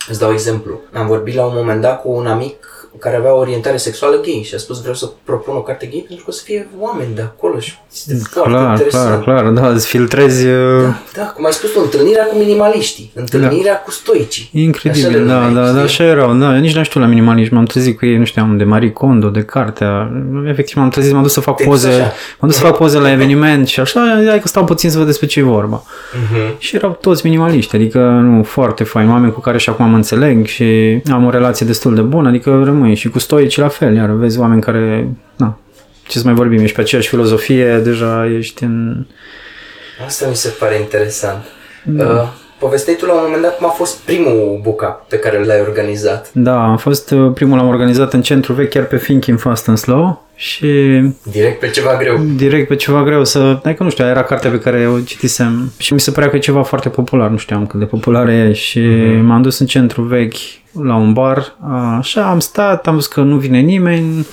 îți 0.09 0.19
dau 0.19 0.33
exemplu. 0.33 0.81
Am 0.93 1.07
vorbit 1.07 1.35
la 1.35 1.45
un 1.45 1.53
moment 1.55 1.81
dat 1.81 2.01
cu 2.01 2.11
un 2.11 2.27
amic 2.27 2.74
care 2.99 3.17
avea 3.17 3.35
o 3.35 3.39
orientare 3.39 3.77
sexuală 3.77 4.21
gay 4.21 4.43
și 4.45 4.55
a 4.55 4.59
spus 4.59 4.81
vreau 4.81 4.95
să 4.95 5.11
propun 5.25 5.57
o 5.57 5.63
carte 5.63 5.87
gay 5.87 6.05
pentru 6.07 6.25
că 6.25 6.31
o 6.31 6.35
să 6.35 6.43
fie 6.45 6.69
oameni 6.79 7.15
de 7.15 7.21
acolo 7.21 7.59
și 7.59 7.73
este 7.93 8.15
foarte 8.31 8.51
clar, 8.51 8.71
interesant. 8.71 9.23
Clar, 9.23 9.41
clar, 9.41 9.53
da, 9.53 9.69
îți 9.69 9.87
filtrezi... 9.87 10.47
Uh, 10.47 10.83
da, 10.83 10.97
da, 11.15 11.23
cum 11.23 11.45
ai 11.45 11.53
spus 11.53 11.71
tu, 11.71 11.81
întâlnirea 11.83 12.25
cu 12.25 12.37
minimaliștii, 12.37 13.11
întâlnirea 13.15 13.73
da. 13.73 13.79
cu 13.79 13.91
stoicii. 13.91 14.51
Incredibil, 14.53 15.27
da, 15.27 15.51
da, 15.55 15.71
da, 15.73 15.81
așa 15.81 16.05
erau, 16.05 16.35
da, 16.35 16.57
nici 16.57 16.75
nu 16.75 16.83
știu 16.83 17.01
la 17.01 17.07
minimalism, 17.07 17.55
m-am 17.55 17.65
trezit 17.65 17.99
cu 17.99 18.07
ei, 18.07 18.17
nu 18.17 18.25
știam, 18.25 18.57
de 18.57 18.65
Marie 18.65 18.91
Kondo, 18.91 19.29
de 19.29 19.43
cartea, 19.43 20.13
efectiv 20.49 20.77
m-am 20.77 20.89
trezit, 20.89 21.13
m-am 21.13 21.23
dus 21.23 21.33
să 21.33 21.41
fac 21.41 21.57
Te 21.57 21.65
poze, 21.65 21.89
m-am 22.39 22.51
dus 22.51 22.55
să 22.57 22.65
fac 22.65 22.77
poze 22.77 22.99
la 22.99 23.11
eveniment 23.11 23.67
și 23.67 23.81
așa, 23.81 24.01
hai 24.29 24.41
că 24.41 24.49
stau 24.49 24.65
puțin 24.65 24.91
să 24.91 24.99
văd 24.99 25.07
despre 25.07 25.27
ce 25.27 25.39
e 25.39 25.43
vorba. 25.43 25.83
Uh-huh. 25.83 26.59
Și 26.59 26.77
erau 26.77 26.99
toți 27.01 27.27
minimaliști, 27.27 27.77
adică 27.77 27.99
nu, 27.99 28.43
foarte 28.43 28.85
fain, 28.85 29.11
oameni 29.11 29.33
cu 29.33 29.41
care 29.41 29.59
și 29.59 29.69
acum 29.69 29.89
mă 29.91 29.97
înțeleg 29.97 30.47
și 30.47 30.65
am 31.11 31.25
o 31.25 31.31
relație 31.31 31.67
destul 31.67 31.95
de 31.95 32.01
bună, 32.01 32.29
adică 32.29 32.51
rămâi 32.85 32.99
și 32.99 33.09
cu 33.09 33.19
stoici 33.19 33.57
la 33.57 33.69
fel, 33.69 33.95
iar 33.95 34.11
vezi 34.11 34.39
oameni 34.39 34.61
care, 34.61 35.09
na, 35.37 35.59
ce 36.07 36.19
să 36.19 36.25
mai 36.25 36.35
vorbim, 36.35 36.59
ești 36.59 36.75
pe 36.75 36.81
aceeași 36.81 37.09
filozofie, 37.09 37.79
deja 37.79 38.27
ești 38.27 38.63
în... 38.65 39.07
Asta 40.07 40.29
mi 40.29 40.37
se 40.37 40.49
pare 40.49 40.75
interesant. 40.75 41.45
Da. 41.85 42.05
Uh, 42.05 42.29
povesteai 42.65 42.97
tu 42.97 43.07
la 43.07 43.13
un 43.13 43.21
moment 43.25 43.43
dat 43.43 43.57
cum 43.57 43.67
a 43.67 43.71
fost 43.71 43.99
primul 43.99 44.61
buca 44.63 45.05
pe 45.09 45.17
care 45.17 45.45
l-ai 45.45 45.61
organizat. 45.61 46.31
Da, 46.33 46.59
a 46.73 46.77
fost 46.77 47.11
uh, 47.11 47.33
primul 47.35 47.57
l-am 47.57 47.69
organizat 47.69 48.13
în 48.13 48.23
centru 48.23 48.53
vechi, 48.53 48.69
chiar 48.69 48.85
pe 48.85 48.97
Thinking 48.97 49.39
Fast 49.39 49.69
and 49.69 49.79
Slow 49.79 50.23
și 50.35 50.67
Direct 51.23 51.59
pe 51.61 51.69
ceva 51.69 51.97
greu. 51.97 52.19
direct 52.37 52.69
pe 52.69 52.77
ceva 52.77 53.03
greu 53.03 53.25
să... 53.25 53.39
Adică 53.39 53.83
nu 53.83 53.91
știu, 53.91 54.05
era 54.05 54.23
cartea 54.23 54.51
pe 54.51 54.59
care 54.59 54.89
o 54.89 55.01
citisem 55.01 55.73
și 55.79 55.93
mi 55.93 56.01
se 56.01 56.11
părea 56.11 56.31
că 56.31 56.37
e 56.37 56.39
ceva 56.39 56.63
foarte 56.63 56.89
popular, 56.89 57.31
nu 57.31 57.37
știam 57.37 57.67
cât 57.67 57.79
de 57.79 57.85
popular 57.85 58.29
e 58.29 58.53
și 58.53 58.81
m-am 59.23 59.43
dus 59.43 59.59
în 59.59 59.67
centru 59.67 60.03
vechi 60.03 60.37
la 60.83 60.97
un 60.97 61.13
bar, 61.13 61.57
așa 61.99 62.31
am 62.31 62.41
stat, 62.41 62.87
am 62.87 62.95
văzut 62.95 63.13
că 63.13 63.21
nu 63.21 63.37
vine 63.37 63.59
nimeni, 63.59 64.27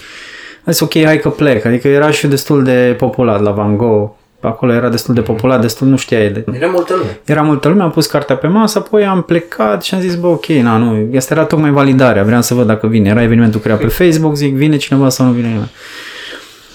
am 0.66 0.72
zis 0.72 0.80
ok, 0.80 1.04
hai 1.04 1.20
că 1.20 1.30
plec, 1.30 1.66
adică 1.66 1.88
era 1.88 2.12
și 2.12 2.28
destul 2.28 2.64
de 2.64 2.96
popular 2.98 3.40
la 3.40 3.52
Van 3.52 3.78
Gogh, 3.78 4.12
acolo 4.42 4.74
era 4.74 4.90
destul 4.90 5.14
de 5.14 5.22
popular, 5.22 5.60
destul 5.60 5.88
nu 5.88 5.98
știai 5.98 6.30
de... 6.30 6.46
Era 6.52 6.68
multă 6.68 6.94
lume. 6.94 7.20
Era 7.26 7.42
multă 7.42 7.68
lume, 7.68 7.82
am 7.82 7.92
pus 7.92 8.06
cartea 8.06 8.36
pe 8.36 8.48
masă, 8.48 8.78
apoi 8.78 9.06
am 9.06 9.22
plecat 9.22 9.84
și 9.84 9.94
am 9.94 10.00
zis, 10.00 10.16
bă, 10.16 10.28
ok, 10.28 10.46
na, 10.46 10.78
nu, 10.78 11.10
asta 11.18 11.34
era 11.34 11.44
tocmai 11.44 11.72
validarea, 11.72 12.24
vreau 12.24 12.42
să 12.42 12.54
văd 12.54 12.68
dacă 12.68 12.88
vine. 12.88 13.10
Era 13.10 13.24
evenimentul 13.24 13.60
creat 13.60 13.80
pe 13.80 13.88
Facebook, 13.88 14.36
zic, 14.36 14.56
vine 14.56 14.78
cineva 14.78 15.10
sau 15.10 15.26
nu 15.26 15.32
vine 15.32 15.48
nimeni. 15.48 15.72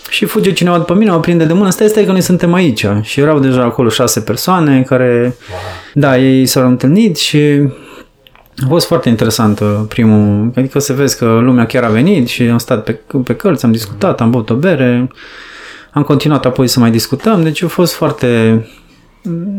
Și 0.09 0.25
fuge 0.25 0.53
cineva 0.53 0.77
după 0.77 0.95
mine, 0.95 1.11
mă 1.11 1.21
prinde 1.21 1.45
de 1.45 1.53
mână, 1.53 1.71
stai, 1.71 1.89
stai 1.89 2.05
că 2.05 2.13
noi 2.13 2.21
suntem 2.21 2.53
aici. 2.53 2.87
Și 3.03 3.21
erau 3.21 3.39
deja 3.39 3.63
acolo 3.63 3.89
șase 3.89 4.21
persoane 4.21 4.83
care, 4.83 5.37
da, 5.95 6.19
ei 6.19 6.47
s-au 6.47 6.67
întâlnit 6.67 7.17
și 7.17 7.69
a 8.65 8.67
fost 8.69 8.87
foarte 8.87 9.09
interesant 9.09 9.61
uh, 9.61 9.81
primul, 9.89 10.53
adică 10.57 10.79
să 10.79 10.93
vezi 10.93 11.19
că 11.19 11.25
lumea 11.25 11.67
chiar 11.67 11.83
a 11.85 11.89
venit 11.89 12.29
și 12.29 12.43
am 12.43 12.59
stat 12.59 12.85
pe, 12.85 13.01
pe 13.25 13.35
cărți, 13.35 13.65
am 13.65 13.73
discutat, 13.73 14.21
am 14.21 14.31
băut 14.31 14.51
o 14.51 14.55
bere, 14.55 15.11
am 15.97 16.03
continuat 16.03 16.45
apoi 16.45 16.67
să 16.69 16.81
mai 16.81 16.91
discutăm, 16.91 17.43
deci 17.43 17.63
a 17.63 17.69
fost 17.69 17.93
foarte 17.93 18.61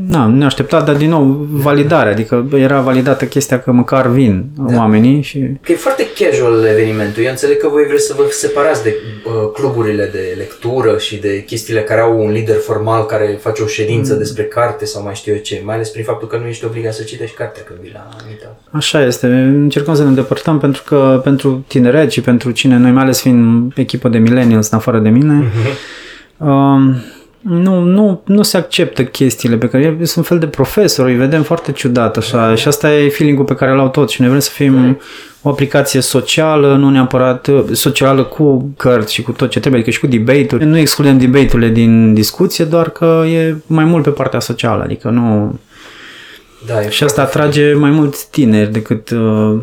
Na, 0.08 0.28
neașteptat, 0.28 0.86
dar 0.86 0.95
din 0.95 1.10
nou 1.10 1.47
validare, 1.52 2.10
adică 2.10 2.45
era 2.56 2.82
validată 2.82 3.26
chestia 3.26 3.60
că 3.60 3.71
măcar 3.71 4.08
vin 4.08 4.45
da. 4.58 4.78
oamenii 4.78 5.21
și 5.21 5.39
Că 5.62 5.71
e 5.71 5.76
foarte 5.76 6.08
casual 6.19 6.65
evenimentul. 6.65 7.23
Eu 7.23 7.30
înțeleg 7.30 7.58
că 7.58 7.67
voi 7.67 7.84
vreți 7.88 8.06
să 8.06 8.13
vă 8.17 8.23
separați 8.30 8.84
de 8.84 8.95
uh, 9.26 9.32
cluburile 9.54 10.10
de 10.12 10.34
lectură 10.38 10.97
și 10.97 11.15
de 11.15 11.43
chestiile 11.43 11.82
care 11.82 12.02
au 12.02 12.23
un 12.26 12.32
lider 12.32 12.56
formal 12.56 13.06
care 13.06 13.38
face 13.41 13.62
o 13.63 13.67
ședință 13.67 14.12
Mm. 14.13 14.17
despre 14.19 14.43
carte 14.43 14.86
sau 14.86 15.04
mai 15.04 15.15
știu 15.15 15.34
eu 15.34 15.39
ce, 15.39 15.62
mai 15.65 15.76
ales 15.76 15.89
prin 15.89 16.04
faptul 16.04 16.28
că 16.28 16.38
nu 16.38 16.47
ești 16.47 16.65
obligat 16.65 16.93
să 16.93 17.04
citești 17.04 17.36
cartea 17.36 17.63
când 17.63 17.80
vii 17.80 17.91
la 17.93 18.08
anumita. 18.19 18.56
Așa 18.71 19.06
este. 19.06 19.28
Încercăm 19.65 19.95
să 19.95 20.02
ne 20.04 20.10
îndepărtăm 20.10 20.60
pentru 20.60 20.84
că 20.86 21.21
pentru 21.23 21.63
tineret 21.67 22.12
și 22.12 22.21
pentru 22.21 22.52
cine, 22.52 22.78
noi 22.78 22.91
mai 22.91 23.04
ales 23.04 23.21
fiind 23.21 23.71
echipă 23.76 24.10
de 24.10 24.17
millennials 24.17 24.69
în 24.69 24.78
afară 24.78 25.00
de 25.00 25.10
mine, 25.10 25.52
um, 26.38 26.95
nu, 27.41 27.82
nu, 27.82 28.21
nu 28.26 28.41
se 28.41 28.58
acceptă 28.58 29.04
chestiile 29.04 29.56
pe 29.58 29.69
care 29.69 29.84
eu 29.84 29.95
sunt 29.95 30.15
un 30.15 30.23
fel 30.23 30.39
de 30.39 30.47
profesor, 30.47 31.08
îi 31.08 31.15
vedem 31.15 31.43
foarte 31.43 31.71
ciudat 31.71 32.17
așa 32.17 32.56
și 32.56 32.67
asta 32.67 32.93
e 32.93 33.10
feeling-ul 33.10 33.45
pe 33.45 33.56
care 33.56 33.71
l-au 33.71 33.89
toți 33.89 34.13
și 34.13 34.19
noi 34.21 34.30
vrem 34.30 34.41
să 34.41 34.50
fim 34.54 35.00
o 35.41 35.50
aplicație 35.50 36.02
socială, 36.02 36.76
nu 36.76 36.89
neapărat 36.89 37.47
uh, 37.47 37.63
socială 37.71 38.23
cu 38.23 38.73
cărți 38.78 39.13
și 39.13 39.21
cu 39.21 39.32
tot 39.32 39.50
ce 39.50 39.60
trebuie, 39.60 39.82
adică 39.82 39.95
și 39.95 40.04
cu 40.04 40.08
debate-uri. 40.08 40.65
Nu 40.65 40.78
excludem 40.78 41.17
debate-urile 41.17 41.69
din 41.69 42.13
discuție, 42.13 42.65
doar 42.65 42.89
că 42.89 43.23
e 43.34 43.56
mai 43.67 43.86
mult 43.86 44.04
pe 44.04 44.10
partea 44.10 44.39
socială, 44.39 44.84
adică 44.84 45.10
nu... 45.10 45.60
Da, 46.65 46.82
e 46.82 46.89
Și 46.89 47.04
asta 47.04 47.21
atrage 47.21 47.73
mai 47.73 47.89
mulți 47.89 48.30
tineri 48.32 48.71
decât 48.71 49.10
uh, 49.10 49.60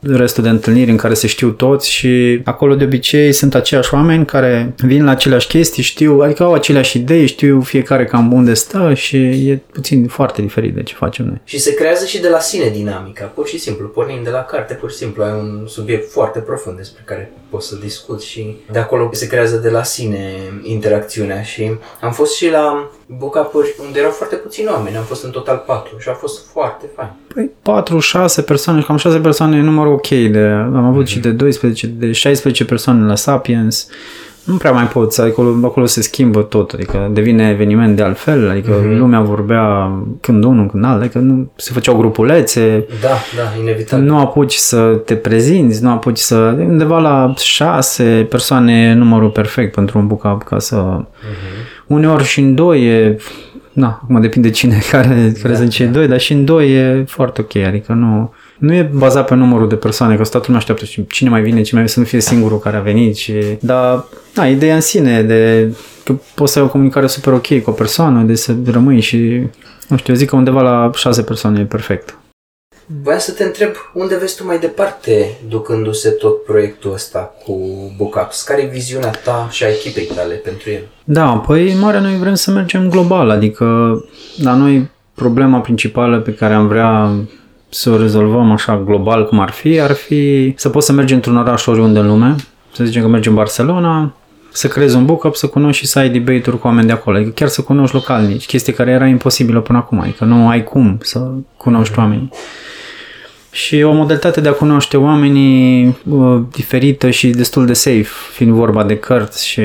restul 0.00 0.42
de 0.42 0.48
întâlniri 0.48 0.90
în 0.90 0.96
care 0.96 1.14
se 1.14 1.26
știu 1.26 1.50
toți 1.50 1.90
și 1.90 2.40
acolo 2.44 2.74
de 2.74 2.84
obicei 2.84 3.32
sunt 3.32 3.54
aceiași 3.54 3.94
oameni 3.94 4.24
care 4.24 4.74
vin 4.76 5.04
la 5.04 5.10
aceleași 5.10 5.46
chestii, 5.46 5.82
știu, 5.82 6.20
adică 6.20 6.42
au 6.42 6.52
aceleași 6.52 6.96
idei, 6.98 7.26
știu 7.26 7.60
fiecare 7.60 8.04
cam 8.04 8.32
unde 8.32 8.54
stă 8.54 8.94
și 8.94 9.16
e 9.50 9.62
puțin 9.72 10.06
foarte 10.06 10.42
diferit 10.42 10.74
de 10.74 10.82
ce 10.82 10.94
facem 10.94 11.24
noi. 11.26 11.40
Și 11.44 11.58
se 11.58 11.74
creează 11.74 12.06
și 12.06 12.20
de 12.20 12.28
la 12.28 12.38
sine 12.38 12.68
dinamica, 12.68 13.24
pur 13.24 13.46
și 13.46 13.58
simplu, 13.58 13.86
pornind 13.86 14.24
de 14.24 14.30
la 14.30 14.42
carte, 14.42 14.74
pur 14.74 14.90
și 14.90 14.96
simplu, 14.96 15.22
ai 15.22 15.32
un 15.32 15.66
subiect 15.66 16.10
foarte 16.10 16.38
profund 16.38 16.76
despre 16.76 17.02
care 17.04 17.32
poți 17.50 17.68
să 17.68 17.76
discuți 17.82 18.26
și 18.26 18.56
de 18.72 18.78
acolo 18.78 19.08
se 19.12 19.26
creează 19.26 19.56
de 19.56 19.70
la 19.70 19.82
sine 19.82 20.34
interacțiunea 20.62 21.42
și 21.42 21.70
am 22.00 22.12
fost 22.12 22.36
și 22.36 22.50
la 22.50 22.90
book 23.06 23.52
unde 23.86 23.98
erau 23.98 24.10
foarte 24.10 24.36
puțini 24.36 24.68
oameni, 24.68 24.96
am 24.96 25.04
fost 25.04 25.24
în 25.24 25.30
total 25.30 25.62
patru 25.66 25.98
și 25.98 26.08
a 26.08 26.12
fost 26.12 26.50
foarte 26.52 26.84
fain. 26.96 27.10
Păi 27.34 27.50
4-6 28.42 28.44
persoane, 28.46 28.82
cam 28.82 28.96
6 28.96 29.18
persoane 29.18 29.56
e 29.56 29.60
numărul 29.60 29.87
ok. 29.88 30.08
De, 30.08 30.40
am 30.74 30.84
avut 30.84 31.06
și 31.06 31.18
de 31.18 31.30
12, 31.30 31.86
de 31.86 32.12
16 32.12 32.64
persoane 32.64 33.06
la 33.06 33.14
Sapiens. 33.14 33.88
Nu 34.44 34.56
prea 34.56 34.72
mai 34.72 34.86
poți, 34.88 35.20
adică 35.20 35.40
acolo, 35.40 35.66
acolo 35.66 35.86
se 35.86 36.02
schimbă 36.02 36.42
tot, 36.42 36.70
adică 36.72 37.10
devine 37.12 37.48
eveniment 37.48 37.96
de 37.96 38.02
altfel, 38.02 38.50
adică 38.50 38.72
lumea 38.98 39.20
vorbea 39.20 39.92
când 40.20 40.44
unul, 40.44 40.66
când 40.66 40.84
altul, 40.84 41.00
adică 41.02 41.18
nu, 41.18 41.50
se 41.56 41.72
făceau 41.72 41.96
grupulețe, 41.96 42.86
Da, 43.00 43.08
da, 43.08 43.60
inevitabil. 43.60 44.04
nu 44.04 44.18
apuci 44.18 44.54
să 44.54 45.00
te 45.04 45.14
prezinți, 45.14 45.82
nu 45.82 45.90
apuci 45.90 46.18
să... 46.18 46.36
Undeva 46.58 46.98
la 46.98 47.32
6 47.36 48.26
persoane 48.30 48.72
e 48.82 48.92
numărul 48.92 49.30
perfect 49.30 49.74
pentru 49.74 49.98
un 49.98 50.06
book 50.06 50.44
ca 50.44 50.58
să... 50.58 51.04
Uneori 51.86 52.24
și 52.24 52.40
în 52.40 52.54
doi 52.54 52.84
e... 52.86 53.16
Na, 53.72 54.00
acum 54.02 54.20
depinde 54.20 54.50
cine 54.50 54.78
care, 54.90 55.32
care 55.42 55.54
sunt 55.56 55.70
cei 55.70 55.86
doi, 55.86 56.06
dar 56.06 56.20
și 56.20 56.32
în 56.32 56.44
doi 56.44 56.70
e 56.72 57.04
foarte 57.08 57.40
ok, 57.40 57.56
adică 57.66 57.92
nu... 57.92 58.32
Nu 58.58 58.74
e 58.74 58.82
bazat 58.82 59.26
pe 59.26 59.34
numărul 59.34 59.68
de 59.68 59.74
persoane, 59.74 60.16
că 60.16 60.22
toată 60.22 60.44
lumea 60.46 60.60
așteaptă 60.60 60.84
și 60.84 61.06
cine 61.06 61.30
mai 61.30 61.42
vine, 61.42 61.62
cine 61.62 61.80
mai 61.80 61.82
vine, 61.82 61.86
să 61.86 62.00
nu 62.00 62.04
fie 62.04 62.20
singurul 62.20 62.58
care 62.58 62.76
a 62.76 62.80
venit 62.80 63.16
și... 63.16 63.32
Dar, 63.60 64.04
da, 64.34 64.48
ideea 64.48 64.74
în 64.74 64.80
sine 64.80 65.22
de 65.22 65.72
că 66.04 66.14
poți 66.34 66.52
să 66.52 66.58
ai 66.58 66.64
o 66.64 66.68
comunicare 66.68 67.06
super 67.06 67.32
ok 67.32 67.62
cu 67.62 67.70
o 67.70 67.72
persoană, 67.72 68.22
de 68.22 68.34
să 68.34 68.54
rămâi 68.70 69.00
și... 69.00 69.46
Nu 69.88 69.96
știu, 69.96 70.12
eu 70.12 70.18
zic 70.18 70.28
că 70.28 70.36
undeva 70.36 70.62
la 70.62 70.90
șase 70.94 71.22
persoane 71.22 71.60
e 71.60 71.64
perfect. 71.64 72.18
Voiam 73.02 73.18
să 73.20 73.32
te 73.32 73.44
întreb 73.44 73.70
unde 73.94 74.16
vezi 74.16 74.36
tu 74.36 74.46
mai 74.46 74.58
departe 74.58 75.38
ducându-se 75.48 76.10
tot 76.10 76.44
proiectul 76.44 76.92
ăsta 76.92 77.34
cu 77.44 77.54
Bookups? 77.96 78.42
Care 78.42 78.62
e 78.62 78.66
viziunea 78.66 79.10
ta 79.24 79.48
și 79.50 79.64
a 79.64 79.68
echipei 79.68 80.04
tale 80.04 80.34
pentru 80.34 80.70
el? 80.70 80.88
Da, 81.04 81.42
păi 81.46 81.72
în 81.72 81.78
mare 81.78 82.00
noi 82.00 82.16
vrem 82.16 82.34
să 82.34 82.50
mergem 82.50 82.90
global, 82.90 83.30
adică 83.30 83.64
la 84.42 84.54
noi 84.54 84.90
problema 85.14 85.60
principală 85.60 86.20
pe 86.20 86.34
care 86.34 86.54
am 86.54 86.68
vrea 86.68 87.10
să 87.68 87.90
o 87.90 87.96
rezolvăm 87.96 88.52
așa 88.52 88.82
global 88.84 89.26
cum 89.26 89.40
ar 89.40 89.50
fi, 89.50 89.80
ar 89.80 89.92
fi 89.92 90.52
să 90.56 90.68
poți 90.68 90.86
să 90.86 90.92
mergi 90.92 91.14
într-un 91.14 91.36
oraș 91.36 91.66
oriunde 91.66 91.98
în 91.98 92.06
lume, 92.06 92.36
să 92.72 92.84
zicem 92.84 93.02
că 93.02 93.08
mergi 93.08 93.28
în 93.28 93.34
Barcelona, 93.34 94.12
să 94.52 94.68
creezi 94.68 94.96
un 94.96 95.04
book 95.04 95.36
să 95.36 95.46
cunoști 95.46 95.82
și 95.82 95.88
să 95.88 95.98
ai 95.98 96.10
debate-uri 96.10 96.58
cu 96.58 96.66
oameni 96.66 96.86
de 96.86 96.92
acolo, 96.92 97.16
adică 97.16 97.30
chiar 97.30 97.48
să 97.48 97.62
cunoști 97.62 97.94
localnici, 97.94 98.46
chestie 98.46 98.72
care 98.72 98.90
era 98.90 99.06
imposibilă 99.06 99.60
până 99.60 99.78
acum, 99.78 100.00
adică 100.00 100.24
nu 100.24 100.48
ai 100.48 100.64
cum 100.64 100.98
să 101.02 101.30
cunoști 101.56 101.98
oamenii. 101.98 102.30
Și 103.50 103.82
o 103.82 103.92
modalitate 103.92 104.40
de 104.40 104.48
a 104.48 104.52
cunoaște 104.52 104.96
oamenii 104.96 105.98
uh, 106.10 106.40
diferită 106.52 107.10
și 107.10 107.28
destul 107.28 107.66
de 107.66 107.72
safe, 107.72 108.06
fiind 108.32 108.52
vorba 108.52 108.84
de 108.84 108.96
cărți 108.96 109.46
și 109.46 109.62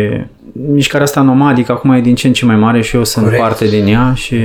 mișcarea 0.73 1.05
asta 1.05 1.21
nomadică 1.21 1.71
acum 1.71 1.91
e 1.91 2.01
din 2.01 2.15
ce 2.15 2.27
în 2.27 2.33
ce 2.33 2.45
mai 2.45 2.55
mare 2.55 2.81
și 2.81 2.95
eu 2.95 3.03
sunt 3.03 3.23
Corect. 3.25 3.43
parte 3.43 3.67
din 3.67 3.87
ea 3.87 4.13
și 4.15 4.35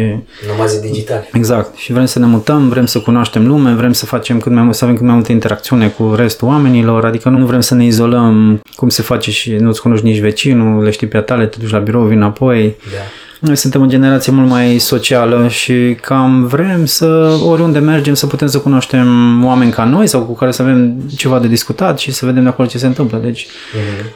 Nomazii 0.48 0.80
digitali. 0.80 1.28
exact. 1.32 1.76
Și 1.76 1.92
vrem 1.92 2.04
să 2.06 2.18
ne 2.18 2.26
mutăm, 2.26 2.68
vrem 2.68 2.86
să 2.86 2.98
cunoaștem 3.00 3.46
lume, 3.46 3.72
vrem 3.72 3.92
să 3.92 4.06
facem 4.06 4.38
cât 4.40 4.52
mai 4.52 4.62
mult, 4.62 4.74
să 4.76 4.84
avem 4.84 4.96
cât 4.96 5.06
mai 5.06 5.14
multă 5.14 5.32
interacțiune 5.32 5.88
cu 5.88 6.14
restul 6.16 6.48
oamenilor, 6.48 7.04
adică 7.04 7.28
nu 7.28 7.46
vrem 7.46 7.60
să 7.60 7.74
ne 7.74 7.84
izolăm 7.84 8.60
cum 8.76 8.88
se 8.88 9.02
face 9.02 9.30
și 9.30 9.50
nu-ți 9.52 9.80
cunoști 9.80 10.04
nici 10.04 10.18
vecinul, 10.20 10.82
le 10.82 10.90
știi 10.90 11.06
pe 11.06 11.16
a 11.16 11.20
tale, 11.22 11.46
te 11.46 11.56
duci 11.60 11.70
la 11.70 11.78
birou, 11.78 12.02
vii 12.04 12.16
înapoi. 12.16 12.76
Da. 12.90 12.98
Noi 13.40 13.56
suntem 13.56 13.82
o 13.82 13.86
generație 13.86 14.32
mult 14.32 14.48
mai 14.48 14.78
socială 14.78 15.48
și 15.48 15.96
cam 16.00 16.46
vrem 16.46 16.84
să, 16.84 17.38
oriunde 17.44 17.78
mergem, 17.78 18.14
să 18.14 18.26
putem 18.26 18.48
să 18.48 18.58
cunoaștem 18.58 19.08
oameni 19.44 19.70
ca 19.70 19.84
noi 19.84 20.06
sau 20.06 20.22
cu 20.22 20.34
care 20.34 20.50
să 20.50 20.62
avem 20.62 21.00
ceva 21.16 21.38
de 21.38 21.48
discutat 21.48 21.98
și 21.98 22.12
să 22.12 22.26
vedem 22.26 22.42
de 22.42 22.48
acolo 22.48 22.68
ce 22.68 22.78
se 22.78 22.86
întâmplă. 22.86 23.18
Deci 23.18 23.46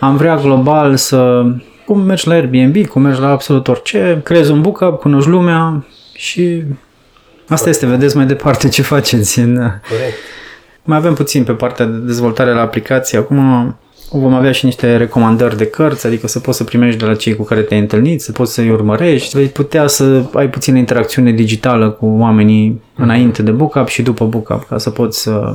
am 0.01 0.17
vrea 0.17 0.37
global 0.37 0.97
să, 0.97 1.45
cum 1.87 2.01
mergi 2.01 2.29
la 2.29 2.35
Airbnb, 2.35 2.87
cum 2.87 3.03
mergi 3.03 3.21
la 3.21 3.29
absolut 3.29 3.69
orice, 3.69 4.21
creezi 4.25 4.51
un 4.51 4.61
book 4.61 4.99
cunoști 4.99 5.31
lumea 5.31 5.85
și 6.15 6.63
asta 7.49 7.69
este, 7.69 7.87
vedeți 7.87 8.17
mai 8.17 8.27
departe 8.27 8.69
ce 8.69 8.83
faceți. 8.83 9.39
În, 9.39 9.55
Corect. 9.55 10.17
mai 10.83 10.97
avem 10.97 11.15
puțin 11.15 11.45
pe 11.45 11.53
partea 11.53 11.85
de 11.85 11.99
dezvoltare 11.99 12.53
la 12.53 12.61
aplicație. 12.61 13.19
Acum 13.19 13.77
vom 14.18 14.35
avea 14.35 14.53
și 14.53 14.64
niște 14.64 14.96
recomandări 14.96 15.57
de 15.57 15.66
cărți, 15.66 16.07
adică 16.07 16.27
să 16.27 16.40
poți 16.40 16.57
să 16.57 16.64
primești 16.64 16.98
de 16.98 17.05
la 17.05 17.14
cei 17.14 17.37
cu 17.37 17.42
care 17.42 17.61
te-ai 17.61 17.81
întâlnit, 17.81 18.22
să 18.22 18.33
poți 18.33 18.53
să-i 18.53 18.70
urmărești, 18.70 19.37
vei 19.37 19.46
putea 19.46 19.87
să 19.87 20.25
ai 20.35 20.51
puțină 20.51 20.79
interacțiune 20.79 21.33
digitală 21.33 21.90
cu 21.90 22.07
oamenii 22.07 22.83
înainte 22.96 23.42
de 23.42 23.51
book 23.51 23.88
și 23.88 24.03
după 24.03 24.25
book 24.25 24.66
ca 24.68 24.79
să 24.79 24.90
poți 24.90 25.22
să, 25.22 25.55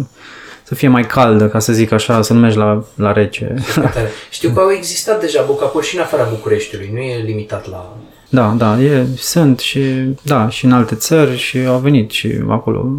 să 0.63 0.75
fie 0.75 0.87
mai 0.87 1.03
caldă, 1.03 1.47
ca 1.47 1.59
să 1.59 1.73
zic 1.73 1.91
așa, 1.91 2.21
să 2.21 2.33
nu 2.33 2.39
mergi 2.39 2.57
la, 2.57 2.83
la 2.95 3.11
rece. 3.11 3.55
Foarte 3.61 3.91
tare. 3.93 4.09
Știu 4.29 4.49
că 4.49 4.59
au 4.59 4.71
existat 4.71 5.21
deja 5.21 5.43
book 5.45 5.83
și 5.83 5.95
în 5.95 6.01
afara 6.01 6.27
Bucureștiului, 6.29 6.89
nu 6.93 6.99
e 6.99 7.23
limitat 7.25 7.69
la... 7.69 7.97
Da, 8.29 8.55
da, 8.57 8.81
e, 8.81 9.05
sunt 9.17 9.59
și, 9.59 9.79
da, 10.21 10.49
și 10.49 10.65
în 10.65 10.71
alte 10.71 10.95
țări 10.95 11.37
și 11.37 11.57
au 11.57 11.77
venit 11.77 12.11
și 12.11 12.31
acolo 12.49 12.95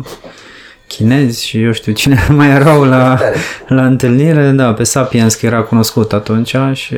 chinezi 0.89 1.47
și 1.47 1.63
eu 1.63 1.73
știu 1.73 1.93
cine 1.93 2.27
mai 2.39 2.49
erau 2.49 2.85
la, 2.85 3.15
Tare. 3.17 3.37
la 3.69 3.87
întâlnire, 3.87 4.51
da, 4.51 4.73
pe 4.73 4.85
Sapiens 4.85 5.35
că 5.35 5.47
era 5.47 5.61
cunoscut 5.61 6.13
atunci 6.13 6.55
și 6.73 6.97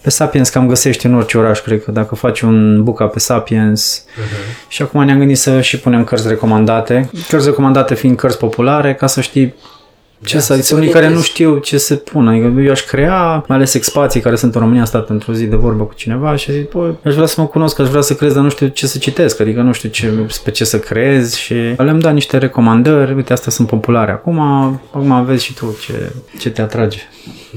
Pe 0.00 0.10
Sapiens 0.10 0.48
cam 0.48 0.68
găsești 0.68 1.06
în 1.06 1.14
orice 1.14 1.38
oraș, 1.38 1.60
cred 1.60 1.82
că 1.84 1.90
dacă 1.90 2.14
faci 2.14 2.40
un 2.40 2.82
buca 2.82 3.06
pe 3.06 3.18
Sapiens. 3.18 4.04
Uh-huh. 4.04 4.68
Și 4.68 4.82
acum 4.82 5.04
ne-am 5.04 5.18
gândit 5.18 5.38
să 5.38 5.60
și 5.60 5.78
punem 5.78 6.04
cărți 6.04 6.28
recomandate. 6.28 7.10
Cărți 7.28 7.46
recomandate 7.46 7.94
fiind 7.94 8.16
cărți 8.16 8.38
populare, 8.38 8.94
ca 8.94 9.06
să 9.06 9.20
știi 9.20 9.54
ce 10.24 10.34
da, 10.34 10.40
să, 10.40 10.62
sunt 10.62 10.80
unii 10.80 10.92
care 10.92 11.08
nu 11.08 11.20
știu 11.20 11.58
ce 11.58 11.78
să 11.78 11.94
pună. 11.94 12.30
Adică 12.30 12.60
eu 12.60 12.70
aș 12.70 12.84
crea, 12.84 13.44
mai 13.48 13.56
ales 13.56 13.74
expații 13.74 14.20
care 14.20 14.36
sunt 14.36 14.54
în 14.54 14.60
România, 14.60 14.80
am 14.80 14.86
stat 14.86 15.08
într-o 15.08 15.32
zi 15.32 15.46
de 15.46 15.56
vorbă 15.56 15.84
cu 15.84 15.94
cineva 15.94 16.36
și 16.36 16.52
zic, 16.52 16.70
bă, 16.70 16.94
aș 17.04 17.14
vrea 17.14 17.26
să 17.26 17.40
mă 17.40 17.46
cunosc, 17.46 17.78
aș 17.78 17.88
vrea 17.88 18.00
să 18.00 18.14
crez, 18.14 18.32
dar 18.32 18.42
nu 18.42 18.48
știu 18.48 18.66
ce 18.66 18.86
să 18.86 18.98
citesc, 18.98 19.40
adică 19.40 19.60
nu 19.60 19.72
știu 19.72 19.88
ce, 19.88 20.12
pe 20.44 20.50
ce 20.50 20.64
să 20.64 20.78
crezi 20.78 21.40
și 21.40 21.54
le-am 21.76 21.98
dat 21.98 22.12
niște 22.12 22.38
recomandări, 22.38 23.14
uite, 23.14 23.32
astea 23.32 23.52
sunt 23.52 23.68
populare. 23.68 24.10
Acum, 24.10 24.38
acum 24.90 25.24
vezi 25.24 25.44
și 25.44 25.54
tu 25.54 25.76
ce, 25.80 26.12
ce 26.38 26.50
te 26.50 26.60
atrage. 26.60 26.98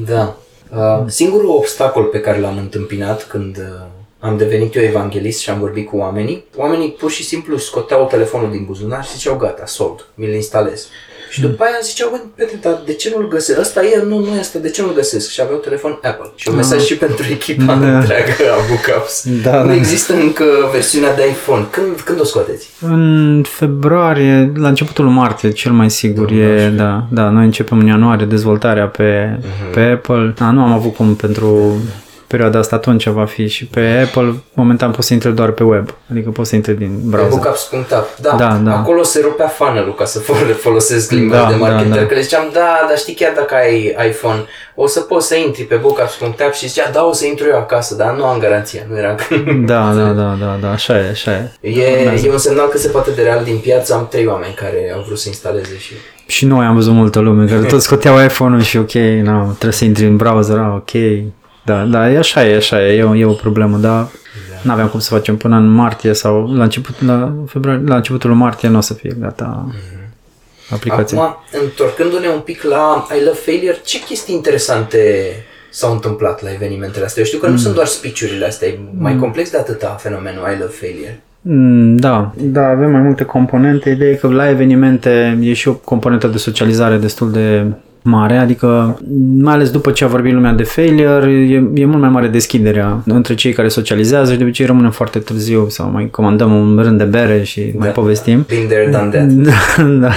Da. 0.06 0.36
Uh, 0.76 1.04
singurul 1.06 1.50
obstacol 1.50 2.04
pe 2.04 2.20
care 2.20 2.40
l-am 2.40 2.58
întâmpinat 2.58 3.28
când 3.28 3.58
uh, 3.58 3.86
am 4.20 4.38
devenit 4.38 4.76
eu 4.76 4.84
evanghelist 4.84 5.40
și 5.40 5.50
am 5.50 5.60
vorbit 5.60 5.88
cu 5.88 5.98
oamenii, 5.98 6.44
oamenii 6.56 6.92
pur 6.92 7.12
și 7.12 7.24
simplu 7.24 7.58
scoteau 7.58 8.06
telefonul 8.06 8.52
din 8.52 8.64
buzunar 8.66 9.04
și 9.04 9.12
ziceau 9.12 9.36
gata, 9.36 9.66
sold, 9.66 10.06
mi-l 10.16 10.34
instalez. 10.34 10.88
Și 11.30 11.42
după 11.42 11.64
aia 11.64 11.80
ziceau, 11.82 12.10
bă, 12.10 12.20
Petre, 12.36 12.58
dar 12.62 12.82
de 12.86 12.94
ce 12.94 13.14
nu-l 13.16 13.28
găsesc? 13.28 13.60
Ăsta 13.60 13.86
e, 13.86 14.04
nu, 14.08 14.20
nu 14.20 14.36
este, 14.40 14.58
de 14.58 14.70
ce 14.70 14.82
nu-l 14.82 14.94
găsesc? 14.94 15.30
Și 15.30 15.42
aveau 15.42 15.58
telefon 15.58 15.92
Apple. 15.92 16.32
Și 16.36 16.48
un 16.48 16.54
ah. 16.54 16.60
mesaj 16.60 16.84
și 16.84 16.98
pentru 16.98 17.26
echipa 17.32 17.76
da. 17.76 17.98
întreagă 17.98 18.32
a 18.52 18.60
Bookhouse. 18.68 19.30
Da, 19.44 19.62
nu 19.62 19.68
da. 19.68 19.76
există 19.76 20.14
încă 20.14 20.44
versiunea 20.72 21.16
de 21.16 21.28
iPhone. 21.28 21.66
Când, 21.70 22.00
când 22.00 22.20
o 22.20 22.24
scoateți? 22.24 22.70
În 22.82 23.44
februarie, 23.48 24.52
la 24.56 24.68
începutul 24.68 25.10
martie, 25.10 25.52
cel 25.52 25.72
mai 25.72 25.90
sigur 25.90 26.32
e, 26.32 26.74
da, 26.76 27.06
da, 27.12 27.30
noi 27.30 27.46
începem 27.46 27.80
în 27.80 27.86
ianuarie 27.86 28.26
dezvoltarea 28.26 28.88
pe, 28.88 29.40
uh-huh. 29.40 29.74
pe 29.74 29.80
Apple. 29.80 30.34
Da, 30.38 30.52
nu 30.52 30.62
am 30.62 30.72
avut 30.72 30.96
cum 30.96 31.16
pentru 31.16 31.76
perioada 32.28 32.60
asta 32.60 32.76
atunci 32.76 33.08
va 33.08 33.26
fi 33.26 33.48
și 33.48 33.66
pe 33.66 34.06
Apple, 34.06 34.34
momentan 34.54 34.92
poți 34.92 35.08
să 35.08 35.14
intri 35.14 35.36
doar 35.36 35.52
pe 35.52 35.64
web, 35.64 35.96
adică 36.12 36.30
poți 36.30 36.50
să 36.50 36.56
intri 36.56 36.78
din 36.78 37.00
browser. 37.04 37.30
Bookups.app, 37.30 38.20
da, 38.20 38.36
da, 38.38 38.60
da. 38.64 38.78
Acolo 38.78 39.04
se 39.04 39.22
rupea 39.24 39.48
funnel 39.48 39.96
ca 39.96 40.06
să 40.06 40.20
folosesc 40.66 41.12
limba 41.12 41.38
da, 41.38 41.48
de 41.50 41.56
marketer, 41.56 41.90
da, 41.90 41.96
da. 41.96 42.06
că 42.06 42.14
le 42.14 42.22
ziceam, 42.22 42.50
da, 42.54 42.86
dar 42.88 42.98
știi 42.98 43.14
chiar 43.14 43.34
dacă 43.36 43.56
ai 43.56 43.96
iPhone, 44.10 44.46
o 44.76 44.88
să 44.88 45.00
poți 45.00 45.28
să 45.28 45.36
intri 45.36 45.64
pe 45.64 45.76
bookups.app 45.76 46.54
și 46.54 46.68
zicea, 46.68 46.90
da, 46.92 47.06
o 47.06 47.14
să 47.14 47.26
intru 47.26 47.48
eu 47.48 47.58
acasă, 47.58 47.96
dar 47.96 48.16
nu 48.16 48.26
am 48.26 48.40
garanția, 48.40 48.82
nu 48.90 48.98
era 48.98 49.16
Da, 49.72 49.94
da, 49.96 50.12
da, 50.22 50.38
da, 50.40 50.58
da, 50.62 50.72
așa 50.72 50.98
e, 50.98 51.10
așa 51.10 51.32
e. 51.32 51.70
E, 51.70 52.22
e 52.26 52.32
un 52.32 52.38
semnal 52.38 52.68
că 52.68 52.78
se 52.78 52.88
poate 52.88 53.12
de 53.12 53.22
real 53.22 53.44
din 53.44 53.58
piață, 53.58 53.94
am 53.94 54.08
trei 54.08 54.26
oameni 54.26 54.54
care 54.54 54.92
au 54.96 55.04
vrut 55.06 55.20
să 55.20 55.28
instaleze 55.28 55.78
și 55.78 55.94
și 56.28 56.46
noi 56.46 56.66
am 56.66 56.76
văzut 56.76 56.94
multă 56.94 57.20
lume 57.20 57.46
care 57.46 57.64
toți 57.64 57.84
scoteau 57.84 58.24
iPhone-ul 58.24 58.62
și 58.62 58.78
ok, 58.78 58.94
no, 59.24 59.44
trebuie 59.44 59.72
să 59.72 59.86
intri 59.86 60.06
în 60.06 60.16
browser, 60.16 60.58
ah, 60.58 60.74
ok, 60.76 60.92
da, 61.68 61.84
da, 61.84 62.12
e 62.12 62.18
așa 62.18 62.48
e, 62.48 62.56
așa 62.56 62.88
e, 62.88 62.98
e 62.98 63.04
o, 63.04 63.16
e 63.16 63.26
o 63.26 63.32
problemă, 63.32 63.78
dar 63.78 64.02
da. 64.02 64.10
nu 64.62 64.72
aveam 64.72 64.88
cum 64.88 65.00
să 65.00 65.14
facem 65.14 65.38
până 65.38 65.56
în 65.56 65.68
martie 65.68 66.14
sau 66.14 66.54
la, 66.54 66.64
început, 66.64 67.02
la, 67.02 67.34
februarie, 67.48 67.84
la 67.86 67.96
începutul 67.96 68.30
lui 68.30 68.70
nu 68.70 68.78
o 68.78 68.82
să 68.82 68.94
fie 68.94 69.16
gata 69.20 69.68
mm-hmm. 69.68 70.70
aplicația. 70.70 71.22
Acum, 71.22 71.62
întorcându-ne 71.62 72.28
un 72.28 72.40
pic 72.40 72.62
la 72.62 73.08
I 73.20 73.24
Love 73.24 73.38
Failure, 73.38 73.78
ce 73.84 74.04
chestii 74.04 74.36
interesante 74.36 75.00
s-au 75.70 75.92
întâmplat 75.92 76.44
la 76.44 76.54
evenimentele 76.54 77.06
astea? 77.06 77.22
Eu 77.22 77.28
știu 77.28 77.40
că 77.40 77.46
mm. 77.46 77.52
nu 77.52 77.58
sunt 77.58 77.74
doar 77.74 77.88
speech-urile 77.88 78.46
astea, 78.46 78.68
e 78.68 78.80
mai 78.98 79.14
mm. 79.14 79.20
complex 79.20 79.52
de 79.52 79.58
atâta 79.58 79.88
fenomenul 80.00 80.44
I 80.56 80.60
Love 80.60 80.74
Failure. 80.74 81.22
Mm, 81.42 81.96
da, 81.96 82.32
da, 82.36 82.68
avem 82.68 82.92
mai 82.92 83.02
multe 83.02 83.24
componente. 83.24 83.90
Ideea 83.90 84.12
e 84.12 84.16
că 84.16 84.28
la 84.28 84.50
evenimente 84.50 85.38
e 85.42 85.54
și 85.54 85.68
o 85.68 85.74
componentă 85.74 86.28
de 86.28 86.38
socializare 86.38 86.98
destul 86.98 87.32
de 87.32 87.66
mare, 88.08 88.38
adică 88.38 89.00
mai 89.38 89.54
ales 89.54 89.70
după 89.70 89.92
ce 89.92 90.04
a 90.04 90.08
vorbit 90.08 90.34
lumea 90.34 90.54
de 90.54 90.64
failure, 90.64 91.32
e, 91.32 91.64
e 91.74 91.86
mult 91.86 92.02
mai 92.02 92.10
mare 92.10 92.28
deschiderea 92.28 93.02
între 93.06 93.36
cei 93.36 93.54
care 93.54 93.68
socializează 93.68 94.32
și 94.32 94.38
de 94.38 94.44
obicei 94.44 94.66
rămânem 94.66 94.92
foarte 94.92 95.20
târziu 95.20 95.70
sau 95.70 95.90
mai 95.92 96.10
comandăm 96.10 96.54
un 96.54 96.80
rând 96.84 96.98
de 96.98 97.04
bere 97.04 97.44
și 97.44 97.62
da, 97.62 97.80
mai 97.80 97.90
povestim. 97.90 98.46
Been 98.48 98.68
there, 98.68 98.90
done 98.92 99.10
that. 99.10 99.26
Da, 99.78 99.84
da. 99.84 100.12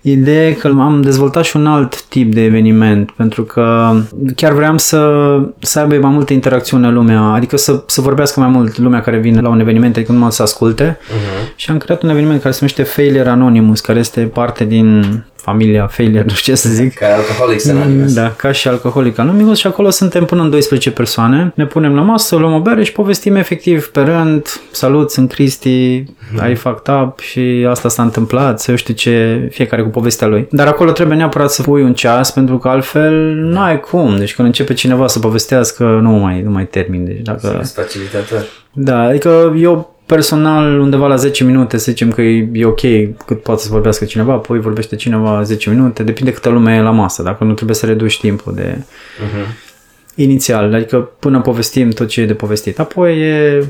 Ideea 0.00 0.48
e 0.48 0.52
că 0.52 0.66
am 0.66 1.00
dezvoltat 1.02 1.44
și 1.44 1.56
un 1.56 1.66
alt 1.66 2.02
tip 2.02 2.34
de 2.34 2.44
eveniment, 2.44 3.10
pentru 3.10 3.42
că 3.42 3.94
chiar 4.36 4.52
vreau 4.52 4.78
să, 4.78 5.10
să 5.58 5.78
aibă 5.78 5.94
mai 5.94 6.10
multă 6.10 6.32
interacțiune 6.32 6.90
lumea, 6.90 7.20
adică 7.20 7.56
să, 7.56 7.82
să 7.86 8.00
vorbească 8.00 8.40
mai 8.40 8.48
mult 8.48 8.78
lumea 8.78 9.00
care 9.00 9.18
vine 9.18 9.40
la 9.40 9.48
un 9.48 9.60
eveniment, 9.60 9.96
adică 9.96 10.12
numai 10.12 10.32
să 10.32 10.42
asculte. 10.42 10.98
Uh-huh. 10.98 11.54
Și 11.56 11.70
am 11.70 11.76
creat 11.76 12.02
un 12.02 12.08
eveniment 12.08 12.40
care 12.40 12.52
se 12.52 12.58
numește 12.60 12.82
Failure 12.82 13.28
Anonymous, 13.28 13.80
care 13.80 13.98
este 13.98 14.20
parte 14.20 14.64
din 14.64 15.04
familia 15.42 15.86
Failure, 15.86 16.24
nu 16.26 16.34
știu 16.34 16.52
ce 16.52 16.58
să 16.60 16.68
zic. 16.68 16.94
Ca 16.94 17.06
Alcoholics 17.14 17.68
Anonymous. 17.68 18.14
Da, 18.14 18.30
ca 18.30 18.52
și 18.52 18.68
Alcoholic 18.68 19.18
Anonymous 19.18 19.58
și 19.58 19.66
acolo 19.66 19.90
suntem 19.90 20.24
până 20.24 20.42
în 20.42 20.50
12 20.50 20.90
persoane. 20.90 21.52
Ne 21.54 21.66
punem 21.66 21.94
la 21.94 22.00
masă, 22.00 22.36
luăm 22.36 22.52
o 22.52 22.60
bere 22.60 22.84
și 22.84 22.92
povestim 22.92 23.36
efectiv 23.36 23.86
pe 23.86 24.00
rând, 24.00 24.46
salut, 24.70 25.10
sunt 25.10 25.32
Cristi, 25.32 26.04
mm. 26.32 26.40
ai 26.40 26.54
fucked 26.54 26.94
up 26.94 27.20
și 27.20 27.66
asta 27.70 27.88
s-a 27.88 28.02
întâmplat, 28.02 28.60
să 28.60 28.70
eu 28.70 28.76
știu 28.76 28.94
ce, 28.94 29.48
fiecare 29.50 29.82
cu 29.82 29.88
povestea 29.88 30.26
lui. 30.26 30.48
Dar 30.50 30.66
acolo 30.66 30.90
trebuie 30.90 31.16
neapărat 31.16 31.50
să 31.50 31.62
pui 31.62 31.82
un 31.82 31.94
ceas 31.94 32.30
pentru 32.30 32.58
că 32.58 32.68
altfel 32.68 33.12
nu 33.34 33.60
ai 33.60 33.80
cum. 33.80 34.16
Deci 34.18 34.34
când 34.34 34.48
începe 34.48 34.74
cineva 34.74 35.06
să 35.06 35.18
povestească, 35.18 35.84
nu 35.84 36.10
mai, 36.10 36.42
nu 36.42 36.50
mai 36.50 36.66
termin. 36.66 37.04
Deci 37.04 37.20
dacă... 37.22 37.62
facilitator. 37.74 38.44
Da, 38.72 39.00
adică 39.00 39.54
eu 39.56 39.96
personal 40.06 40.80
undeva 40.80 41.06
la 41.06 41.16
10 41.16 41.44
minute, 41.44 41.76
să 41.76 41.90
zicem 41.90 42.10
că 42.10 42.22
e, 42.22 42.48
e 42.52 42.64
ok 42.64 42.80
cât 43.26 43.42
poate 43.42 43.62
să 43.62 43.68
vorbească 43.70 44.04
cineva, 44.04 44.32
apoi 44.32 44.60
vorbește 44.60 44.96
cineva 44.96 45.42
10 45.42 45.70
minute, 45.70 46.02
depinde 46.02 46.32
câtă 46.32 46.48
lume 46.48 46.74
e 46.74 46.80
la 46.80 46.90
masă, 46.90 47.22
dacă 47.22 47.44
nu 47.44 47.52
trebuie 47.52 47.76
să 47.76 47.86
reduci 47.86 48.20
timpul 48.20 48.54
de 48.54 48.76
uh-huh. 48.78 49.54
inițial, 50.14 50.74
adică 50.74 51.10
până 51.18 51.40
povestim 51.40 51.90
tot 51.90 52.08
ce 52.08 52.20
e 52.20 52.26
de 52.26 52.34
povestit. 52.34 52.78
Apoi 52.78 53.20
e 53.20 53.64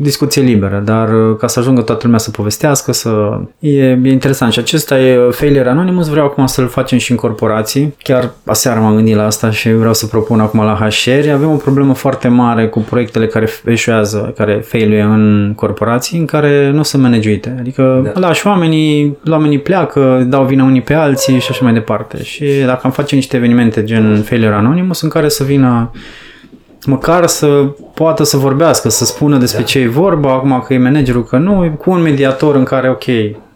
discuție 0.00 0.42
liberă, 0.42 0.82
dar 0.84 1.12
uh, 1.12 1.36
ca 1.36 1.46
să 1.46 1.58
ajungă 1.58 1.80
toată 1.80 2.00
lumea 2.02 2.18
să 2.18 2.30
povestească, 2.30 2.92
să... 2.92 3.40
E, 3.58 3.70
e 3.90 4.10
interesant 4.10 4.52
și 4.52 4.58
acesta 4.58 4.98
e 4.98 5.30
Failure 5.30 5.68
Anonymous, 5.68 6.08
vreau 6.08 6.26
acum 6.26 6.46
să-l 6.46 6.68
facem 6.68 6.98
și 6.98 7.10
în 7.10 7.16
corporații. 7.16 7.94
Chiar 8.02 8.30
aseară 8.44 8.80
m-am 8.80 8.94
gândit 8.94 9.16
la 9.16 9.24
asta 9.24 9.50
și 9.50 9.72
vreau 9.72 9.94
să 9.94 10.06
propun 10.06 10.40
acum 10.40 10.60
la 10.60 10.88
HR. 10.90 11.30
Avem 11.32 11.50
o 11.50 11.56
problemă 11.56 11.94
foarte 11.94 12.28
mare 12.28 12.68
cu 12.68 12.80
proiectele 12.80 13.26
care 13.26 13.48
eșuează, 13.64 14.32
care 14.36 14.62
failue 14.64 15.00
în 15.00 15.52
corporații, 15.56 16.18
în 16.18 16.24
care 16.24 16.70
nu 16.70 16.82
sunt 16.82 17.02
managuite. 17.02 17.56
Adică 17.58 18.10
da. 18.14 18.20
lași 18.20 18.46
oamenii, 18.46 19.16
oamenii 19.30 19.58
pleacă, 19.58 20.26
dau 20.28 20.44
vina 20.44 20.64
unii 20.64 20.82
pe 20.82 20.94
alții 20.94 21.38
și 21.38 21.50
așa 21.50 21.64
mai 21.64 21.72
departe. 21.72 22.22
Și 22.22 22.44
dacă 22.66 22.80
am 22.82 22.90
face 22.90 23.14
niște 23.14 23.36
evenimente 23.36 23.84
gen 23.84 24.22
Failure 24.22 24.54
Anonymous 24.54 25.02
în 25.02 25.08
care 25.08 25.28
să 25.28 25.44
vină 25.44 25.90
măcar 26.86 27.26
să 27.26 27.46
poată 27.94 28.24
să 28.24 28.36
vorbească, 28.36 28.88
să 28.88 29.04
spună 29.04 29.38
despre 29.38 29.60
da. 29.60 29.66
ce 29.66 29.78
e 29.78 29.88
vorba, 29.88 30.32
acum 30.32 30.64
că 30.66 30.74
e 30.74 30.78
managerul, 30.78 31.24
că 31.24 31.36
nu, 31.36 31.76
cu 31.78 31.90
un 31.90 32.00
mediator 32.00 32.54
în 32.54 32.64
care, 32.64 32.90
ok, 32.90 33.04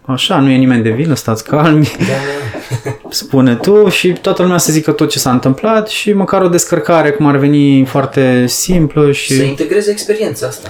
așa, 0.03 0.39
nu 0.41 0.51
e 0.51 0.57
nimeni 0.57 0.83
de 0.83 0.91
vină, 0.91 1.14
stați 1.14 1.45
calmi, 1.45 1.93
da. 1.99 2.91
spune 3.09 3.55
tu 3.55 3.89
și 3.89 4.12
toată 4.12 4.43
lumea 4.43 4.59
să 4.59 4.73
zică 4.73 4.93
tot 4.93 5.11
ce 5.11 5.18
s-a 5.18 5.31
întâmplat 5.31 5.89
și 5.89 6.12
măcar 6.12 6.43
o 6.43 6.49
descărcare 6.49 7.11
cum 7.11 7.27
ar 7.27 7.37
veni 7.37 7.85
foarte 7.85 8.47
simplă 8.47 9.12
și... 9.12 9.37
Să 9.37 9.43
integreze 9.43 9.91
experiența 9.91 10.47
asta. 10.47 10.68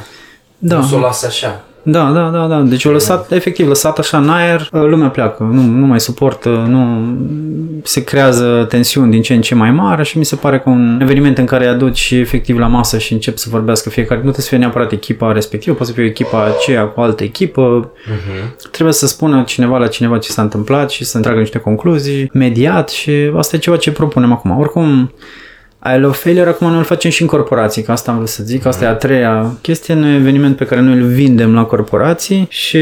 Da. 0.58 0.76
Nu 0.76 0.86
să 0.86 0.94
o 0.94 0.98
lasă 0.98 1.26
așa. 1.26 1.64
Da, 1.82 2.10
da, 2.10 2.28
da, 2.28 2.46
da. 2.46 2.60
Deci 2.60 2.84
o 2.84 2.90
lăsat, 2.90 3.32
efectiv, 3.32 3.68
lăsat 3.68 3.98
așa 3.98 4.18
în 4.18 4.28
aer, 4.28 4.68
lumea 4.70 5.08
pleacă, 5.08 5.42
nu, 5.42 5.62
nu 5.62 5.86
mai 5.86 6.00
suportă, 6.00 6.66
nu 6.68 7.12
se 7.82 8.04
creează 8.04 8.66
tensiuni 8.68 9.10
din 9.10 9.22
ce 9.22 9.34
în 9.34 9.40
ce 9.40 9.54
mai 9.54 9.70
mari 9.70 10.04
și 10.04 10.18
mi 10.18 10.24
se 10.24 10.36
pare 10.36 10.58
că 10.58 10.70
un 10.70 10.98
eveniment 11.02 11.38
în 11.38 11.44
care 11.44 11.64
îi 11.64 11.70
aduci 11.70 12.10
efectiv 12.10 12.58
la 12.58 12.66
masă 12.66 12.98
și 12.98 13.12
încep 13.12 13.36
să 13.36 13.48
vorbească 13.50 13.88
fiecare, 13.88 14.14
nu 14.14 14.20
trebuie 14.20 14.42
să 14.42 14.48
fie 14.48 14.58
neapărat 14.58 14.92
echipa 14.92 15.32
respectivă, 15.32 15.76
poate 15.76 15.92
să 15.92 15.98
fie 15.98 16.08
echipa 16.08 16.44
aceea 16.44 16.84
cu 16.84 17.00
altă 17.00 17.22
echipă, 17.22 17.90
uh-huh. 17.90 18.70
trebuie 18.70 18.94
să 18.94 19.06
spună 19.06 19.42
cineva 19.46 19.78
la 19.78 19.86
cineva 19.86 20.18
ce 20.18 20.30
s-a 20.30 20.42
întâmplat 20.42 20.90
și 20.90 21.04
să 21.04 21.20
tragă 21.20 21.38
niște 21.38 21.58
concluzii, 21.58 22.30
mediat 22.32 22.88
și 22.88 23.10
asta 23.36 23.56
e 23.56 23.58
ceva 23.58 23.76
ce 23.76 23.92
propunem 23.92 24.32
acum. 24.32 24.58
Oricum, 24.58 25.12
I 25.84 25.98
Love 25.98 26.16
Failure 26.16 26.48
acum 26.48 26.68
noi 26.68 26.78
îl 26.78 26.84
facem 26.84 27.10
și 27.10 27.22
în 27.22 27.28
corporații, 27.28 27.82
că 27.82 27.92
asta 27.92 28.10
am 28.10 28.16
vrut 28.16 28.28
să 28.28 28.42
zic, 28.42 28.66
asta 28.66 28.84
e 28.84 28.88
a 28.88 28.94
treia 28.94 29.56
chestie, 29.60 29.94
un 29.94 30.02
eveniment 30.02 30.56
pe 30.56 30.64
care 30.64 30.80
noi 30.80 30.94
îl 30.94 31.06
vindem 31.06 31.54
la 31.54 31.64
corporații 31.64 32.46
și 32.50 32.78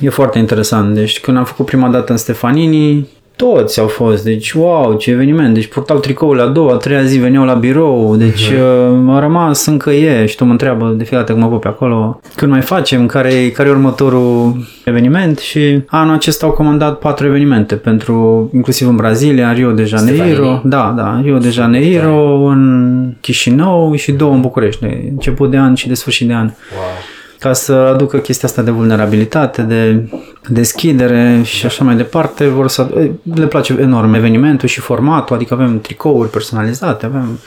e 0.00 0.08
foarte 0.08 0.38
interesant. 0.38 0.94
Deci 0.94 1.20
când 1.20 1.36
am 1.36 1.44
făcut 1.44 1.66
prima 1.66 1.88
dată 1.88 2.12
în 2.12 2.18
Stefanini, 2.18 3.08
toți 3.36 3.80
au 3.80 3.86
fost, 3.86 4.24
deci 4.24 4.52
wow, 4.52 4.96
ce 4.96 5.10
eveniment, 5.10 5.54
deci 5.54 5.66
purtau 5.66 5.98
tricoul 5.98 6.40
a 6.40 6.46
doua, 6.46 6.72
a 6.72 6.76
treia 6.76 7.02
zi 7.02 7.18
veneau 7.18 7.44
la 7.44 7.54
birou, 7.54 8.16
deci 8.16 8.50
uh-huh. 8.50 9.08
a 9.08 9.18
rămas 9.18 9.66
încă 9.66 9.90
e 9.90 10.26
și 10.26 10.36
tu 10.36 10.44
mă 10.44 10.50
întreabă 10.50 10.86
de 10.96 11.04
fiecare 11.04 11.20
dată 11.20 11.32
când 11.32 11.44
mă 11.44 11.50
văd 11.50 11.60
pe 11.60 11.68
acolo, 11.68 12.20
când 12.34 12.50
mai 12.50 12.60
facem, 12.60 13.06
care, 13.06 13.50
care 13.50 13.68
e 13.68 13.72
următorul 13.72 14.56
eveniment 14.84 15.38
și 15.38 15.80
anul 15.86 16.14
acesta 16.14 16.46
au 16.46 16.52
comandat 16.52 16.98
patru 16.98 17.26
evenimente 17.26 17.74
pentru, 17.74 18.50
inclusiv 18.54 18.88
în 18.88 18.96
Brazilia, 18.96 19.48
în 19.48 19.54
Rio 19.54 19.70
de 19.70 19.84
Janeiro, 19.84 20.24
Stefanini. 20.24 20.60
da, 20.64 20.94
da, 20.96 21.20
Rio 21.22 21.38
de 21.38 21.50
Janeiro, 21.50 22.44
în 22.46 23.14
Chișinău 23.20 23.94
și 23.94 24.12
două 24.12 24.32
în 24.32 24.40
București, 24.40 24.80
de 24.80 25.08
început 25.10 25.50
de 25.50 25.56
an 25.56 25.74
și 25.74 25.88
de 25.88 25.94
sfârșit 25.94 26.26
de 26.26 26.34
an. 26.34 26.46
Wow 26.46 27.13
ca 27.44 27.52
să 27.52 27.72
aducă 27.72 28.18
chestia 28.18 28.48
asta 28.48 28.62
de 28.62 28.70
vulnerabilitate, 28.70 29.62
de 29.62 30.08
deschidere 30.48 31.40
și 31.42 31.66
așa 31.66 31.84
mai 31.84 31.96
departe. 31.96 32.46
Vor 32.46 32.68
să, 32.68 32.86
le 33.34 33.46
place 33.46 33.76
enorm 33.80 34.14
evenimentul 34.14 34.68
și 34.68 34.80
formatul, 34.80 35.36
adică 35.36 35.54
avem 35.54 35.80
tricouri 35.80 36.30
personalizate, 36.30 37.06
avem 37.06 37.40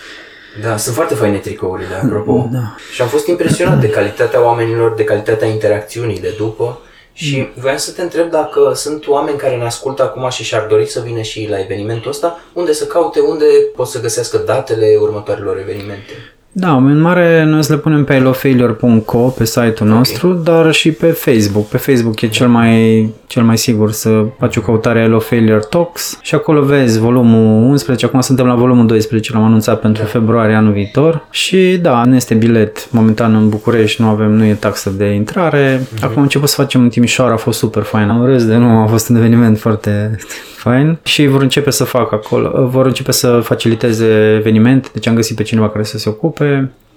Da, 0.64 0.78
sunt 0.78 0.96
foarte 0.96 1.14
faine 1.14 1.38
tricourile, 1.38 1.96
apropo. 2.04 2.50
Da. 2.52 2.76
Și 2.94 3.02
am 3.02 3.08
fost 3.08 3.28
impresionat 3.28 3.80
de 3.80 3.90
calitatea 3.90 4.44
oamenilor, 4.44 4.94
de 4.94 5.04
calitatea 5.04 5.48
interacțiunii 5.48 6.20
de 6.20 6.34
după. 6.38 6.82
Și 7.14 7.38
mm. 7.38 7.62
voiam 7.62 7.78
să 7.78 7.92
te 7.92 8.02
întreb 8.02 8.30
dacă 8.30 8.72
sunt 8.76 9.08
oameni 9.08 9.38
care 9.38 9.56
ne 9.56 9.66
ascultă 9.66 10.04
acum 10.04 10.30
și 10.30 10.44
și-ar 10.44 10.66
dori 10.70 10.86
să 10.86 11.02
vină 11.06 11.22
și 11.22 11.48
la 11.50 11.60
evenimentul 11.60 12.10
ăsta, 12.10 12.40
unde 12.54 12.74
să 12.74 12.86
caute, 12.86 13.20
unde 13.20 13.46
pot 13.76 13.88
să 13.88 14.02
găsească 14.02 14.38
datele 14.46 14.98
următoarelor 15.00 15.58
evenimente. 15.58 16.12
Da, 16.60 16.76
în 16.76 17.00
mare 17.00 17.44
noi 17.44 17.64
să 17.64 17.74
le 17.74 17.80
punem 17.80 18.04
pe 18.04 18.14
hellofailure.co 18.14 19.18
pe 19.18 19.46
site-ul 19.46 19.90
nostru, 19.90 20.34
dar 20.34 20.72
și 20.72 20.92
pe 20.92 21.08
Facebook. 21.08 21.68
Pe 21.68 21.78
Facebook 21.78 22.22
e 22.22 22.28
cel 22.28 22.48
mai, 22.48 23.10
cel 23.28 23.44
mai 23.44 23.58
sigur 23.58 23.92
să 23.92 24.26
faci 24.40 24.56
o 24.56 24.62
căutare 24.62 25.02
Hello 25.02 25.20
Failure 25.20 25.60
Talks 25.70 26.20
și 26.22 26.36
acolo 26.36 26.62
vezi 26.62 27.00
volumul 27.00 27.70
11, 27.70 28.06
acum 28.06 28.22
suntem 28.22 28.46
la 28.46 28.56
volumul 28.56 28.86
12, 28.86 29.34
l-am 29.34 29.44
anunțat 29.44 29.80
pentru 29.80 30.04
februarie 30.06 30.56
anul 30.56 30.72
viitor 30.74 31.28
și 31.30 31.78
da, 31.82 32.04
nu 32.04 32.16
este 32.16 32.34
bilet 32.34 32.92
momentan 32.92 33.36
în 33.36 33.50
București, 33.50 34.02
nu 34.02 34.08
avem, 34.08 34.32
nu 34.32 34.46
e 34.46 34.54
taxă 34.54 34.90
de 34.90 35.06
intrare. 35.06 35.88
Acum 36.02 36.18
am 36.18 36.22
început 36.22 36.50
să 36.50 36.56
facem 36.62 36.82
în 36.82 36.90
Timișoara, 36.90 37.34
a 37.34 37.38
fost 37.38 37.60
super 37.60 37.84
fain. 37.84 38.10
Am 38.10 38.26
râs 38.26 38.46
de 38.46 38.56
nu, 38.56 38.82
a 38.82 38.86
fost 38.86 39.10
un 39.10 39.16
eveniment 39.16 39.60
foarte 39.60 40.18
fain 40.68 40.98
și 41.04 41.28
vor 41.28 41.42
începe 41.42 41.70
să 41.70 41.84
facă 41.84 42.16
acolo, 42.16 42.68
vor 42.68 42.86
începe 42.86 43.12
să 43.12 43.40
faciliteze 43.44 44.36
evenimente, 44.38 44.90
deci 44.94 45.08
am 45.08 45.16
găsit 45.16 45.36
pe 45.36 45.44
cineva 45.44 45.70
care 45.70 45.84
să 45.84 45.98
se 45.98 46.10
ocupe. 46.10 46.47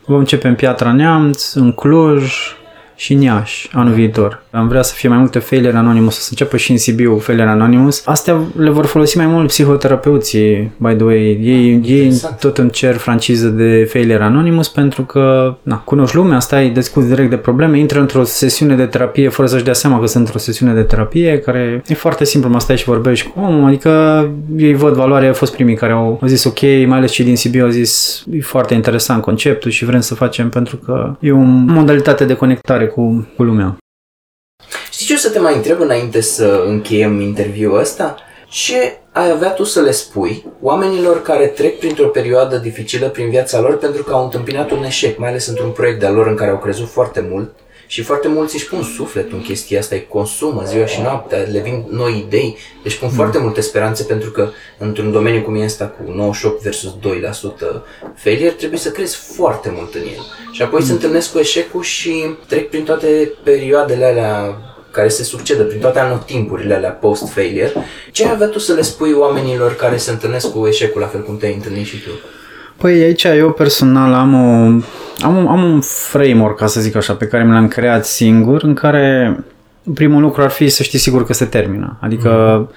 Vom 0.04 0.18
începe 0.18 0.48
în 0.48 0.54
Piatra 0.54 0.92
Neamț, 0.92 1.52
în 1.52 1.72
Cluj, 1.72 2.32
și 3.00 3.12
în 3.12 3.20
Iași 3.20 3.68
anul 3.72 3.92
viitor. 3.92 4.42
Am 4.52 4.68
vrea 4.68 4.82
să 4.82 4.94
fie 4.94 5.08
mai 5.08 5.18
multe 5.18 5.38
failure 5.38 5.76
anonymous, 5.76 6.18
să 6.18 6.28
înceapă 6.30 6.56
și 6.56 6.70
în 6.70 6.78
Sibiu 6.78 7.18
failure 7.18 7.48
anonymous. 7.48 8.02
Astea 8.06 8.40
le 8.56 8.70
vor 8.70 8.86
folosi 8.86 9.16
mai 9.16 9.26
mult 9.26 9.46
psihoterapeuții, 9.46 10.72
by 10.76 10.94
the 10.94 11.04
way. 11.04 11.38
Ei, 11.42 11.80
ei 11.84 12.20
tot 12.40 12.58
îmi 12.58 12.70
cer 12.70 12.94
franciză 12.94 13.48
de 13.48 13.88
failure 13.90 14.22
anonymous 14.22 14.68
pentru 14.68 15.02
că 15.02 15.56
na, 15.62 15.76
cunoști 15.78 16.16
lumea, 16.16 16.38
stai, 16.40 16.68
discuți 16.68 17.08
direct 17.08 17.30
de 17.30 17.36
probleme, 17.36 17.78
intră 17.78 18.00
într-o 18.00 18.24
sesiune 18.24 18.74
de 18.74 18.86
terapie 18.86 19.28
fără 19.28 19.48
să-și 19.48 19.64
dea 19.64 19.72
seama 19.72 20.00
că 20.00 20.06
sunt 20.06 20.24
într-o 20.24 20.38
sesiune 20.38 20.72
de 20.72 20.82
terapie 20.82 21.38
care 21.38 21.82
e 21.86 21.94
foarte 21.94 22.24
simplu, 22.24 22.50
mă 22.50 22.60
stai 22.60 22.76
și 22.76 22.84
vorbești 22.84 23.28
cu 23.28 23.40
omul, 23.40 23.66
adică 23.66 24.28
ei 24.56 24.74
văd 24.74 24.94
valoarea, 24.94 25.28
au 25.28 25.34
fost 25.34 25.54
primii 25.54 25.74
care 25.74 25.92
au, 25.92 26.18
au 26.22 26.28
zis 26.28 26.44
ok, 26.44 26.60
mai 26.60 26.98
ales 26.98 27.12
cei 27.12 27.24
din 27.24 27.36
Sibiu 27.36 27.64
au 27.64 27.70
zis 27.70 28.24
e 28.30 28.40
foarte 28.40 28.74
interesant 28.74 29.22
conceptul 29.22 29.70
și 29.70 29.84
vrem 29.84 30.00
să 30.00 30.14
facem 30.14 30.48
pentru 30.48 30.76
că 30.76 31.16
e 31.20 31.32
o 31.32 31.38
modalitate 31.66 32.24
de 32.24 32.34
conectare 32.34 32.86
cu, 32.86 33.28
cu 33.36 33.42
lumea. 33.42 33.79
Știi 34.90 35.06
ce 35.06 35.14
o 35.14 35.16
să 35.16 35.30
te 35.30 35.38
mai 35.38 35.54
întreb 35.54 35.80
înainte 35.80 36.20
să 36.20 36.62
încheiem 36.66 37.20
interviul 37.20 37.78
ăsta? 37.78 38.16
Ce 38.48 38.98
ai 39.12 39.30
avea 39.30 39.50
tu 39.50 39.64
să 39.64 39.80
le 39.80 39.90
spui 39.90 40.44
oamenilor 40.60 41.22
care 41.22 41.46
trec 41.46 41.78
printr-o 41.78 42.06
perioadă 42.06 42.56
dificilă 42.56 43.08
prin 43.08 43.30
viața 43.30 43.60
lor 43.60 43.78
pentru 43.78 44.02
că 44.02 44.12
au 44.12 44.24
întâmpinat 44.24 44.70
un 44.70 44.84
eșec, 44.84 45.18
mai 45.18 45.28
ales 45.28 45.46
într-un 45.46 45.70
proiect 45.70 46.00
de-al 46.00 46.14
lor 46.14 46.26
în 46.26 46.34
care 46.34 46.50
au 46.50 46.58
crezut 46.58 46.88
foarte 46.88 47.26
mult 47.30 47.50
și 47.90 48.02
foarte 48.02 48.28
mulți 48.28 48.54
își 48.54 48.66
pun 48.66 48.82
sufletul 48.82 49.36
în 49.36 49.42
chestia 49.42 49.78
asta, 49.78 49.94
îi 49.94 50.06
consumă 50.08 50.62
ziua 50.66 50.86
și 50.86 51.00
noaptea, 51.00 51.38
le 51.38 51.60
vin 51.60 51.84
noi 51.88 52.24
idei, 52.26 52.56
deci 52.82 52.98
pun 52.98 53.08
mm. 53.08 53.14
foarte 53.14 53.38
multe 53.38 53.60
speranțe 53.60 54.02
pentru 54.02 54.30
că 54.30 54.50
într-un 54.78 55.12
domeniu 55.12 55.40
cum 55.40 55.54
e 55.54 55.64
ăsta 55.64 55.86
cu 55.86 56.12
98 56.12 56.62
versus 56.62 56.90
2% 56.90 56.94
failure, 58.14 58.50
trebuie 58.50 58.78
să 58.78 58.90
crezi 58.90 59.16
foarte 59.16 59.72
mult 59.76 59.94
în 59.94 60.00
el. 60.00 60.22
Și 60.52 60.62
apoi 60.62 60.80
mm. 60.80 60.86
se 60.86 60.92
întâlnesc 60.92 61.32
cu 61.32 61.38
eșecul 61.38 61.82
și 61.82 62.24
trec 62.46 62.68
prin 62.68 62.84
toate 62.84 63.32
perioadele 63.42 64.04
alea 64.04 64.58
care 64.90 65.08
se 65.08 65.22
succedă 65.22 65.62
prin 65.62 65.80
toate 65.80 65.98
anotimpurile 65.98 66.74
alea 66.74 66.90
post-failure, 66.90 67.72
ce 68.12 68.24
ai 68.24 68.30
avea 68.30 68.46
tu 68.46 68.58
să 68.58 68.72
le 68.72 68.82
spui 68.82 69.12
oamenilor 69.12 69.74
care 69.74 69.96
se 69.96 70.10
întâlnesc 70.10 70.52
cu 70.52 70.66
eșecul 70.66 71.00
la 71.00 71.06
fel 71.06 71.22
cum 71.22 71.36
te-ai 71.36 71.54
întâlnit 71.54 71.86
și 71.86 72.02
tu? 72.02 72.10
Păi 72.80 73.02
aici 73.02 73.24
eu 73.24 73.52
personal 73.52 74.12
am, 74.12 74.34
o, 74.34 74.64
am, 75.24 75.36
un, 75.36 75.46
am 75.46 75.62
un 75.62 75.80
framework, 75.80 76.56
ca 76.56 76.66
să 76.66 76.80
zic 76.80 76.96
așa, 76.96 77.12
pe 77.12 77.26
care 77.26 77.44
mi 77.44 77.50
l-am 77.50 77.68
creat 77.68 78.04
singur, 78.04 78.62
în 78.62 78.74
care 78.74 79.36
primul 79.94 80.22
lucru 80.22 80.42
ar 80.42 80.50
fi 80.50 80.68
să 80.68 80.82
știi 80.82 80.98
sigur 80.98 81.26
că 81.26 81.32
se 81.32 81.44
termină. 81.44 81.96
Adică 82.00 82.28
mm. 82.58 82.70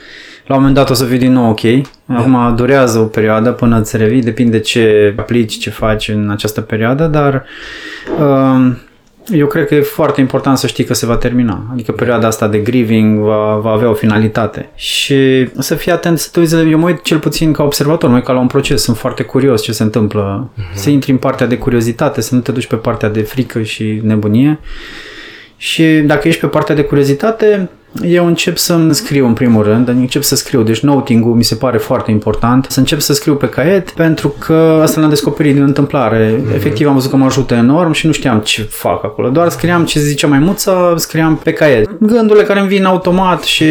la 0.47 0.55
un 0.55 0.59
moment 0.59 0.73
dat 0.73 0.89
o 0.89 0.93
să 0.93 1.05
fii 1.05 1.17
din 1.17 1.31
nou 1.31 1.49
ok. 1.49 1.61
Da. 2.05 2.17
Acum 2.17 2.55
durează 2.55 2.99
o 2.99 3.03
perioadă 3.03 3.51
până 3.51 3.79
îți 3.79 3.97
revii, 3.97 4.21
depinde 4.21 4.59
ce 4.59 5.13
aplici, 5.17 5.57
ce 5.57 5.69
faci 5.69 6.07
în 6.07 6.29
această 6.29 6.61
perioadă, 6.61 7.05
dar 7.05 7.45
uh, 8.19 8.75
eu 9.31 9.47
cred 9.47 9.67
că 9.67 9.75
e 9.75 9.81
foarte 9.81 10.21
important 10.21 10.57
să 10.57 10.67
știi 10.67 10.83
că 10.83 10.93
se 10.93 11.05
va 11.05 11.17
termina. 11.17 11.63
Adică 11.71 11.91
perioada 11.91 12.27
asta 12.27 12.47
de 12.47 12.57
grieving 12.57 13.19
va, 13.19 13.55
va 13.55 13.69
avea 13.69 13.89
o 13.89 13.93
finalitate. 13.93 14.69
Și 14.75 15.49
să 15.59 15.75
fii 15.75 15.91
atent 15.91 16.19
să 16.19 16.29
te 16.31 16.39
uiți, 16.39 16.55
eu 16.55 16.79
mă 16.79 16.87
uit 16.87 17.03
cel 17.03 17.19
puțin 17.19 17.51
ca 17.51 17.63
observator, 17.63 18.09
mă 18.09 18.15
uit 18.15 18.25
ca 18.25 18.33
la 18.33 18.39
un 18.39 18.47
proces, 18.47 18.83
sunt 18.83 18.97
foarte 18.97 19.23
curios 19.23 19.61
ce 19.61 19.71
se 19.71 19.83
întâmplă. 19.83 20.49
Uh-huh. 20.57 20.73
Să 20.73 20.89
intri 20.89 21.11
în 21.11 21.17
partea 21.17 21.45
de 21.45 21.57
curiozitate, 21.57 22.21
să 22.21 22.35
nu 22.35 22.41
te 22.41 22.51
duci 22.51 22.67
pe 22.67 22.75
partea 22.75 23.09
de 23.09 23.21
frică 23.21 23.61
și 23.61 24.01
nebunie. 24.03 24.59
Și 25.57 25.83
dacă 25.83 26.27
ești 26.27 26.41
pe 26.41 26.47
partea 26.47 26.75
de 26.75 26.83
curiozitate, 26.83 27.69
eu 28.01 28.25
încep 28.25 28.57
să 28.57 28.87
scriu 28.91 29.25
în 29.25 29.33
primul 29.33 29.63
rând, 29.63 29.87
încep 29.87 30.23
să 30.23 30.35
scriu, 30.35 30.63
deci 30.63 30.79
noting-ul 30.79 31.35
mi 31.35 31.43
se 31.43 31.55
pare 31.55 31.77
foarte 31.77 32.11
important, 32.11 32.65
să 32.69 32.79
încep 32.79 32.99
să 32.99 33.13
scriu 33.13 33.35
pe 33.35 33.49
caiet 33.49 33.89
pentru 33.89 34.35
că 34.39 34.79
asta 34.81 34.99
l-am 34.99 35.09
descoperit 35.09 35.53
din 35.53 35.63
întâmplare. 35.63 36.35
Mm-hmm. 36.35 36.55
Efectiv 36.55 36.87
am 36.87 36.93
văzut 36.93 37.09
că 37.09 37.15
mă 37.15 37.25
ajută 37.25 37.53
enorm 37.53 37.91
și 37.91 38.05
nu 38.05 38.11
știam 38.11 38.39
ce 38.39 38.61
fac 38.61 39.03
acolo, 39.03 39.29
doar 39.29 39.49
scriam 39.49 39.85
ce 39.85 39.99
zicea 39.99 40.27
maimuța, 40.27 40.93
scriam 40.97 41.35
pe 41.43 41.53
caiet. 41.53 41.89
Gândurile 41.99 42.45
care 42.45 42.59
îmi 42.59 42.69
vin 42.69 42.85
automat 42.85 43.43
și 43.43 43.65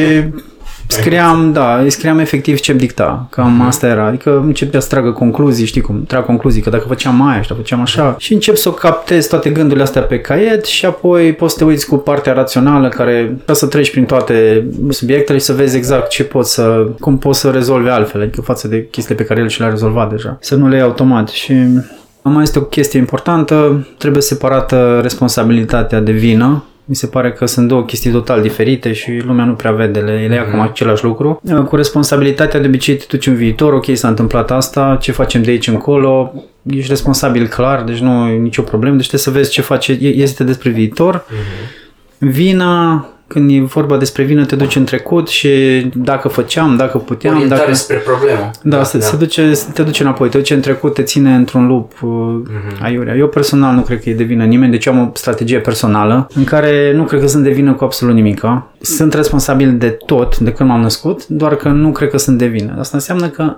Scriam, 1.01 1.53
da, 1.53 1.79
îi 1.79 1.91
scriam 1.91 2.19
efectiv 2.19 2.61
ce 2.61 2.73
dicta. 2.73 3.27
Cam 3.31 3.63
uh-huh. 3.63 3.67
asta 3.67 3.87
era. 3.87 4.07
Adică 4.07 4.43
începea 4.45 4.81
să 4.81 4.89
tragă 4.89 5.11
concluzii, 5.11 5.67
știi 5.67 5.81
cum, 5.81 6.05
trag 6.05 6.25
concluzii, 6.25 6.63
că 6.63 6.71
dacă 6.71 6.85
făceam 6.89 7.29
aia 7.29 7.43
și 7.43 7.49
dacă 7.49 7.61
făceam 7.61 7.81
așa. 7.81 8.15
Și 8.19 8.33
încep 8.33 8.57
să 8.57 8.71
captez 8.71 9.27
toate 9.27 9.51
gândurile 9.51 9.83
astea 9.83 10.03
pe 10.03 10.21
caiet 10.21 10.65
și 10.65 10.87
apoi 10.87 11.33
poți 11.33 11.53
să 11.53 11.59
te 11.59 11.65
uiți 11.65 11.87
cu 11.87 11.97
partea 11.97 12.33
rațională 12.33 12.89
care 12.89 13.37
ca 13.45 13.53
să 13.53 13.67
treci 13.67 13.91
prin 13.91 14.05
toate 14.05 14.67
subiectele 14.89 15.39
și 15.39 15.45
să 15.45 15.53
vezi 15.53 15.77
exact 15.77 16.09
ce 16.09 16.25
poți 16.25 16.53
să, 16.53 16.87
cum 17.01 17.19
poți 17.19 17.41
să 17.41 17.51
rezolvi 17.51 17.89
altfel, 17.89 18.21
adică 18.21 18.41
față 18.41 18.69
de 18.69 18.87
chestiile 18.91 19.21
pe 19.21 19.27
care 19.27 19.41
el 19.41 19.49
și 19.49 19.61
le-a 19.61 19.69
rezolvat 19.69 20.11
deja. 20.11 20.37
Să 20.41 20.55
nu 20.55 20.69
le 20.69 20.75
iei 20.75 20.85
automat 20.85 21.29
și 21.29 21.55
mai 22.23 22.43
este 22.43 22.59
o 22.59 22.63
chestie 22.63 22.99
importantă, 22.99 23.87
trebuie 23.99 24.23
separată 24.23 24.99
responsabilitatea 25.03 26.01
de 26.01 26.13
vină 26.13 26.65
mi 26.85 26.95
se 26.95 27.07
pare 27.07 27.33
că 27.33 27.47
sunt 27.47 27.69
două 27.69 27.85
chestii 27.85 28.11
total 28.11 28.43
diferite 28.43 28.93
și 28.93 29.23
lumea 29.25 29.45
nu 29.45 29.55
prea 29.55 29.73
vede, 29.73 30.01
le, 30.01 30.27
le 30.29 30.35
ia 30.35 30.47
mm-hmm. 30.47 30.71
același 30.71 31.05
lucru. 31.05 31.41
Cu 31.69 31.77
responsabilitatea 31.77 32.61
de 32.61 32.67
obicei 32.67 32.97
te 32.97 33.05
duci 33.09 33.27
în 33.27 33.35
viitor, 33.35 33.73
ok, 33.73 33.85
s-a 33.93 34.09
întâmplat 34.09 34.51
asta, 34.51 34.99
ce 35.01 35.13
facem 35.13 35.43
de 35.43 35.51
aici 35.51 35.67
încolo, 35.67 36.33
ești 36.63 36.89
responsabil 36.89 37.47
clar, 37.47 37.83
deci 37.83 37.99
nu 37.99 38.29
e 38.29 38.37
nicio 38.37 38.63
problemă, 38.63 38.97
deci 38.97 39.09
trebuie 39.09 39.27
să 39.27 39.31
vezi 39.31 39.51
ce 39.51 39.61
face, 39.61 39.93
este 40.01 40.45
despre 40.45 40.71
viitor. 40.71 41.25
Mm-hmm. 41.25 41.81
Vina, 42.19 43.07
când 43.33 43.51
e 43.51 43.61
vorba 43.61 43.97
despre 43.97 44.23
vină, 44.23 44.45
te 44.45 44.57
duci 44.57 44.77
în 44.77 44.85
trecut 44.85 45.29
și 45.29 45.51
dacă 45.95 46.29
făceam, 46.29 46.77
dacă 46.77 46.99
puteam... 46.99 47.35
Orientare 47.35 47.61
dacă... 47.61 47.75
spre 47.75 47.97
problemă. 47.97 48.51
Da, 48.63 48.77
da, 48.77 48.85
se, 48.85 48.99
da. 48.99 49.05
Se 49.05 49.17
duce, 49.17 49.53
te 49.75 49.83
duce 49.83 50.03
înapoi, 50.03 50.29
te 50.29 50.39
duce 50.39 50.55
în 50.55 50.61
trecut, 50.61 50.95
te 50.95 51.03
ține 51.03 51.35
într-un 51.35 51.67
lup 51.67 51.93
uh-huh. 51.93 52.83
aiurea. 52.83 53.15
Eu 53.15 53.29
personal 53.29 53.75
nu 53.75 53.81
cred 53.81 54.03
că 54.03 54.09
e 54.09 54.15
de 54.15 54.23
vină 54.23 54.45
nimeni, 54.45 54.71
deci 54.71 54.87
am 54.87 54.99
o 54.99 55.11
strategie 55.15 55.59
personală 55.59 56.29
în 56.35 56.45
care 56.45 56.93
nu 56.95 57.05
cred 57.05 57.21
că 57.21 57.27
sunt 57.27 57.43
de 57.43 57.51
vină 57.51 57.73
cu 57.73 57.85
absolut 57.85 58.15
nimica. 58.15 58.71
Sunt 58.81 59.15
responsabil 59.15 59.77
de 59.77 59.89
tot 60.07 60.39
de 60.39 60.53
când 60.53 60.69
m-am 60.69 60.81
născut, 60.81 61.27
doar 61.27 61.57
că 61.57 61.69
nu 61.69 61.93
cred 61.93 62.11
că 62.11 62.19
sunt 62.19 62.39
de 62.39 62.47
vină. 62.47 62.75
Asta 62.79 62.97
înseamnă 62.97 63.29
că 63.29 63.57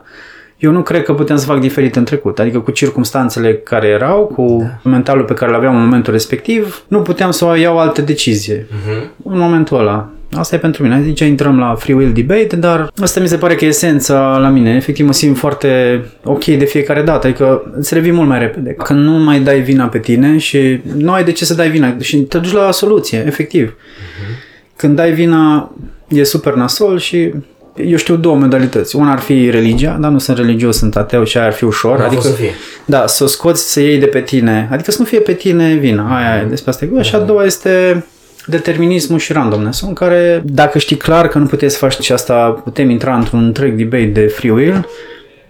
eu 0.58 0.70
nu 0.70 0.82
cred 0.82 1.02
că 1.02 1.14
putem 1.14 1.36
să 1.36 1.46
fac 1.46 1.60
diferit 1.60 1.96
în 1.96 2.04
trecut. 2.04 2.38
Adică 2.38 2.58
cu 2.58 2.70
circumstanțele 2.70 3.54
care 3.54 3.86
erau, 3.86 4.24
cu 4.34 4.58
da. 4.82 4.90
mentalul 4.90 5.24
pe 5.24 5.34
care 5.34 5.50
îl 5.50 5.56
aveam 5.56 5.74
în 5.74 5.82
momentul 5.82 6.12
respectiv, 6.12 6.84
nu 6.88 7.00
puteam 7.00 7.30
să 7.30 7.56
iau 7.58 7.78
alte 7.78 8.02
decizie 8.02 8.66
uh-huh. 8.66 9.02
în 9.24 9.38
momentul 9.38 9.78
ăla. 9.78 10.08
Asta 10.36 10.54
e 10.54 10.58
pentru 10.58 10.82
mine. 10.82 10.94
Aici 10.94 11.20
intrăm 11.20 11.58
la 11.58 11.74
free 11.74 11.96
will 11.96 12.12
debate, 12.12 12.56
dar 12.56 12.92
asta 13.00 13.20
mi 13.20 13.28
se 13.28 13.36
pare 13.36 13.54
că 13.54 13.64
e 13.64 13.68
esența 13.68 14.38
la 14.38 14.48
mine. 14.48 14.74
Efectiv 14.74 15.06
mă 15.06 15.12
simt 15.12 15.36
foarte 15.36 16.04
ok 16.24 16.44
de 16.44 16.64
fiecare 16.64 17.02
dată, 17.02 17.26
adică 17.26 17.72
îți 17.76 17.94
revii 17.94 18.12
mult 18.12 18.28
mai 18.28 18.38
repede. 18.38 18.70
Când 18.70 19.04
nu 19.04 19.12
mai 19.12 19.40
dai 19.40 19.60
vina 19.60 19.86
pe 19.86 19.98
tine 19.98 20.38
și 20.38 20.80
nu 20.96 21.12
ai 21.12 21.24
de 21.24 21.32
ce 21.32 21.44
să 21.44 21.54
dai 21.54 21.70
vina 21.70 21.94
și 22.00 22.16
te 22.16 22.38
duci 22.38 22.52
la 22.52 22.70
soluție, 22.70 23.24
efectiv. 23.26 23.70
Uh-huh. 23.70 24.76
Când 24.76 24.96
dai 24.96 25.12
vina 25.12 25.72
e 26.08 26.22
super 26.22 26.54
nasol 26.54 26.98
și 26.98 27.32
eu 27.76 27.96
știu 27.96 28.16
două 28.16 28.36
modalități. 28.36 28.96
Una 28.96 29.12
ar 29.12 29.18
fi 29.18 29.50
religia, 29.50 29.96
dar 30.00 30.10
nu 30.10 30.18
sunt 30.18 30.36
religios, 30.36 30.76
sunt 30.76 30.96
ateu 30.96 31.24
și 31.24 31.36
aia 31.36 31.46
ar 31.46 31.52
fi 31.52 31.64
ușor. 31.64 31.98
Da, 31.98 32.04
adică, 32.04 32.20
să 32.20 32.32
fie. 32.32 32.50
Da, 32.84 33.06
să 33.06 33.24
o 33.24 33.26
scoți, 33.26 33.72
să 33.72 33.80
iei 33.80 33.98
de 33.98 34.06
pe 34.06 34.20
tine. 34.20 34.68
Adică 34.72 34.90
să 34.90 34.96
nu 35.00 35.04
fie 35.04 35.20
pe 35.20 35.32
tine 35.32 35.74
vina. 35.74 36.16
Aia 36.16 36.40
e 36.40 36.44
despre 36.44 36.70
asta. 36.70 37.02
Și 37.02 37.14
a 37.14 37.18
doua 37.18 37.44
este 37.44 38.04
determinismul 38.46 39.18
și 39.18 39.32
randomness 39.32 39.80
în 39.80 39.92
care 39.92 40.42
dacă 40.44 40.78
știi 40.78 40.96
clar 40.96 41.28
că 41.28 41.38
nu 41.38 41.46
puteți 41.46 41.72
să 41.72 41.86
faci 41.86 42.10
asta, 42.10 42.60
putem 42.64 42.90
intra 42.90 43.16
într-un 43.16 43.44
întreg 43.44 43.76
debate 43.76 44.04
de 44.04 44.26
free 44.26 44.52
will, 44.52 44.88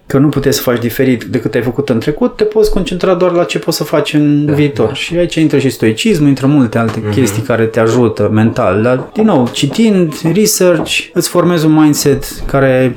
că 0.06 0.18
nu 0.18 0.28
puteți 0.28 0.56
să 0.56 0.62
faci 0.62 0.80
diferit 0.80 1.24
decât 1.24 1.54
ai 1.54 1.62
făcut 1.62 1.88
în 1.88 1.98
trecut, 1.98 2.36
te 2.36 2.44
poți 2.44 2.70
concentra 2.70 3.14
doar 3.14 3.32
la 3.32 3.44
ce 3.44 3.58
poți 3.58 3.76
să 3.76 3.84
faci 3.84 4.12
în 4.12 4.46
da, 4.46 4.52
viitor. 4.52 4.86
Da. 4.86 4.94
Și 4.94 5.16
aici 5.16 5.34
intră 5.34 5.58
și 5.58 5.70
stoicismul, 5.70 6.28
intră 6.28 6.46
multe 6.46 6.78
alte 6.78 7.00
mm-hmm. 7.00 7.14
chestii 7.14 7.42
care 7.42 7.64
te 7.64 7.80
ajută 7.80 8.30
mental. 8.32 8.82
Dar, 8.82 9.08
din 9.12 9.24
nou, 9.24 9.48
citind, 9.52 10.14
research, 10.34 10.98
îți 11.12 11.28
formezi 11.28 11.66
un 11.66 11.72
mindset 11.72 12.24
care 12.46 12.96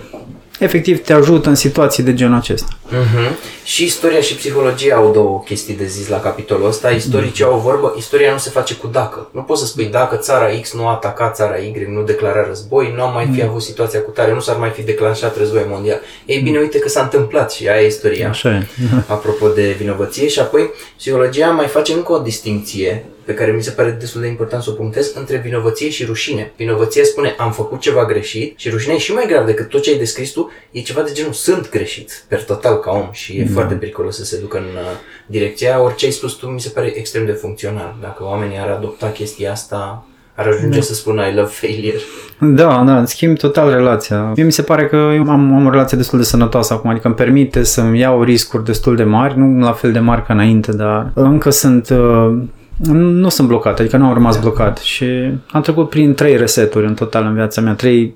efectiv 0.59 1.03
te 1.03 1.13
ajută 1.13 1.49
în 1.49 1.55
situații 1.55 2.03
de 2.03 2.13
genul 2.13 2.37
acesta. 2.37 2.67
Uh-huh. 2.87 3.31
Și 3.63 3.83
istoria 3.83 4.21
și 4.21 4.35
psihologia 4.35 4.95
au 4.95 5.11
două 5.11 5.41
chestii 5.45 5.75
de 5.75 5.85
zis 5.85 6.07
la 6.07 6.19
capitolul 6.19 6.67
ăsta. 6.67 6.89
Istoricii 6.89 7.43
au 7.43 7.55
o 7.55 7.59
vorbă, 7.59 7.93
istoria 7.97 8.31
nu 8.31 8.37
se 8.37 8.49
face 8.49 8.73
cu 8.73 8.87
dacă. 8.87 9.29
Nu 9.31 9.41
poți 9.41 9.61
să 9.61 9.67
spui 9.67 9.85
dacă 9.85 10.15
țara 10.15 10.45
X 10.61 10.73
nu 10.73 10.87
a 10.87 10.91
atacat 10.91 11.35
țara 11.35 11.57
Y, 11.57 11.87
nu 11.89 12.03
declara 12.03 12.45
război, 12.47 12.93
nu 12.95 13.03
am 13.03 13.13
mai 13.13 13.29
fi 13.33 13.43
avut 13.43 13.61
situația 13.61 14.01
cu 14.01 14.11
tare, 14.11 14.33
nu 14.33 14.39
s-ar 14.39 14.57
mai 14.57 14.69
fi 14.69 14.81
declanșat 14.81 15.37
război 15.37 15.65
mondial. 15.67 16.01
Ei 16.25 16.39
bine, 16.39 16.59
uite 16.59 16.79
că 16.79 16.89
s-a 16.89 17.01
întâmplat 17.01 17.51
și 17.51 17.67
aia 17.67 17.81
e 17.81 17.87
istoria. 17.87 18.29
Așa 18.29 18.49
e. 18.49 18.65
Apropo 19.07 19.47
de 19.47 19.75
vinovăție 19.79 20.27
și 20.27 20.39
apoi 20.39 20.69
psihologia 20.97 21.47
mai 21.47 21.67
face 21.67 21.93
încă 21.93 22.11
o 22.11 22.17
distinție 22.17 23.05
pe 23.27 23.33
care 23.33 23.51
mi 23.51 23.63
se 23.63 23.71
pare 23.71 23.97
destul 23.99 24.21
de 24.21 24.27
important 24.27 24.63
să 24.63 24.69
o 24.69 24.73
punctez, 24.73 25.13
între 25.15 25.37
vinovăție 25.37 25.89
și 25.89 26.05
rușine. 26.05 26.51
Vinovăția 26.57 27.03
spune 27.03 27.35
am 27.37 27.51
făcut 27.51 27.79
ceva 27.79 28.05
greșit 28.05 28.59
și 28.59 28.69
rușinea 28.69 28.95
e 28.95 28.99
și 28.99 29.13
mai 29.13 29.25
grav 29.27 29.45
decât 29.45 29.69
tot 29.69 29.81
ce 29.81 29.91
ai 29.91 29.97
descris 29.97 30.31
tu, 30.31 30.51
e 30.71 30.79
ceva 30.79 31.01
de 31.01 31.11
genul 31.13 31.31
sunt 31.31 31.69
greșit, 31.69 32.25
per 32.27 32.43
total 32.43 32.79
ca 32.79 32.91
om 32.91 33.09
și 33.11 33.37
e 33.37 33.43
mm. 33.43 33.53
foarte 33.53 33.73
periculos 33.73 34.15
să 34.15 34.25
se 34.25 34.39
ducă 34.39 34.57
în 34.57 34.63
uh, 34.63 34.97
direcția. 35.25 35.81
Orice 35.81 36.05
ai 36.05 36.11
spus 36.11 36.33
tu 36.33 36.45
mi 36.45 36.61
se 36.61 36.69
pare 36.69 36.97
extrem 36.97 37.25
de 37.25 37.31
funcțional. 37.31 37.95
Dacă 38.01 38.23
oamenii 38.23 38.57
ar 38.57 38.69
adopta 38.69 39.09
chestia 39.09 39.51
asta, 39.51 40.05
ar 40.35 40.47
ajunge 40.47 40.77
da. 40.77 40.83
să 40.83 40.93
spună 40.93 41.27
I 41.27 41.35
love 41.35 41.49
failure. 41.51 41.97
Da, 42.39 42.83
da, 42.85 43.05
schimb 43.05 43.37
total 43.37 43.69
relația. 43.69 44.31
Mie 44.35 44.45
mi 44.45 44.51
se 44.51 44.61
pare 44.61 44.87
că 44.87 44.95
eu 44.95 45.29
am, 45.29 45.53
am 45.53 45.65
o 45.65 45.69
relație 45.69 45.97
destul 45.97 46.19
de 46.19 46.25
sănătoasă 46.25 46.73
acum, 46.73 46.89
adică 46.89 47.07
îmi 47.07 47.15
permite 47.15 47.63
să-mi 47.63 47.99
iau 47.99 48.23
riscuri 48.23 48.65
destul 48.65 48.95
de 48.95 49.03
mari, 49.03 49.37
nu 49.37 49.59
la 49.65 49.73
fel 49.73 49.91
de 49.91 49.99
mari 49.99 50.25
ca 50.25 50.33
înainte, 50.33 50.71
dar 50.71 51.11
încă 51.13 51.49
sunt 51.49 51.89
uh, 51.89 52.37
nu 52.85 53.29
sunt 53.29 53.47
blocat, 53.47 53.79
adică 53.79 53.97
nu 53.97 54.05
am 54.05 54.13
rămas 54.13 54.39
blocat 54.39 54.77
și 54.77 55.05
am 55.51 55.61
trecut 55.61 55.89
prin 55.89 56.13
trei 56.13 56.37
reseturi 56.37 56.85
în 56.85 56.93
total 56.93 57.25
în 57.25 57.33
viața 57.33 57.61
mea, 57.61 57.73
trei 57.73 58.15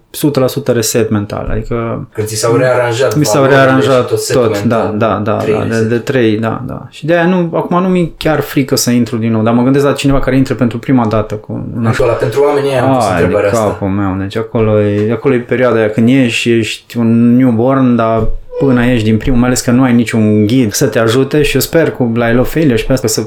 100% 0.72 0.74
reset 0.74 1.10
mental, 1.10 1.48
adică... 1.52 2.08
Când 2.14 2.28
ți 2.28 2.36
s-au 2.36 2.56
rearanjat 2.56 3.16
Mi 3.16 3.26
s-au 3.26 3.46
rearanjat 3.46 4.08
tot, 4.08 4.32
tot 4.32 4.64
da, 4.64 4.94
da, 4.98 5.22
da, 5.24 5.38
da 5.52 5.64
de, 5.70 5.84
de, 5.84 5.98
trei, 5.98 6.38
da, 6.38 6.64
da. 6.68 6.88
Și 6.90 7.06
de 7.06 7.14
aia 7.14 7.26
nu, 7.26 7.52
acum 7.54 7.82
nu 7.82 7.88
mi 7.88 8.14
chiar 8.18 8.40
frică 8.40 8.76
să 8.76 8.92
intru 8.92 9.18
din 9.18 9.32
nou, 9.32 9.42
dar 9.42 9.54
mă 9.54 9.64
gândesc 9.64 9.86
la 9.86 9.94
cineva 9.94 10.20
care 10.20 10.38
intră 10.38 10.54
pentru 10.54 10.80
prima 10.80 11.06
dată 11.06 11.36
cu... 11.36 11.68
Acolo, 11.84 12.12
pentru 12.12 12.42
oamenii 12.42 12.70
aia 12.72 12.84
am 12.84 12.96
pus 12.96 13.06
întrebarea 13.10 13.50
asta. 13.50 13.64
capul 13.64 13.88
meu, 13.88 14.16
deci 14.20 14.36
acolo 14.36 14.82
e, 14.82 15.12
acolo 15.12 15.34
e 15.34 15.40
perioada 15.40 15.78
aia 15.78 15.90
când 15.90 16.10
ieși, 16.10 16.52
ești 16.52 16.98
un 16.98 17.36
newborn, 17.36 17.96
dar 17.96 18.28
până 18.60 18.86
ieși 18.86 19.04
din 19.04 19.18
primul, 19.18 19.40
mai 19.40 19.48
ales 19.48 19.62
că 19.62 19.72
nu 19.72 19.84
ai 19.84 19.94
niciun 19.94 20.46
ghid 20.46 20.72
să 20.72 20.88
te 20.88 21.00
ajute 21.00 21.42
și 21.42 21.56
eu 21.56 21.62
sper 21.62 21.92
cu 21.92 22.12
la 22.16 22.26
Hello 22.26 22.44
Failure 22.44 22.78
și 22.78 22.86
pe 22.86 22.94
asta 22.94 23.08
să 23.08 23.22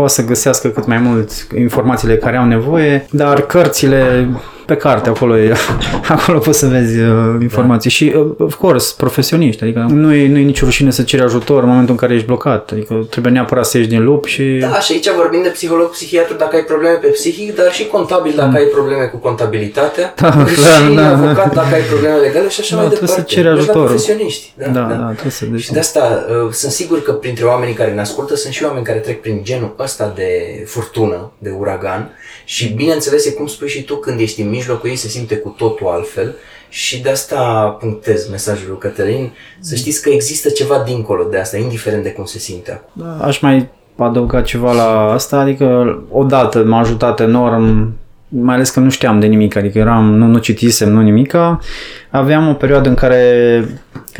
poată 0.00 0.14
să 0.14 0.28
găsească 0.28 0.68
cât 0.68 0.86
mai 0.86 0.98
mult 0.98 1.30
informațiile 1.56 2.16
care 2.16 2.36
au 2.36 2.46
nevoie, 2.46 3.06
dar 3.10 3.40
cărțile 3.40 4.28
pe 4.70 4.76
carte, 4.76 5.08
acolo, 5.08 5.38
e, 5.38 5.52
acolo 6.16 6.38
poți 6.38 6.58
să 6.58 6.66
vezi 6.66 6.98
uh, 6.98 7.36
informații. 7.40 7.90
Da. 7.90 7.96
Și, 7.96 8.12
uh, 8.16 8.34
of 8.38 8.54
course, 8.54 8.94
profesioniști, 8.96 9.62
adică 9.62 9.86
nu 9.88 10.14
e, 10.14 10.28
nu 10.28 10.38
e 10.38 10.42
nicio 10.42 10.64
rușine 10.64 10.90
să 10.90 11.02
ceri 11.02 11.22
ajutor 11.22 11.62
în 11.62 11.68
momentul 11.68 11.90
în 11.90 11.96
care 11.96 12.14
ești 12.14 12.26
blocat, 12.26 12.70
adică 12.72 13.06
trebuie 13.10 13.32
neapărat 13.32 13.66
să 13.66 13.76
ieși 13.76 13.88
din 13.88 14.04
lup 14.04 14.26
și... 14.26 14.42
Da, 14.60 14.80
și 14.80 14.92
aici 14.92 15.10
vorbim 15.10 15.42
de 15.42 15.48
psiholog, 15.48 15.90
psihiatru 15.90 16.36
dacă 16.36 16.56
ai 16.56 16.62
probleme 16.62 16.94
pe 16.94 17.06
psihic, 17.06 17.54
dar 17.54 17.72
și 17.72 17.86
contabil 17.86 18.32
dacă 18.36 18.48
mm. 18.48 18.54
ai 18.54 18.64
probleme 18.64 19.04
cu 19.04 19.16
contabilitatea, 19.16 20.14
da, 20.16 20.46
și 20.46 20.94
da, 20.94 21.10
avocat 21.10 21.54
dacă 21.54 21.74
ai 21.74 21.82
probleme 21.82 22.16
legale 22.16 22.48
și 22.48 22.60
așa 22.60 22.74
da, 22.74 22.80
mai 22.80 22.90
departe. 22.90 23.14
Trebuie 23.14 23.26
să 23.26 23.34
ceri 23.34 23.48
ajutor. 23.48 23.84
profesioniști. 23.84 24.52
Da, 24.54 24.66
da, 24.66 24.80
da. 24.80 24.94
da 24.94 25.06
trebuie 25.06 25.32
să 25.32 25.44
deci... 25.44 25.60
Și 25.60 25.72
de 25.72 25.78
asta 25.78 26.26
uh, 26.44 26.52
sunt 26.52 26.72
sigur 26.72 27.02
că 27.02 27.12
printre 27.12 27.44
oamenii 27.44 27.74
care 27.74 27.90
ne 27.90 28.00
ascultă 28.00 28.36
sunt 28.36 28.52
și 28.52 28.64
oameni 28.64 28.84
care 28.84 28.98
trec 28.98 29.20
prin 29.20 29.40
genul 29.42 29.74
ăsta 29.78 30.12
de 30.14 30.30
furtună, 30.66 31.32
de 31.38 31.50
uragan 31.58 32.10
și 32.50 32.68
bineînțeles 32.68 33.26
e 33.26 33.30
cum 33.30 33.46
spui 33.46 33.68
și 33.68 33.82
tu, 33.82 33.96
când 33.96 34.20
ești 34.20 34.40
în 34.40 34.48
mijlocul 34.48 34.88
ei 34.88 34.96
se 34.96 35.08
simte 35.08 35.36
cu 35.36 35.54
totul 35.58 35.86
altfel 35.86 36.34
și 36.68 37.02
de 37.02 37.10
asta 37.10 37.68
punctez 37.80 38.28
mesajul 38.30 38.68
lui 38.68 38.78
Cătălin, 38.78 39.32
să 39.60 39.74
știți 39.74 40.02
că 40.02 40.08
există 40.08 40.48
ceva 40.48 40.82
dincolo 40.86 41.24
de 41.30 41.38
asta, 41.38 41.56
indiferent 41.56 42.02
de 42.02 42.12
cum 42.12 42.24
se 42.24 42.38
simte 42.38 42.70
acum. 42.70 43.02
Da, 43.04 43.24
aș 43.26 43.40
mai 43.40 43.68
adăuga 43.96 44.42
ceva 44.42 44.72
la 44.72 45.12
asta, 45.12 45.38
adică 45.38 45.98
odată 46.10 46.64
m-a 46.64 46.78
ajutat 46.78 47.20
enorm 47.20 47.94
mai 48.28 48.54
ales 48.54 48.70
că 48.70 48.80
nu 48.80 48.90
știam 48.90 49.20
de 49.20 49.26
nimic, 49.26 49.56
adică 49.56 49.78
eram, 49.78 50.14
nu, 50.14 50.26
nu 50.26 50.38
citisem, 50.38 50.92
nu 50.92 51.00
nimica. 51.00 51.60
Aveam 52.10 52.48
o 52.48 52.52
perioadă 52.52 52.88
în 52.88 52.94
care, 52.94 53.64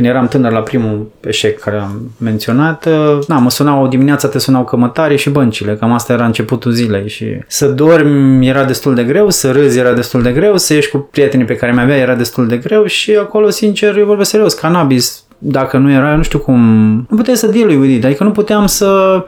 când 0.01 0.12
eram 0.12 0.28
tânăr 0.28 0.53
la 0.53 0.61
primul 0.61 1.11
eșec 1.20 1.59
care 1.59 1.76
am 1.76 2.11
menționat, 2.18 2.88
na, 3.26 3.38
mă 3.38 3.51
sunau 3.51 3.84
o 3.84 3.86
dimineață, 3.86 4.26
te 4.26 4.38
sunau 4.38 4.64
cămătare 4.64 5.16
și 5.16 5.30
băncile, 5.30 5.76
cam 5.76 5.92
asta 5.92 6.12
era 6.12 6.24
începutul 6.24 6.72
zilei 6.72 7.09
și 7.09 7.38
să 7.46 7.66
dormi 7.66 8.48
era 8.48 8.64
destul 8.64 8.94
de 8.94 9.05
greu, 9.05 9.30
să 9.30 9.51
râzi 9.51 9.78
era 9.78 9.92
destul 9.92 10.22
de 10.22 10.32
greu, 10.32 10.57
să 10.57 10.74
ieși 10.74 10.90
cu 10.90 11.09
prietenii 11.11 11.46
pe 11.46 11.55
care 11.55 11.72
mi-avea 11.72 11.96
era 11.96 12.14
destul 12.14 12.46
de 12.46 12.57
greu 12.57 12.84
și 12.84 13.16
acolo, 13.16 13.51
sincer, 13.51 13.96
eu 13.96 14.07
vorbesc 14.07 14.30
serios, 14.30 14.55
cannabis, 14.55 15.24
dacă 15.38 15.76
nu 15.76 15.92
era, 15.92 16.16
nu 16.16 16.22
știu 16.22 16.38
cum, 16.38 16.61
nu 17.11 17.16
puteai 17.16 17.36
să 17.36 17.46
deal 17.46 17.68
with 17.68 17.94
it, 17.94 18.05
adică 18.05 18.24
nu 18.24 18.30
puteam 18.30 18.66
să 18.66 19.22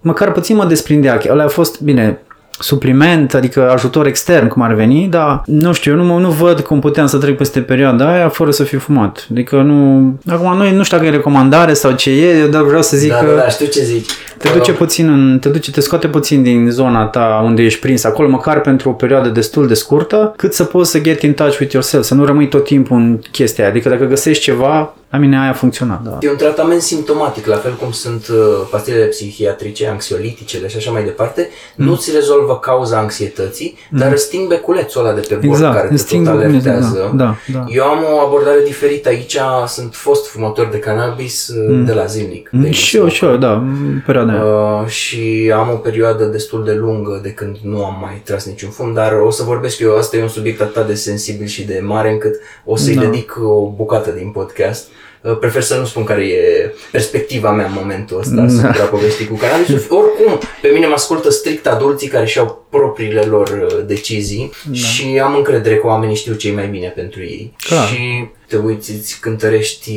măcar 0.00 0.32
puțin 0.32 0.56
mă 0.56 0.64
desprindea. 0.64 1.20
Ăla 1.28 1.44
a 1.44 1.48
fost, 1.48 1.80
bine, 1.80 2.18
supliment, 2.62 3.34
adică 3.34 3.70
ajutor 3.70 4.06
extern, 4.06 4.48
cum 4.48 4.62
ar 4.62 4.74
veni, 4.74 5.06
dar 5.10 5.42
nu 5.46 5.72
știu, 5.72 5.98
eu 5.98 6.04
nu, 6.04 6.18
nu 6.18 6.30
văd 6.30 6.60
cum 6.60 6.80
puteam 6.80 7.06
să 7.06 7.18
trec 7.18 7.36
peste 7.36 7.60
perioada 7.60 8.12
aia 8.12 8.28
fără 8.28 8.50
să 8.50 8.62
fiu 8.62 8.78
fumat. 8.78 9.26
Adică 9.30 9.56
nu... 9.56 10.12
Acum 10.26 10.56
noi 10.56 10.74
nu 10.74 10.82
știu 10.82 10.96
dacă 10.96 11.08
e 11.08 11.12
recomandare 11.12 11.72
sau 11.72 11.92
ce 11.92 12.10
e, 12.10 12.38
eu 12.38 12.46
dar 12.46 12.62
vreau 12.62 12.82
să 12.82 12.96
zic 12.96 13.10
da, 13.10 13.16
că... 13.16 13.26
Da, 13.26 13.40
da, 13.40 13.48
știu 13.48 13.66
ce 13.66 13.82
zici. 13.82 14.10
Te 14.38 14.48
duce 14.54 14.72
puțin 14.72 15.08
în, 15.08 15.38
te 15.38 15.48
duce, 15.48 15.70
te 15.70 15.80
scoate 15.80 16.08
puțin 16.08 16.42
din 16.42 16.70
zona 16.70 17.04
ta 17.04 17.42
unde 17.44 17.62
ești 17.62 17.80
prins 17.80 18.04
acolo, 18.04 18.28
măcar 18.28 18.60
pentru 18.60 18.88
o 18.88 18.92
perioadă 18.92 19.28
destul 19.28 19.66
de 19.66 19.74
scurtă, 19.74 20.34
cât 20.36 20.54
să 20.54 20.64
poți 20.64 20.90
să 20.90 20.98
get 20.98 21.22
in 21.22 21.32
touch 21.32 21.58
with 21.58 21.72
yourself, 21.72 22.04
să 22.04 22.14
nu 22.14 22.24
rămâi 22.24 22.48
tot 22.48 22.64
timpul 22.64 22.96
în 22.96 23.18
chestia 23.30 23.64
aia. 23.64 23.72
Adică 23.72 23.88
dacă 23.88 24.04
găsești 24.04 24.42
ceva, 24.42 24.94
la 25.12 25.18
mine 25.18 25.40
aia 25.40 25.50
a 25.50 25.52
funcționat, 25.52 26.02
da. 26.02 26.18
E 26.20 26.30
un 26.30 26.36
tratament 26.36 26.80
simptomatic, 26.80 27.46
la 27.46 27.56
fel 27.56 27.74
cum 27.74 27.90
sunt 27.90 28.28
uh, 28.28 28.36
pastilele 28.70 29.04
psihiatrice, 29.04 29.86
anxioliticele 29.88 30.68
și 30.68 30.76
așa 30.76 30.90
mai 30.90 31.04
departe. 31.04 31.48
Mm. 31.76 31.84
Nu 31.84 31.96
ți 31.96 32.12
rezolvă 32.14 32.58
cauza 32.58 32.98
anxietății, 32.98 33.78
mm. 33.90 33.98
dar 33.98 34.12
îți 34.12 34.22
sting 34.22 34.48
beculețul 34.48 35.04
ăla 35.04 35.14
de 35.14 35.20
pe 35.28 35.34
bord 35.34 35.44
exact, 35.44 35.74
care 35.74 35.94
te 35.94 36.16
tot 36.16 36.26
alertează. 36.26 37.10
Da, 37.14 37.24
da, 37.24 37.36
da. 37.52 37.64
Eu 37.68 37.84
am 37.84 37.98
o 38.14 38.18
abordare 38.18 38.60
diferită 38.64 39.08
aici, 39.08 39.38
sunt 39.66 39.94
fost 39.94 40.28
fumător 40.28 40.68
de 40.70 40.78
cannabis 40.78 41.48
uh, 41.48 41.74
mm. 41.74 41.84
de 41.84 41.92
la 41.92 42.04
zilnic. 42.04 42.48
Mm. 42.52 42.70
Și 42.70 42.96
eu, 42.96 43.08
și 43.08 43.24
eu, 43.24 43.36
da, 43.36 43.62
perioada 44.06 44.32
uh, 44.32 44.86
Și 44.86 45.52
am 45.54 45.70
o 45.70 45.76
perioadă 45.76 46.24
destul 46.24 46.64
de 46.64 46.72
lungă 46.72 47.20
de 47.22 47.30
când 47.30 47.56
nu 47.62 47.84
am 47.84 47.98
mai 48.00 48.22
tras 48.24 48.46
niciun 48.46 48.70
fum, 48.70 48.92
dar 48.92 49.12
o 49.12 49.30
să 49.30 49.42
vorbesc 49.42 49.78
eu, 49.78 49.96
asta 49.96 50.16
e 50.16 50.22
un 50.22 50.28
subiect 50.28 50.60
atât 50.60 50.86
de 50.86 50.94
sensibil 50.94 51.46
și 51.46 51.64
de 51.64 51.80
mare 51.84 52.10
încât 52.10 52.34
o 52.64 52.76
să-i 52.76 52.94
da. 52.94 53.00
dedic 53.00 53.38
o 53.42 53.72
bucată 53.76 54.10
din 54.10 54.30
podcast. 54.30 54.88
Uh, 55.22 55.38
prefer 55.38 55.62
să 55.62 55.76
nu 55.76 55.84
spun 55.84 56.04
care 56.04 56.26
e 56.26 56.74
perspectiva 56.90 57.50
mea 57.50 57.66
în 57.66 57.72
momentul 57.74 58.18
ăsta 58.18 58.34
da. 58.34 58.42
asupra 58.42 58.84
poveștii 58.84 59.26
cu 59.26 59.34
cannabisul. 59.34 59.74
Oricum, 59.88 60.38
pe 60.60 60.68
mine 60.68 60.86
mă 60.86 60.92
ascultă 60.92 61.30
strict 61.30 61.66
adulții 61.66 62.08
care 62.08 62.26
și-au 62.26 62.66
propriile 62.70 63.20
lor 63.20 63.48
uh, 63.48 63.86
decizii 63.86 64.52
da. 64.64 64.74
și 64.74 65.20
am 65.22 65.34
încredere 65.34 65.76
că 65.76 65.86
oamenii 65.86 66.16
știu 66.16 66.34
ce 66.34 66.48
e 66.48 66.52
mai 66.52 66.66
bine 66.66 66.88
pentru 66.88 67.20
ei. 67.20 67.54
Clar. 67.58 67.86
Și 67.86 68.28
te 68.48 68.56
uiți, 68.56 68.90
îți 68.90 69.20
cântărești 69.20 69.90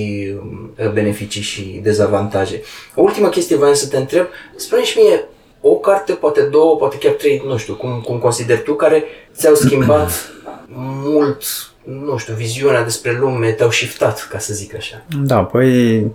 uh, 0.78 0.92
beneficii 0.92 1.42
și 1.42 1.80
dezavantaje. 1.84 2.62
O 2.96 3.02
ultimă 3.02 3.30
chestie 3.30 3.56
voiam 3.56 3.74
să 3.74 3.88
te 3.88 3.98
întreb, 3.98 4.26
spune 4.56 4.84
și 4.84 5.00
mie 5.00 5.28
o 5.62 5.76
carte, 5.76 6.14
poate 6.14 6.42
două, 6.42 6.76
poate 6.76 6.98
chiar 6.98 7.14
trei, 7.14 7.44
nu 7.46 7.58
știu, 7.58 7.74
cum, 7.74 8.02
cum 8.06 8.18
consideri 8.18 8.64
tu, 8.64 8.74
care 8.74 9.04
ți-au 9.36 9.56
schimbat 9.56 10.12
mult 11.04 11.44
nu 11.86 12.18
știu, 12.18 12.34
viziunea 12.34 12.84
despre 12.84 13.18
lume 13.20 13.50
te-au 13.50 13.72
shiftat, 13.72 14.28
ca 14.32 14.38
să 14.38 14.54
zic 14.54 14.76
așa. 14.76 15.06
Da, 15.24 15.44
păi 15.44 16.06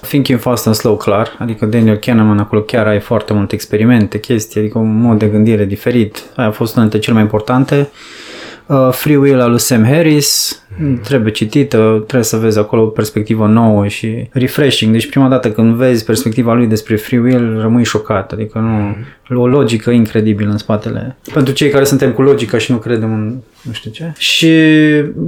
Thinking 0.00 0.40
Fast 0.40 0.66
and 0.66 0.76
Slow, 0.76 0.96
clar, 0.96 1.36
adică 1.38 1.66
Daniel 1.66 1.96
Kahneman 1.96 2.38
acolo 2.38 2.62
chiar 2.62 2.86
ai 2.86 3.00
foarte 3.00 3.32
multe 3.32 3.54
experimente, 3.54 4.20
chestii, 4.20 4.60
adică 4.60 4.78
un 4.78 5.00
mod 5.00 5.18
de 5.18 5.26
gândire 5.26 5.64
diferit. 5.64 6.22
Aia 6.36 6.48
a 6.48 6.50
fost 6.50 6.72
una 6.72 6.82
dintre 6.82 7.00
cele 7.00 7.14
mai 7.14 7.22
importante. 7.22 7.90
Uh, 8.66 8.88
Free 8.90 9.16
Will 9.16 9.40
al 9.40 9.50
lui 9.50 9.60
Sam 9.60 9.84
Harris, 9.84 10.62
mm. 10.78 11.00
trebuie 11.00 11.32
citită, 11.32 11.76
trebuie 11.94 12.22
să 12.22 12.36
vezi 12.36 12.58
acolo 12.58 12.82
o 12.82 12.86
perspectivă 12.86 13.46
nouă 13.46 13.86
și 13.86 14.28
refreshing. 14.32 14.92
Deci 14.92 15.08
prima 15.08 15.28
dată 15.28 15.50
când 15.50 15.74
vezi 15.74 16.04
perspectiva 16.04 16.54
lui 16.54 16.66
despre 16.66 16.96
Free 16.96 17.20
Will, 17.20 17.60
rămâi 17.60 17.84
șocat, 17.84 18.32
adică 18.32 18.58
nu, 18.58 18.96
mm. 19.28 19.40
o 19.40 19.46
logică 19.46 19.90
incredibilă 19.90 20.50
în 20.50 20.58
spatele. 20.58 21.16
Pentru 21.32 21.52
cei 21.52 21.70
care 21.70 21.84
suntem 21.84 22.12
cu 22.12 22.22
logica 22.22 22.58
și 22.58 22.72
nu 22.72 22.76
credem 22.76 23.12
în 23.12 23.34
nu 23.62 23.72
știu 23.72 23.90
ce. 23.90 24.12
Și 24.16 24.52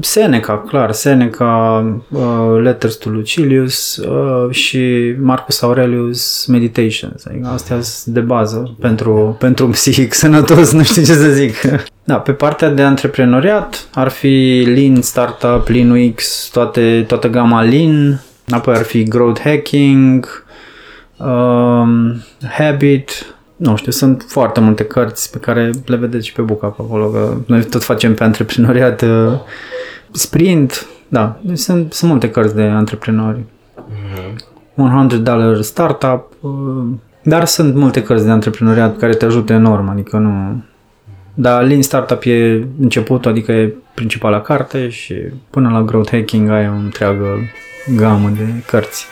Seneca, 0.00 0.64
clar, 0.68 0.92
Seneca, 0.92 1.84
uh, 2.10 2.60
Letters 2.62 2.94
to 2.94 3.10
Lucilius 3.10 3.96
uh, 3.96 4.54
și 4.54 5.14
Marcus 5.20 5.62
Aurelius 5.62 6.46
Meditations. 6.46 7.24
Adică 7.24 7.48
astea 7.48 7.80
sunt 7.80 8.14
de 8.14 8.20
bază 8.20 8.76
pentru, 8.80 9.36
pentru 9.38 9.64
un 9.64 9.70
psihic 9.70 10.12
sănătos, 10.12 10.72
nu 10.72 10.82
știu 10.82 11.02
ce 11.02 11.12
să 11.12 11.28
zic. 11.28 11.54
Da, 12.06 12.18
pe 12.18 12.32
partea 12.32 12.70
de 12.70 12.82
antreprenoriat 12.82 13.88
ar 13.94 14.08
fi 14.08 14.64
Lean 14.74 15.00
Startup, 15.00 15.68
Lean 15.68 15.90
UX, 15.90 16.48
toate, 16.52 17.04
toată 17.08 17.28
gama 17.28 17.62
Lean, 17.62 18.20
apoi 18.48 18.74
ar 18.74 18.82
fi 18.82 19.02
Growth 19.02 19.40
Hacking, 19.40 20.44
um, 21.16 22.22
Habit, 22.50 23.10
nu 23.56 23.76
știu, 23.76 23.92
sunt 23.92 24.24
foarte 24.28 24.60
multe 24.60 24.84
cărți 24.84 25.30
pe 25.30 25.38
care 25.38 25.70
le 25.86 25.96
vedeți 25.96 26.26
și 26.26 26.32
pe 26.32 26.42
Buca 26.42 26.66
acolo, 26.66 27.08
că 27.10 27.36
noi 27.46 27.64
tot 27.64 27.82
facem 27.82 28.14
pe 28.14 28.24
antreprenoriat 28.24 29.02
uh, 29.02 29.32
sprint, 30.10 30.86
Da, 31.08 31.38
deci 31.40 31.58
sunt, 31.58 31.92
sunt 31.92 32.10
multe 32.10 32.30
cărți 32.30 32.54
de 32.54 32.62
antreprenori. 32.62 33.44
Mhm. 34.74 34.96
100 34.96 35.16
Dollar 35.16 35.60
Startup, 35.60 36.32
uh, 36.40 36.50
dar 37.22 37.44
sunt 37.44 37.74
multe 37.74 38.02
cărți 38.02 38.24
de 38.24 38.30
antreprenoriat 38.30 38.98
care 38.98 39.14
te 39.14 39.24
ajută 39.24 39.52
enorm, 39.52 39.88
adică 39.88 40.16
nu... 40.16 40.62
Dar 41.38 41.62
Lean 41.62 41.82
Startup 41.82 42.22
e 42.24 42.64
începutul, 42.80 43.30
adică 43.30 43.52
e 43.52 43.74
principala 43.94 44.40
carte 44.40 44.88
și 44.88 45.14
până 45.50 45.70
la 45.70 45.82
Growth 45.82 46.10
Hacking 46.10 46.50
ai 46.50 46.68
o 46.68 46.72
întreagă 46.72 47.38
gamă 47.96 48.28
de 48.28 48.44
cărți. 48.66 49.06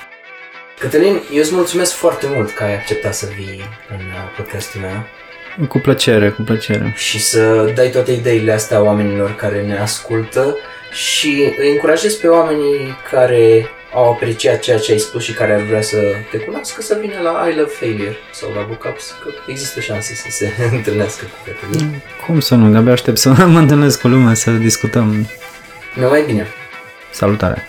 Cătălin, 0.78 1.20
eu 1.32 1.40
îți 1.40 1.54
mulțumesc 1.54 1.92
foarte 1.92 2.26
mult 2.34 2.50
că 2.50 2.62
ai 2.62 2.74
acceptat 2.74 3.14
să 3.14 3.26
vii 3.36 3.60
în 3.90 3.96
uh, 3.96 4.34
podcastul 4.36 4.80
meu 4.80 5.66
Cu 5.66 5.78
plăcere, 5.78 6.28
cu 6.28 6.42
plăcere. 6.42 6.92
și 6.96 7.20
să 7.20 7.72
dai 7.74 7.88
toate 7.88 8.12
ideile 8.12 8.52
astea 8.52 8.82
oamenilor 8.82 9.34
care 9.34 9.62
ne 9.66 9.78
ascultă 9.78 10.56
și 10.92 11.52
îi 11.58 11.70
încurajez 11.70 12.14
pe 12.14 12.26
oamenii 12.26 12.96
care 13.10 13.66
au 13.94 14.10
apreciat 14.10 14.60
ceea 14.60 14.78
ce 14.78 14.92
ai 14.92 14.98
spus 14.98 15.22
și 15.22 15.32
care 15.32 15.54
ar 15.54 15.60
vrea 15.60 15.82
să 15.82 15.96
te 16.30 16.38
cunoască 16.38 16.82
să 16.82 16.98
vină 17.00 17.20
la 17.22 17.48
I 17.48 17.54
Love 17.56 17.70
Failure 17.70 18.16
sau 18.32 18.52
la 18.54 18.62
Bookups, 18.62 19.14
că 19.22 19.28
există 19.46 19.80
șanse 19.80 20.14
să 20.14 20.26
se 20.30 20.52
întâlnească 20.76 21.24
cu 21.24 21.50
Cătălin. 21.50 22.02
Cum 22.26 22.40
să 22.40 22.54
nu, 22.54 22.70
de-abia 22.70 22.92
aștept 22.92 23.18
să 23.18 23.28
mă 23.54 23.58
întâlnesc 23.58 24.00
cu 24.00 24.08
lumea, 24.08 24.34
să 24.34 24.50
discutăm. 24.50 25.28
Numai 25.94 26.22
bine! 26.26 26.46
Salutare! 27.10 27.66